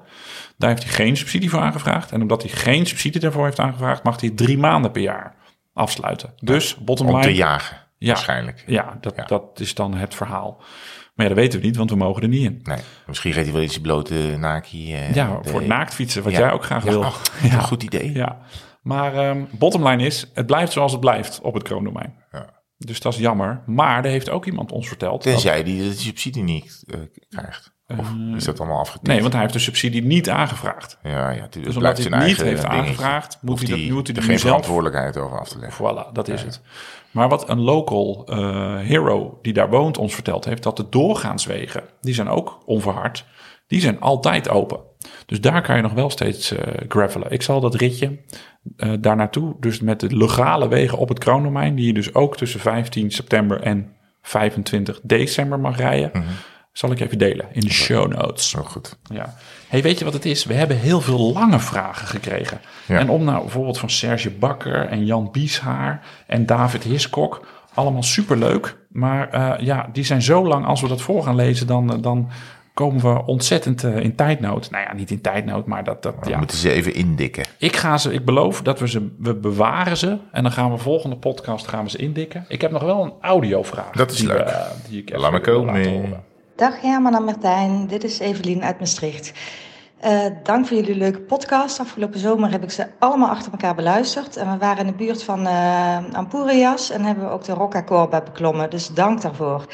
[0.58, 2.12] Daar heeft hij geen subsidie voor aangevraagd.
[2.12, 5.36] En omdat hij geen subsidie daarvoor heeft aangevraagd, mag hij drie maanden per jaar
[5.74, 6.34] afsluiten.
[6.40, 7.26] Dus, bottom Om line...
[7.28, 8.08] te jagen, Ja.
[8.14, 8.64] waarschijnlijk.
[8.66, 9.24] Ja, dat, Ja.
[9.26, 10.62] dat is dan het verhaal.
[11.18, 12.60] Maar ja, dat weten we niet, want we mogen er niet in.
[12.64, 14.94] Nee, misschien reed hij wel iets blote naki.
[14.94, 16.40] eh, Ja, de- voor het naaktfietsen, wat Ja.
[16.40, 17.00] jij ook graag Ja, wil.
[17.00, 18.12] oh, wat een goed idee.
[18.14, 18.38] Ja,
[18.82, 22.14] maar ehm bottom line is, het blijft zoals het blijft op het kroondomein.
[22.32, 22.56] Ja.
[22.78, 23.64] Dus dat is jammer.
[23.66, 25.24] Maar er heeft ook iemand ons verteld.
[25.24, 27.00] dat- Tenzij hij de subsidie niet eh,
[27.30, 27.76] krijgt.
[27.88, 29.08] Of is dat allemaal afgetikt?
[29.08, 30.98] nee, want hij heeft de subsidie niet aangevraagd.
[31.04, 31.48] Ja, ja.
[31.50, 32.68] Dus omdat hij het niet heeft dingetje.
[32.68, 34.42] aangevraagd, moet hij, dat, moet hij er geen zelf...
[34.42, 35.86] verantwoordelijkheid over af te leggen.
[35.86, 36.62] Voilà, dat is het.
[37.12, 41.84] Maar wat een local eh, hero die daar woont ons verteld heeft, dat de doorgaanswegen,
[42.02, 43.26] die zijn ook onverhard,
[43.68, 44.80] die zijn altijd open.
[45.26, 47.32] Dus daar kan je nog wel steeds eh gravelen.
[47.32, 48.20] Ik zal dat ritje
[48.78, 52.38] eh, daar naartoe, dus met de legale wegen op het kroondomein, die je dus ook
[52.38, 56.12] tussen 15 september en 25 december mag rijden,
[56.78, 58.50] zal ik even delen in de show notes.
[58.50, 58.98] Zo goed.
[59.14, 59.34] Ja.
[59.68, 60.46] Hey, weet je wat het is?
[60.46, 62.62] We hebben heel veel lange vragen gekregen.
[62.88, 63.00] Ja.
[63.00, 68.78] En om nou bijvoorbeeld van Serge Bakker en Jan Bieshaar en David Hiskok, allemaal superleuk.
[68.90, 72.02] Maar eh, ja, die zijn zo lang, als we dat voor gaan lezen, dan, eh,
[72.02, 72.30] dan
[72.74, 74.72] komen we ontzettend eh, in tijdnood.
[74.72, 76.38] Nou ja, niet in tijdnood, maar dat, dat ja.
[76.38, 77.46] moeten ze even indikken.
[77.58, 80.18] Ik ga ze, ik beloof dat we ze, we bewaren ze.
[80.32, 82.46] En dan gaan we volgende podcast gaan we ze indikken.
[82.48, 83.92] Ik heb nog wel een audiovraag.
[83.92, 84.46] Dat is die leuk.
[84.46, 86.26] we- die ik Laat me komen.
[86.58, 89.32] Dag Herman en Martijn, dit is Evelien uit Maastricht.
[90.00, 91.80] Eh, dank voor jullie leuke podcast.
[91.80, 94.38] Afgelopen zomer heb ik ze allemaal achter elkaar beluisterd.
[94.38, 97.84] En we waren in de buurt van eh Ampurias en hebben we ook de Rocca
[97.84, 98.70] Corba beklommen.
[98.70, 99.66] Dus dank daarvoor.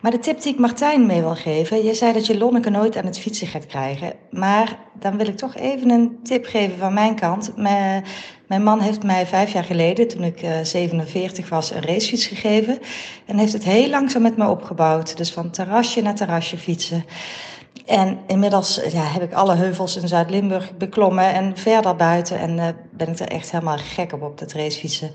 [0.00, 1.84] Maar de tip die ik Martijn mee wil geven.
[1.84, 4.12] Je zei dat je Lonneke nooit aan het fietsen gaat krijgen.
[4.30, 7.56] Maar dan wil ik toch even een tip geven van mijn kant.
[7.56, 8.04] Mijn,
[8.46, 12.78] mijn man heeft mij vijf jaar geleden, toen ik eh, 47 was, een racefiets gegeven.
[13.26, 15.16] En heeft het heel langzaam met me opgebouwd.
[15.16, 17.04] Dus van terrasje naar terrasje fietsen.
[17.86, 22.38] En inmiddels ja, heb ik alle heuvels in Zuid-Limburg beklommen en verder buiten.
[22.38, 25.12] En eh, ben ik er echt helemaal gek op, op dat racefietsen.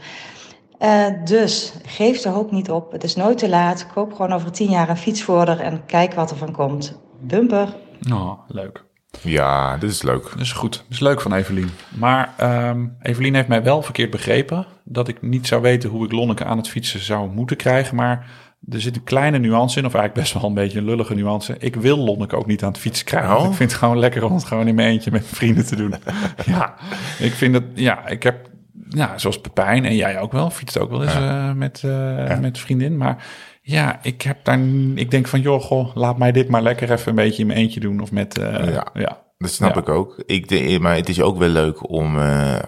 [0.85, 2.91] Eh, dus geef de hoop niet op.
[2.91, 3.87] Het is nooit te laat.
[3.93, 6.99] Koop gewoon over tien jaar een fietsvoerder en kijk wat er van komt.
[7.21, 7.75] Bumper.
[8.11, 8.83] Oh, leuk.
[9.21, 10.23] Ja, dit is leuk.
[10.23, 10.73] Dat is goed.
[10.73, 11.69] Dat is leuk van Evelien.
[11.97, 14.65] Maar ehm Evelien heeft mij wel verkeerd begrepen.
[14.83, 17.95] Dat ik niet zou weten hoe ik Lonneke aan het fietsen zou moeten krijgen.
[17.95, 18.29] Maar
[18.69, 19.85] er zit een kleine nuance in.
[19.85, 21.55] Of eigenlijk best wel een beetje een lullige nuance.
[21.59, 23.37] Ik wil Lonneke ook niet aan het fietsen krijgen.
[23.37, 23.45] Oh.
[23.45, 25.75] Ik vind het gewoon lekker om het gewoon in mijn eentje met mijn vrienden te
[25.75, 25.93] doen.
[26.45, 26.75] ja,
[27.19, 27.63] ik vind het...
[27.73, 28.53] Ja, ik heb...
[28.89, 30.49] Ja, zoals Pepijn en jij ook wel.
[30.49, 32.97] Fietst ook wel eens eh, met, eh, met vriendin.
[32.97, 33.25] Maar
[33.61, 34.59] ja, ik heb daar...
[34.95, 37.59] Ik denk van, joh, goh, laat mij dit maar lekker even een beetje in mijn
[37.59, 37.99] eentje doen.
[37.99, 38.37] Of met...
[38.37, 38.87] eh, Ja.
[38.93, 39.23] ja.
[39.37, 40.23] Dat snap ik ook.
[40.25, 42.17] Ik, de, maar het is ook wel leuk om,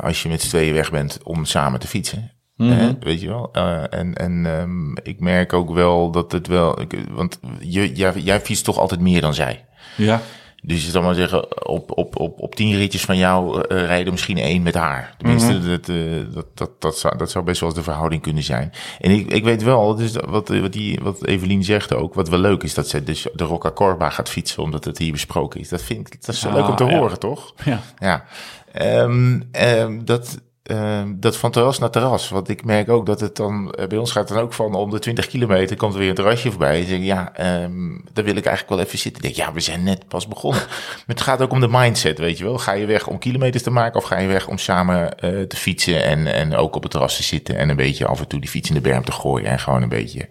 [0.01, 2.31] als je met z'n tweeën weg bent, om samen te fietsen.
[2.55, 2.69] Mhm.
[2.71, 3.51] Hè, weet je wel?
[3.89, 6.81] En en ehm, ik merk ook wel dat het wel...
[6.81, 9.65] Ik, want je, jij, jij fietst toch altijd meer dan zij.
[9.97, 10.21] Ja,
[10.63, 14.11] Dus je zal maar zeggen, op, op, op, op tien ritjes van jou eh, rijden
[14.11, 15.15] misschien één met haar.
[15.17, 15.67] Tenminste, Mhm.
[15.67, 15.95] dat, eh,
[16.33, 18.71] dat, dat, dat, zou, dat zou best wel eens de verhouding kunnen zijn.
[18.99, 22.39] En ik, ik weet wel, dus wat, wat, die, wat Evelien zegt ook, wat wel
[22.39, 25.69] leuk is, dat ze dus de Rocca Corba gaat fietsen, omdat het hier besproken is.
[25.69, 26.97] Dat vind ik, dat is Ah, leuk om te ja.
[26.97, 27.53] horen, toch?
[27.65, 27.79] ja.
[27.99, 28.23] Ja,
[28.71, 32.30] Ehm, ehm, dat, ehm, dat van terras naar terras.
[32.30, 34.76] Want ik merk ook dat het dan, eh, bij ons gaat het dan ook van
[34.76, 36.80] om de 20 kilometer komt er weer een terrasje voorbij.
[36.80, 39.24] En zeg ik, ja, ehm, daar wil ik eigenlijk wel even zitten.
[39.24, 40.61] Ik denk, ja, we zijn net pas begonnen.
[40.68, 42.57] maar het gaat ook om de mindset, weet je wel.
[42.57, 45.55] Ga je weg om kilometers te maken of ga je weg om samen eh, te
[45.55, 48.39] fietsen en, en ook op het terras te zitten en een beetje af en toe
[48.39, 50.30] die fiets in de berm te gooien en gewoon een beetje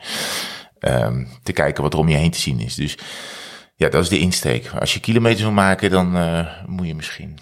[0.79, 2.75] ehm, te kijken wat er om je heen te zien is.
[2.75, 2.99] Dus
[3.77, 4.71] ja, dat is de insteek.
[4.79, 7.39] Als je kilometers wil maken, dan eh, moet je misschien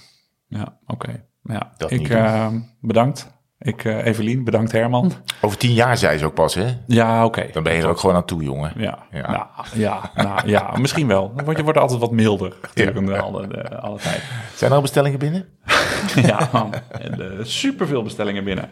[0.49, 1.25] Ja, oké.
[1.45, 2.47] Ja, Dat ik eh,
[2.81, 3.33] bedankt.
[3.59, 5.13] Ik, eh Evelien, bedankt Herman.
[5.41, 6.67] Over tien jaar zei ze ook pas, hè?
[6.87, 7.47] Ja, oké.
[7.53, 8.73] Dan ben je er ook gewoon aan toe, jongen.
[8.77, 9.31] Ja, Ja.
[9.31, 11.33] Nou, ja, nou, ja, misschien wel.
[11.45, 12.55] Word je wordt altijd wat milder.
[12.75, 12.91] Ja.
[13.19, 14.23] alle, de, alle tijd.
[14.55, 15.49] Zijn er al bestellingen binnen?
[16.27, 16.73] ja, man.
[17.01, 18.69] En uh, superveel bestellingen binnen.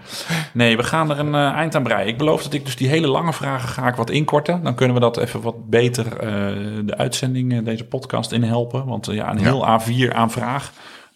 [0.52, 2.08] Nee, we gaan er een uh, eind aan breien.
[2.08, 4.62] Ik beloof dat ik dus die hele lange vragen ga ik wat inkorten.
[4.62, 6.20] Dan kunnen we dat even wat beter uh,
[6.84, 8.86] de uitzending, deze podcast in helpen.
[8.86, 10.72] Want ja, een heel A4 aan vraag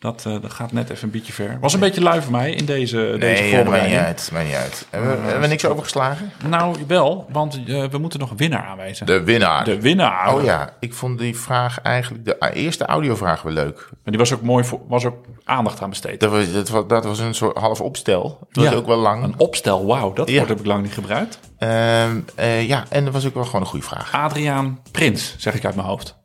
[0.07, 1.59] dat, uh, dat gaat net even een beetje ver.
[1.61, 3.95] Was een beetje lui voor mij in deze, nee, deze ja, voorbereiding.
[3.95, 4.47] Nee, niet uit.
[4.47, 4.87] niet uit.
[4.91, 6.33] Hebben we, uh, hebben we niks overgeslagen?
[6.49, 9.07] Nou, wel, want uh, we moeten nog een winnaar aanwijzen.
[9.07, 9.65] De winnaar?
[9.65, 10.35] De winnaar.
[10.35, 13.77] Oh ja, ik vond die vraag eigenlijk, de eerste audiovraag wel leuk.
[13.77, 16.21] Maar die was ook mooi, voor, was ook aandacht aan besteed.
[16.21, 18.39] Dat was, dat was, dat was een soort half opstel.
[18.51, 19.23] Dat was ook wel lang.
[19.25, 21.39] Een opstel, wauw, dat woord heb ik lang niet gebruikt.
[21.59, 22.21] Ehm,
[22.67, 24.13] ja, en dat was ook wel gewoon een goede vraag.
[24.13, 26.17] Adriaan Prins, zeg ik uit mijn hoofd.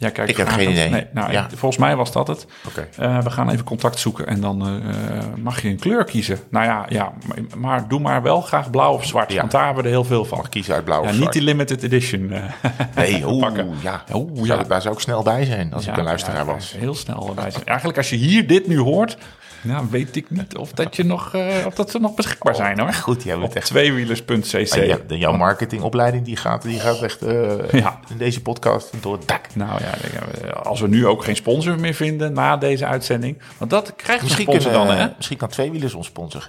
[0.00, 0.88] Ja, kijk, ik heb geen idee.
[0.88, 1.48] Nee, nou, ja.
[1.54, 2.46] volgens mij was dat het.
[2.66, 2.88] Okay.
[3.00, 6.38] Uh, we gaan even contact zoeken en dan uh, mag je een kleur kiezen.
[6.50, 7.12] Nou ja, ja
[7.56, 9.38] maar, doe maar wel graag blauw of zwart, ja.
[9.38, 10.38] want daar hebben we er heel veel van.
[10.38, 11.32] Mag kiezen uit blauw ja, of niet zwart.
[11.32, 12.42] die limited edition uh,
[12.94, 13.74] nee, oeh, pakken.
[13.82, 14.62] Ja, oeh, ja.
[14.62, 16.74] daar zou ik snel bij zijn als ik een luisteraar was.
[16.78, 17.64] Heel snel bij zijn.
[17.64, 19.16] Eigenlijk als je hier dit nu hoort,
[19.62, 22.78] nou, weet ik niet of dat, je nog, uh, of dat ze nog beschikbaar zijn
[22.78, 22.88] hoor.
[22.88, 23.66] Oh, Goed, jij Op echt...
[23.66, 24.54] tweewielers.cc.
[24.54, 28.00] Ah, ja, jouw marketingopleiding die gaat, die gaat echt uh, ja.
[28.10, 29.46] in deze podcast door het dak.
[29.54, 33.38] Nou ja, als we nu ook geen sponsor meer vinden na deze uitzending.
[33.58, 35.12] Want dat krijgt misschien sponsor kunnen, dan, hè?
[35.16, 36.48] Misschien kan tweewielers ons sponsoren.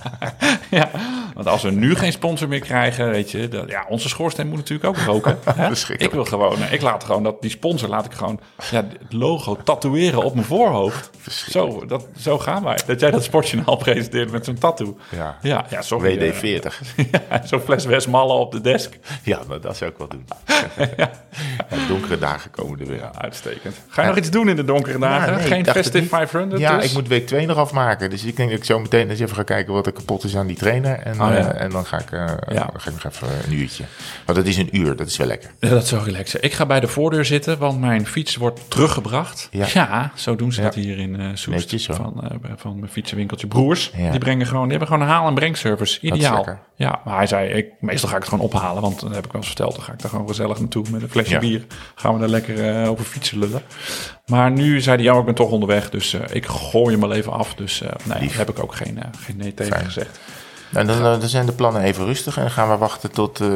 [0.70, 0.90] ja,
[1.34, 4.56] want als we nu geen sponsor meer krijgen, weet je, dat, ja, onze schoorsteen moet
[4.56, 5.38] natuurlijk ook roken.
[5.54, 5.70] Hè?
[5.96, 9.56] ik wil gewoon, ik laat gewoon dat die sponsor laat ik gewoon ja, het logo
[9.64, 11.10] tatoeëren op mijn voorhoofd.
[11.50, 12.78] Zo, dat, zo gaan wij.
[12.86, 14.96] Dat jij dat sportjournaal presenteert met zo'n tattoo.
[15.10, 16.32] Ja, ja, ja sorry.
[16.32, 16.96] WD-40.
[17.12, 18.98] ja, zo'n fles Westmalle op de desk.
[19.22, 20.24] Ja, maar dat zou ik wel doen.
[20.96, 21.10] Ja.
[21.88, 22.96] donkere dagen komen er weer.
[22.96, 23.74] Ja, uitstekend.
[23.88, 25.34] Ga je nog iets doen in de donkere dagen?
[25.34, 26.84] nee, Geen Festive 500 Ja, dus?
[26.86, 28.10] ik moet week 2 nog afmaken.
[28.10, 30.36] Dus ik denk dat ik zo meteen eens even ga kijken wat er kapot is
[30.36, 30.98] aan die trainer.
[30.98, 32.70] En, Oh, uh, en dan ga ik, uh, ja.
[32.76, 33.84] ga ik nog even een uurtje.
[34.26, 35.50] Maar dat is een uur, dat is wel lekker.
[35.60, 36.42] Ja, dat is wel relaxen.
[36.42, 39.48] Ik ga bij de voordeur zitten, want mijn fiets wordt teruggebracht.
[39.50, 41.46] Ja, zo doen ze dat hier in uh, Soest.
[41.58, 41.96] Netjes, hoor.
[41.96, 43.90] van, uh, van mijn fietsenwinkeltje Broers.
[44.10, 46.00] Die, brengen gewoon, die hebben gewoon een haal- en brengservice.
[46.00, 46.46] Ideaal.
[46.74, 48.82] Ja, maar hij zei, ik, meestal ga ik het gewoon ophalen.
[48.82, 51.02] Want dan heb ik wel eens verteld, dan ga ik daar gewoon gezellig naartoe met
[51.02, 51.66] een flesje bier.
[51.94, 53.62] Gaan we daar lekker uh, over fietsen lullen.
[54.26, 55.90] Maar nu zei hij, ja, ik ben toch onderweg.
[55.90, 57.54] Dus uh, ik gooi hem al even af.
[57.54, 59.84] Dus uh, nee, daar heb ik ook geen, geen nee tegen Fijn.
[59.84, 60.20] gezegd.
[60.72, 63.48] En dan, dan, zijn de plannen even rustig en dan gaan we wachten tot uh,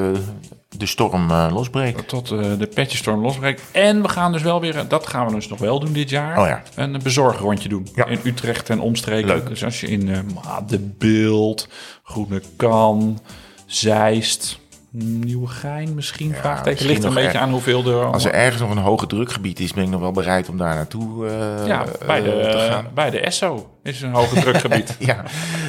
[0.68, 2.08] de storm uh, losbreekt.
[2.08, 3.62] Tot uh, de petjestorm losbreekt.
[3.72, 6.38] En we gaan dus wel weer, dat gaan we dus nog wel doen dit jaar,
[6.38, 6.62] oh ja.
[6.74, 7.88] een bezorgrondje doen.
[7.94, 8.06] Ja.
[8.06, 9.26] In Utrecht en omstreken.
[9.26, 9.48] Leuk.
[9.48, 10.26] Dus als je in
[10.66, 11.68] De Beeld,
[12.02, 13.20] Groene Kan,
[13.66, 14.58] Zeist,
[14.94, 16.70] Nieuwegein misschien, Ja, vraagteken.
[16.70, 18.04] misschien Ligt er een beetje er- aan hoeveel er...
[18.04, 20.74] Als er ergens nog een hoge drukgebied is, ben ik nog wel bereid om daar
[20.74, 22.86] naartoe uh, ja, bij uh, de, te gaan.
[22.94, 24.96] bij de Esso is een hoge drukgebied.
[25.12, 25.24] Ja,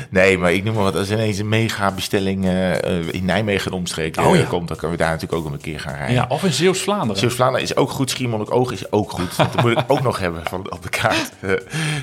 [0.09, 0.95] nee, maar ik noem maar wat.
[0.95, 4.43] Als ineens een mega bestelling uh, in Nijmegen omstreken Oh, ja.
[4.43, 6.15] komt, dan kunnen we daar natuurlijk ook een keer gaan rijden.
[6.15, 7.17] ja, of in Zeeuws-Vlaanderen.
[7.17, 9.37] Zeeuws-Vlaanderen is ook goed, Schiermonnikoog is ook goed.
[9.53, 11.31] Dat moet ik ook nog hebben van, op de kaart.
[11.41, 11.51] Uh,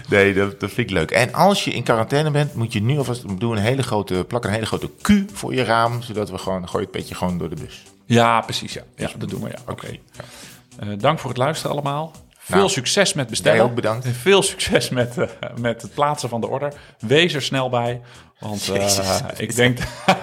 [0.08, 1.11] nee, dat, dat vind ik leuk.
[1.11, 4.44] En als je in quarantaine bent, moet je nu alvast doen een hele grote, plak
[4.44, 7.48] een hele grote Q voor je raam, zodat we gewoon, gooi het petje gewoon door
[7.48, 7.82] de bus.
[8.06, 8.72] Ja, precies.
[8.72, 9.48] Ja, ja dat doen we.
[9.48, 9.58] Ja.
[9.61, 9.70] Oké.
[9.70, 10.00] Okay.
[10.84, 12.12] Uh, dank voor het luisteren allemaal.
[12.51, 13.64] Veel nou, succes met bestellen.
[13.64, 14.05] Ook bedankt.
[14.05, 15.26] En veel succes met, uh,
[15.61, 16.72] met het plaatsen van de order.
[16.98, 18.01] Wees er snel bij.
[18.38, 19.78] Want uh, Jezus, ik, denk,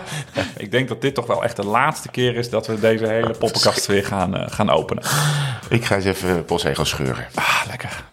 [0.58, 3.32] ik denk dat dit toch wel echt de laatste keer is dat we deze hele
[3.32, 5.04] poppenkast weer gaan, gaan openen.
[5.70, 7.28] Ik ga eens even postzegels scheuren.
[7.34, 8.04] Ah, lekker.